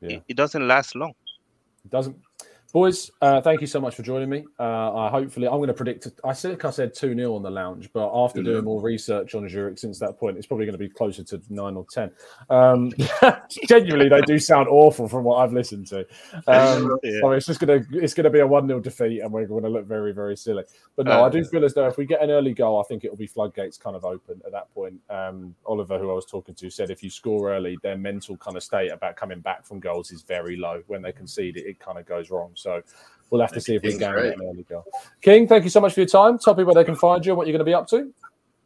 Yeah. 0.01 0.17
It, 0.17 0.23
it 0.29 0.37
doesn't 0.37 0.67
last 0.67 0.95
long. 0.95 1.15
It 1.85 1.91
doesn't. 1.91 2.17
Boys, 2.77 3.11
uh, 3.23 3.41
thank 3.41 3.63
you 3.63 3.67
so 3.67 3.81
much 3.81 3.95
for 3.95 4.03
joining 4.03 4.29
me. 4.29 4.45
Uh, 4.61 4.95
I 4.95 5.09
hopefully 5.09 5.47
I'm 5.47 5.55
going 5.55 5.69
to 5.69 5.73
predict. 5.73 6.09
I 6.23 6.35
think 6.35 6.63
I 6.67 6.69
said 6.69 6.93
two 6.93 7.15
0 7.15 7.35
on 7.35 7.43
the 7.43 7.49
lounge, 7.49 7.89
but 7.95 8.11
after 8.15 8.43
doing 8.43 8.65
more 8.65 8.83
research 8.83 9.35
on 9.35 9.49
Zurich 9.49 9.79
since 9.79 9.99
that 10.01 10.19
point, 10.19 10.37
it's 10.37 10.47
probably 10.47 10.67
going 10.67 10.75
to 10.75 10.79
be 10.79 10.91
closer 10.91 11.25
to 11.25 11.41
nine 11.49 11.75
or 11.75 11.87
ten. 11.91 12.11
Um, 12.51 12.93
genuinely, 13.67 14.11
they 14.11 14.21
do 14.27 14.39
sound 14.39 14.69
awful 14.69 15.09
from 15.09 15.25
what 15.25 15.37
I've 15.37 15.55
listened 15.55 15.87
to. 15.87 16.01
Um, 16.47 16.99
yeah. 17.03 17.21
So 17.23 17.31
it's 17.33 17.47
just 17.47 17.61
going 17.61 17.83
to 17.83 17.99
it's 17.99 18.13
going 18.13 18.25
to 18.25 18.31
be 18.31 18.41
a 18.41 18.47
one 18.47 18.67
0 18.67 18.81
defeat, 18.81 19.21
and 19.21 19.33
we're 19.33 19.47
going 19.47 19.63
to 19.63 19.71
look 19.71 19.87
very 19.87 20.13
very 20.13 20.37
silly. 20.37 20.65
But 20.97 21.07
no, 21.07 21.23
uh, 21.23 21.29
I 21.29 21.31
do 21.31 21.43
feel 21.47 21.65
as 21.65 21.73
though 21.73 21.87
if 21.87 21.97
we 21.97 22.05
get 22.05 22.23
an 22.23 22.29
early 22.29 22.53
goal, 22.53 22.79
I 22.79 22.85
think 22.89 23.05
it 23.05 23.11
will 23.11 23.17
be 23.17 23.27
floodgates 23.27 23.79
kind 23.79 23.97
of 23.97 24.05
open 24.05 24.43
at 24.45 24.53
that 24.53 24.71
point. 24.75 25.01
Um, 25.09 25.55
Oliver, 25.65 25.99
who 25.99 26.11
I 26.11 26.15
was 26.15 26.27
talking 26.27 26.55
to, 26.55 26.69
said 26.69 26.91
if 26.91 27.03
you 27.03 27.09
score 27.09 27.55
early, 27.55 27.79
their 27.83 27.97
mental 27.97 28.37
kind 28.37 28.55
of 28.55 28.63
state 28.63 28.93
about 28.93 29.17
coming 29.17 29.41
back 29.41 29.65
from 29.65 29.81
goals 29.81 30.11
is 30.13 30.21
very 30.21 30.59
low. 30.59 30.83
When 30.89 31.01
they 31.01 31.13
concede 31.13 31.57
it, 31.57 31.65
it 31.65 31.81
kind 31.81 31.99
of 31.99 32.05
goes 32.05 32.31
wrong. 32.31 32.51
So 32.66 32.66
so 32.67 32.83
we'll 33.31 33.41
have 33.41 33.53
to 33.53 33.61
see 33.61 33.77
if 33.77 33.83
we 33.83 33.91
can 33.91 33.99
get 33.99 34.17
an 34.17 34.43
early 34.43 34.65
goal. 34.69 34.85
King, 35.23 35.47
thank 35.47 35.65
you 35.65 35.71
so 35.71 35.81
much 35.81 35.95
for 35.95 36.01
your 36.01 36.09
time. 36.09 36.39
Tell 36.39 36.55
people 36.55 36.75
where 36.75 36.83
they 36.83 36.87
can 36.87 36.97
find 36.97 37.25
you 37.25 37.33
and 37.33 37.39
what 37.39 37.47
you're 37.47 37.53
going 37.53 37.67
to 37.67 37.71
be 37.71 37.75
up 37.75 37.87
to. 37.89 38.13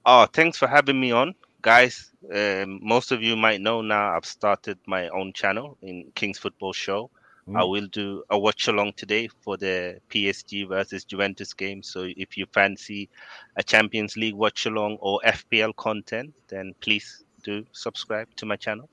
Oh, 0.07 0.27
thanks 0.27 0.57
for 0.57 0.67
having 0.67 0.99
me 0.99 1.13
on, 1.13 1.35
guys. 1.61 2.11
Um, 2.35 2.81
most 2.83 3.13
of 3.13 3.23
you 3.23 3.37
might 3.37 3.61
know 3.61 3.83
now 3.83 4.17
I've 4.17 4.25
started 4.25 4.79
my 4.87 5.09
own 5.09 5.33
channel 5.35 5.77
in 5.83 6.11
King's 6.15 6.39
Football 6.39 6.73
Show. 6.73 7.11
Mm. 7.49 7.61
I 7.61 7.65
will 7.65 7.87
do 7.89 8.23
a 8.31 8.39
watch 8.39 8.69
along 8.69 8.95
today 8.97 9.29
for 9.43 9.59
the 9.59 10.01
PSG 10.11 10.69
versus 10.69 11.05
Juventus 11.05 11.53
game. 11.53 11.83
So 11.83 12.09
if 12.17 12.39
you 12.39 12.47
fancy 12.55 13.11
a 13.57 13.63
Champions 13.63 14.17
League 14.17 14.35
watch 14.35 14.65
along 14.65 14.97
or 15.01 15.21
FPL 15.27 15.77
content, 15.77 16.33
then 16.49 16.75
please 16.81 17.25
do 17.43 17.65
subscribe 17.73 18.29
to 18.37 18.47
my 18.47 18.57
channel 18.57 18.89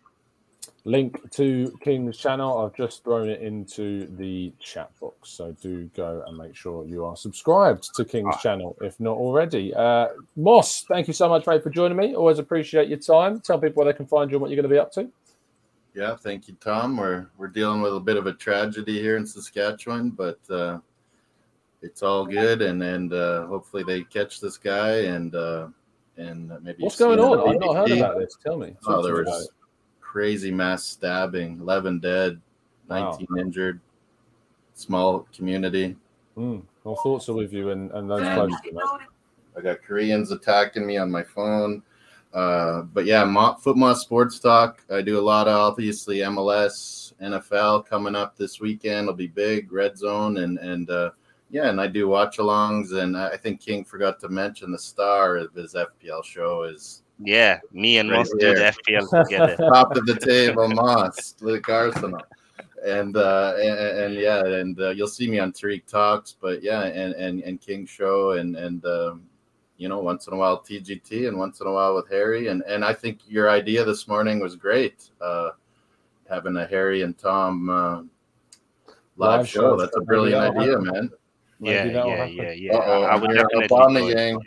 link 0.84 1.32
to 1.32 1.78
King's 1.82 2.18
channel. 2.18 2.58
I've 2.60 2.76
just 2.76 3.04
thrown 3.04 3.30
it 3.30 3.42
into 3.42 4.08
the 4.18 4.52
chat 4.60 4.92
box. 5.00 5.30
So 5.30 5.52
do 5.62 5.90
go 5.96 6.24
and 6.26 6.38
make 6.38 6.56
sure 6.56 6.86
you 6.86 7.06
are 7.06 7.16
subscribed 7.16 7.90
to 7.96 8.06
King's 8.06 8.36
ah. 8.36 8.40
channel 8.40 8.78
if 8.82 9.00
not 9.00 9.18
already. 9.18 9.74
Uh, 9.74 10.08
Moss, 10.36 10.84
thank 10.88 11.08
you 11.08 11.14
so 11.14 11.28
much, 11.30 11.46
mate, 11.48 11.64
for 11.64 11.70
joining 11.70 11.98
me. 11.98 12.16
Always 12.16 12.40
appreciate 12.40 12.88
your 12.88 13.00
time. 13.00 13.40
Tell 13.40 13.60
people 13.60 13.84
where 13.84 13.92
they 13.92 13.98
can 13.98 14.08
find 14.08 14.32
you 14.32 14.38
and 14.38 14.42
what 14.42 14.50
you're 14.50 14.62
going 14.62 14.70
to 14.70 14.76
be 14.76 14.80
up 14.80 14.92
to. 14.94 15.12
Yeah, 15.94 16.16
thank 16.16 16.48
you, 16.48 16.56
Tom. 16.62 16.96
We're 16.96 17.28
we're 17.38 17.48
dealing 17.48 17.82
with 17.82 17.96
a 17.96 18.00
bit 18.00 18.18
of 18.18 18.28
a 18.28 18.34
tragedy 18.34 19.02
here 19.02 19.18
in 19.18 19.26
Saskatchewan, 19.26 20.12
but 20.12 20.40
uh, 20.48 20.78
it's 21.82 22.04
all 22.04 22.24
good, 22.24 22.62
and 22.62 22.84
and 22.84 23.12
uh, 23.14 23.48
hopefully 23.48 23.82
they 23.82 24.04
catch 24.04 24.40
this 24.40 24.60
guy 24.60 25.06
and 25.06 25.34
uh, 25.34 25.70
and 26.18 26.50
maybe. 26.62 26.84
What's 26.84 27.00
going 27.00 27.20
on? 27.20 27.50
I've 27.50 27.60
not 27.60 27.76
heard 27.76 27.98
about 27.98 28.20
this. 28.20 28.38
Tell 28.46 28.58
me. 28.58 28.76
oh, 28.86 29.02
there 29.02 29.24
was 29.24 29.50
crazy 30.08 30.52
mass 30.52 30.84
stabbing, 30.84 31.60
11 31.60 32.00
dead, 32.00 32.40
19 32.90 33.28
wow. 33.30 33.42
injured, 33.42 33.82
small 34.74 35.28
community. 35.36 35.96
Mm. 36.38 36.64
Thoughts 36.84 37.28
are 37.28 37.34
with 37.34 37.52
you 37.52 37.72
and, 37.72 37.92
and 37.92 38.10
those 38.10 38.22
close 38.22 38.54
I 39.58 39.62
got 39.62 39.82
Koreans 39.82 40.32
attacking 40.32 40.86
me 40.86 40.98
on 40.98 41.12
my 41.12 41.24
phone. 41.24 41.84
Uh, 42.34 42.84
but 42.84 43.06
yeah, 43.06 43.24
Mo- 43.26 43.58
FotMoss 43.64 43.98
Sports 43.98 44.40
Talk. 44.40 44.84
I 44.92 45.02
do 45.02 45.20
a 45.20 45.22
lot 45.22 45.48
of 45.48 45.56
obviously 45.56 46.18
MLS, 46.20 47.14
NFL 47.22 47.88
coming 47.88 48.16
up 48.16 48.38
this 48.38 48.62
weekend. 48.62 49.04
It'll 49.04 49.14
be 49.14 49.28
big, 49.28 49.72
Red 49.72 49.98
Zone, 49.98 50.38
and 50.38 50.60
and 50.60 50.90
uh, 50.90 51.12
yeah, 51.50 51.70
and 51.70 51.82
I 51.82 51.88
do 51.88 52.08
watch 52.08 52.38
alongs, 52.38 52.94
and 52.94 53.18
I 53.18 53.38
think 53.38 53.62
King 53.62 53.84
forgot 53.84 54.20
to 54.20 54.30
mention 54.30 54.72
the 54.72 54.78
star 54.78 55.38
of 55.38 55.54
his 55.54 55.74
FPL 55.74 56.24
show 56.24 56.64
is 56.64 57.02
Yeah, 57.20 57.60
me 57.72 57.98
and 57.98 58.10
Right 58.10 58.18
Moss 58.18 58.30
do 58.40 58.54
the. 58.54 58.74
FPL 58.88 59.24
together. 59.24 59.56
top 59.74 59.96
of 59.96 60.06
the 60.06 60.16
table, 60.16 60.68
Moss, 60.70 61.36
Luke 61.42 61.68
Arsenal. 61.70 62.22
And, 62.86 63.18
uh, 63.18 63.56
and 63.60 63.80
and 63.80 64.16
yeah, 64.16 64.46
and 64.46 64.80
uh, 64.80 64.90
you'll 64.92 65.08
see 65.08 65.28
me 65.28 65.40
on 65.40 65.52
Tariq 65.52 65.88
Talks, 65.88 66.36
but 66.40 66.62
yeah, 66.62 66.84
and 66.84 67.14
and, 67.16 67.42
and 67.42 67.60
King 67.60 67.86
Show, 67.86 68.34
and 68.34 68.56
and 68.56 68.86
um, 68.86 69.24
you 69.78 69.90
know, 69.90 70.00
once 70.00 70.28
in 70.28 70.34
a 70.34 70.36
while 70.36 70.60
TGT, 70.60 71.28
and 71.28 71.38
once 71.38 71.60
in 71.60 71.68
a 71.68 71.72
while 71.72 71.96
with 71.96 72.10
Harry, 72.10 72.48
and 72.48 72.62
and 72.64 72.86
I 72.86 72.94
think 72.94 73.20
your 73.28 73.50
idea 73.50 73.84
this 73.84 74.08
morning 74.08 74.40
was 74.40 74.56
great, 74.56 75.10
uh, 75.22 75.52
having 76.30 76.56
a 76.58 76.66
Harry 76.68 77.02
and 77.02 77.18
Tom 77.18 77.70
uh, 77.70 77.98
live, 79.18 79.40
Live 79.40 79.48
show. 79.48 79.62
show. 79.62 79.78
That's 79.78 79.96
a 79.98 80.02
brilliant 80.02 80.58
idea, 80.58 80.80
man. 80.80 81.10
yeah, 81.60 81.84
Maybe 81.84 81.96
yeah, 81.96 82.26
yeah, 82.26 82.52
yeah. 82.52 82.76
Uh-oh, 82.76 83.04
I, 83.04 83.08
I 83.08 83.16
would 83.16 83.30
we're 83.30 83.36
definitely 83.36 83.68
Obama 83.68 84.00
join. 84.00 84.18
Yang. 84.18 84.40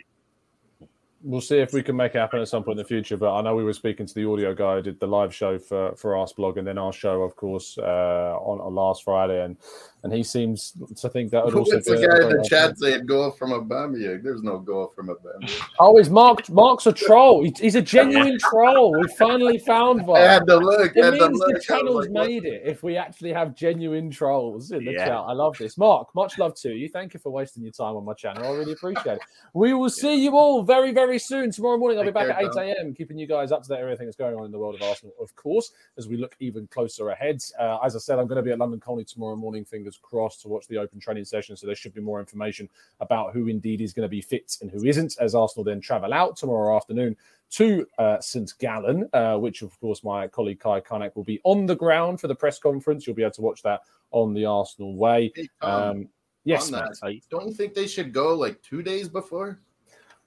We'll 1.23 1.41
see 1.41 1.59
if 1.59 1.71
we 1.71 1.83
can 1.83 1.95
make 1.95 2.15
it 2.15 2.19
happen 2.19 2.41
at 2.41 2.47
some 2.47 2.63
point 2.63 2.79
in 2.79 2.83
the 2.83 2.87
future. 2.87 3.15
But 3.15 3.35
I 3.35 3.41
know 3.41 3.55
we 3.55 3.63
were 3.63 3.73
speaking 3.73 4.07
to 4.07 4.13
the 4.13 4.27
audio 4.27 4.55
guy 4.55 4.75
who 4.75 4.81
did 4.81 4.99
the 4.99 5.07
live 5.07 5.33
show 5.33 5.59
for 5.59 5.95
for 5.95 6.17
Ask 6.17 6.35
Blog, 6.35 6.57
and 6.57 6.65
then 6.65 6.77
our 6.77 6.91
show, 6.91 7.21
of 7.21 7.35
course, 7.35 7.77
uh, 7.77 8.37
on, 8.41 8.59
on 8.59 8.73
last 8.73 9.03
Friday, 9.03 9.43
and 9.43 9.57
and 10.03 10.11
he 10.11 10.23
seems 10.23 10.73
to 10.95 11.09
think 11.09 11.29
that 11.31 11.45
would 11.45 11.53
also 11.53 11.75
What's 11.75 11.87
the 11.87 11.95
be 11.95 12.03
a 12.03 12.07
guy 12.07 12.15
in 12.15 12.21
great 12.29 12.43
the 12.43 12.49
chat 12.49 12.63
idea. 12.71 12.75
saying 12.75 13.05
goal 13.05 13.31
from 13.31 13.51
Aubameyang? 13.51 14.23
There's 14.23 14.41
no 14.41 14.57
goal 14.59 14.91
from 14.95 15.07
Aubameyang. 15.09 15.61
Oh, 15.79 15.97
is 15.99 16.09
Mark? 16.09 16.49
Mark's 16.49 16.87
a 16.87 16.91
troll. 16.93 17.43
He's 17.59 17.75
a 17.75 17.81
genuine 17.81 18.39
troll. 18.39 18.99
We 18.99 19.07
finally 19.19 19.59
found 19.59 20.05
one. 20.07 20.19
I 20.21 20.23
one. 20.23 20.29
had 20.29 20.47
to 20.47 20.57
look. 20.57 20.95
It 20.95 21.03
had 21.03 21.11
to 21.11 21.19
means 21.27 21.37
look. 21.39 21.53
The 21.53 21.59
channel's 21.61 22.07
like, 22.07 22.27
made 22.27 22.45
it 22.45 22.63
if 22.65 22.81
we 22.83 22.97
actually 22.97 23.31
have 23.33 23.53
genuine 23.55 24.09
trolls 24.09 24.71
in 24.71 24.85
the 24.85 24.91
Yeah. 24.93 25.05
chat. 25.05 25.11
I 25.27 25.33
love 25.33 25.57
this. 25.59 25.77
Mark, 25.77 26.13
much 26.15 26.37
love 26.39 26.55
to 26.61 26.71
you. 26.73 26.89
Thank 26.89 27.13
you 27.13 27.19
for 27.19 27.31
wasting 27.31 27.61
your 27.63 27.71
time 27.71 27.95
on 27.95 28.03
my 28.03 28.13
channel. 28.13 28.43
I 28.43 28.57
really 28.57 28.71
appreciate 28.73 29.17
it. 29.17 29.21
We 29.53 29.73
will 29.73 29.89
see 29.89 30.15
you 30.23 30.35
all 30.37 30.63
very, 30.63 30.91
very 30.93 31.19
soon. 31.19 31.51
Tomorrow 31.51 31.77
morning, 31.77 31.97
I'll 31.99 32.03
be 32.05 32.07
Take 32.07 32.15
back 32.15 32.37
care, 32.37 32.45
at 32.47 32.57
8 32.57 32.75
a.m. 32.79 32.93
keeping 32.95 33.17
you 33.19 33.27
guys 33.27 33.51
up 33.51 33.61
to 33.63 33.69
date 33.69 33.75
with 33.75 33.83
everything 33.83 34.07
that's 34.07 34.17
going 34.17 34.35
on 34.35 34.45
in 34.45 34.51
the 34.51 34.57
world 34.59 34.75
of 34.75 34.81
Arsenal, 34.81 35.13
of 35.21 35.35
course, 35.35 35.71
as 35.97 36.07
we 36.07 36.17
look 36.17 36.35
even 36.39 36.67
closer 36.67 37.09
ahead. 37.09 37.39
Uh, 37.59 37.77
as 37.83 37.95
I 37.95 37.99
said, 37.99 38.17
I'm 38.17 38.27
going 38.27 38.37
to 38.37 38.41
be 38.43 38.51
at 38.51 38.57
London 38.59 38.79
Colney 38.79 39.03
tomorrow 39.03 39.35
morning, 39.35 39.65
fingers 39.65 39.90
crossed, 39.97 40.41
to 40.41 40.47
watch 40.47 40.67
the 40.67 40.77
open 40.77 40.99
training 40.99 41.25
session. 41.25 41.55
So 41.57 41.65
there 41.67 41.75
should 41.75 41.93
be 41.93 42.01
more 42.01 42.19
information 42.19 42.69
about 42.99 43.33
who 43.33 43.47
indeed 43.47 43.81
is 43.81 43.93
going 43.93 44.05
to 44.05 44.09
be 44.09 44.21
fit 44.21 44.57
and 44.61 44.69
who 44.69 44.85
isn't, 44.85 45.15
as 45.19 45.35
Arsenal 45.35 45.63
then 45.63 45.81
travel 45.81 46.13
out 46.13 46.35
tomorrow 46.37 46.75
afternoon 46.75 47.15
to 47.51 47.85
uh, 47.97 48.19
St. 48.21 48.53
Gallen, 48.59 49.09
uh, 49.13 49.37
which 49.37 49.61
of 49.61 49.77
course 49.81 50.03
my 50.03 50.27
colleague 50.27 50.59
Kaya 50.59 50.81
Kaynak 50.81 51.15
will 51.15 51.23
be 51.25 51.41
on 51.43 51.65
the 51.65 51.75
ground 51.75 52.21
for 52.21 52.27
the 52.27 52.35
press 52.35 52.57
conference. 52.59 53.05
You'll 53.05 53.15
be 53.15 53.23
able 53.23 53.31
to 53.33 53.41
watch 53.41 53.61
that 53.63 53.81
on 54.11 54.33
the 54.33 54.45
Arsenal 54.45 54.95
way. 54.95 55.31
Hey, 55.35 55.49
Tom, 55.61 55.89
Um, 55.89 56.09
yes, 56.45 56.71
on 56.71 56.79
mate. 56.79 56.89
that, 57.01 57.21
don't 57.29 57.47
you 57.47 57.53
think 57.53 57.73
they 57.73 57.87
should 57.87 58.13
go 58.13 58.35
like 58.35 58.61
two 58.61 58.81
days 58.81 59.09
before? 59.09 59.59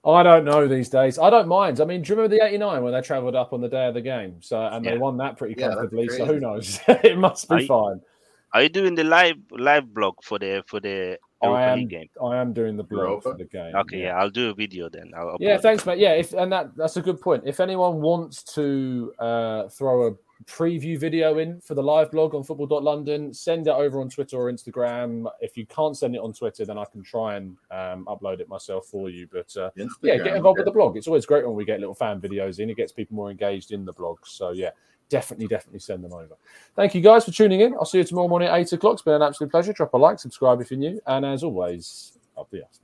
I 0.07 0.23
don't 0.23 0.45
know 0.45 0.69
these 0.69 0.91
days. 0.91 1.19
I 1.19 1.31
don't 1.31 1.49
mind. 1.49 1.81
I 1.81 1.87
mean, 1.87 2.03
do 2.03 2.11
you 2.11 2.17
remember 2.17 2.37
the 2.37 2.45
'89 2.45 2.83
when 2.83 2.93
they 2.93 3.01
travelled 3.01 3.35
up 3.35 3.55
on 3.55 3.63
the 3.63 3.71
day 3.71 3.87
of 3.89 3.95
the 3.95 4.03
game? 4.03 4.37
So 4.43 4.61
and 4.61 4.85
they 4.85 4.99
won 4.99 5.17
that 5.17 5.39
pretty 5.39 5.55
Yeah, 5.59 5.69
comfortably. 5.71 6.09
so 6.11 6.27
who 6.27 6.39
knows? 6.41 6.79
it 6.89 7.17
must 7.17 7.49
be 7.49 7.55
I- 7.55 7.67
fine. 7.67 8.03
Are 8.55 8.63
you 8.63 8.69
doing 8.69 8.95
the 8.95 9.03
live 9.05 9.37
live 9.51 9.93
blog 9.93 10.15
for 10.23 10.39
the 10.39 10.63
for 10.67 10.81
the 10.81 11.19
I 11.43 11.65
am. 11.65 11.89
Game? 11.89 12.09
I 12.23 12.37
am 12.37 12.53
doing 12.55 12.77
the 12.77 12.85
blog 12.85 13.23
for 13.23 13.35
the 13.37 13.45
game. 13.45 13.75
Okay, 13.75 14.03
yeah. 14.03 14.17
I'll 14.17 14.31
do 14.31 14.51
a 14.51 14.55
video 14.55 14.89
then. 14.89 15.11
I'll 15.15 15.37
Yeah, 15.41 15.57
upload 15.57 15.59
it. 15.59 15.63
thanks, 15.63 15.87
mate. 15.87 15.99
Yeah, 15.99 16.13
if 16.13 16.33
and 16.33 16.51
that 16.53 16.75
that's 16.77 16.97
a 16.97 17.03
good 17.03 17.21
point. 17.21 17.43
If 17.45 17.61
anyone 17.61 18.01
wants 18.01 18.43
to 18.55 19.13
uh, 19.19 19.69
throw 19.69 20.07
a 20.07 20.13
preview 20.47 20.99
video 20.99 21.39
in 21.39 21.61
for 21.61 21.75
the 21.75 21.83
live 21.83 22.11
blog 22.11 22.35
on 22.35 22.43
football.london, 22.43 23.33
send 23.35 23.67
it 23.67 23.71
over 23.71 24.01
on 24.01 24.09
Twitter 24.09 24.37
or 24.37 24.53
Instagram. 24.53 25.27
If 25.41 25.57
you 25.57 25.67
can't 25.67 25.97
send 25.97 26.15
it 26.15 26.21
on 26.21 26.33
Twitter, 26.33 26.65
then 26.65 26.79
I 26.79 26.85
can 26.85 27.03
try 27.03 27.37
and 27.37 27.57
um, 27.71 28.07
upload 28.07 28.41
it 28.41 28.49
myself 28.49 28.87
for 28.87 29.11
you. 29.11 29.29
But 29.31 29.57
uh, 29.57 29.71
yeah, 30.03 30.17
get 30.19 30.37
involved 30.37 30.59
with 30.59 30.67
the 30.67 30.73
blog. 30.73 30.97
It's 30.97 31.07
always 31.07 31.27
great 31.27 31.47
when 31.47 31.57
we 31.57 31.65
get 31.65 31.81
little 31.81 31.95
fan 31.95 32.21
videos 32.21 32.59
in. 32.59 32.71
It 32.71 32.77
gets 32.77 32.93
people 32.93 33.17
more 33.17 33.31
engaged 33.31 33.73
in 33.73 33.85
the 33.85 33.93
blog. 33.93 34.19
So 34.25 34.51
yeah, 34.51 34.71
definitely, 35.09 35.47
definitely 35.47 35.81
send 35.81 36.05
them 36.05 36.13
over. 36.13 36.37
Thank 36.77 36.95
you 36.95 37.01
guys 37.01 37.25
for 37.25 37.31
tuning 37.31 37.61
in. 37.61 37.75
I'll 37.75 37.85
see 37.85 37.99
you 37.99 38.05
tomorrow 38.05 38.29
morning 38.29 38.49
at 38.49 38.59
eight 38.59 38.73
o'clock. 38.73 38.95
It's 38.95 39.03
been 39.03 39.15
an 39.15 39.23
absolute 39.23 39.51
pleasure. 39.51 39.73
Drop 39.73 39.95
a 39.95 39.97
like, 39.97 40.19
subscribe 40.19 40.61
if 40.61 40.71
you're 40.71 40.79
new, 40.79 41.01
and 41.07 41.25
as 41.25 41.43
always, 41.43 42.19
up 42.37 42.51
the 42.51 42.63
Arsenal. 42.65 42.84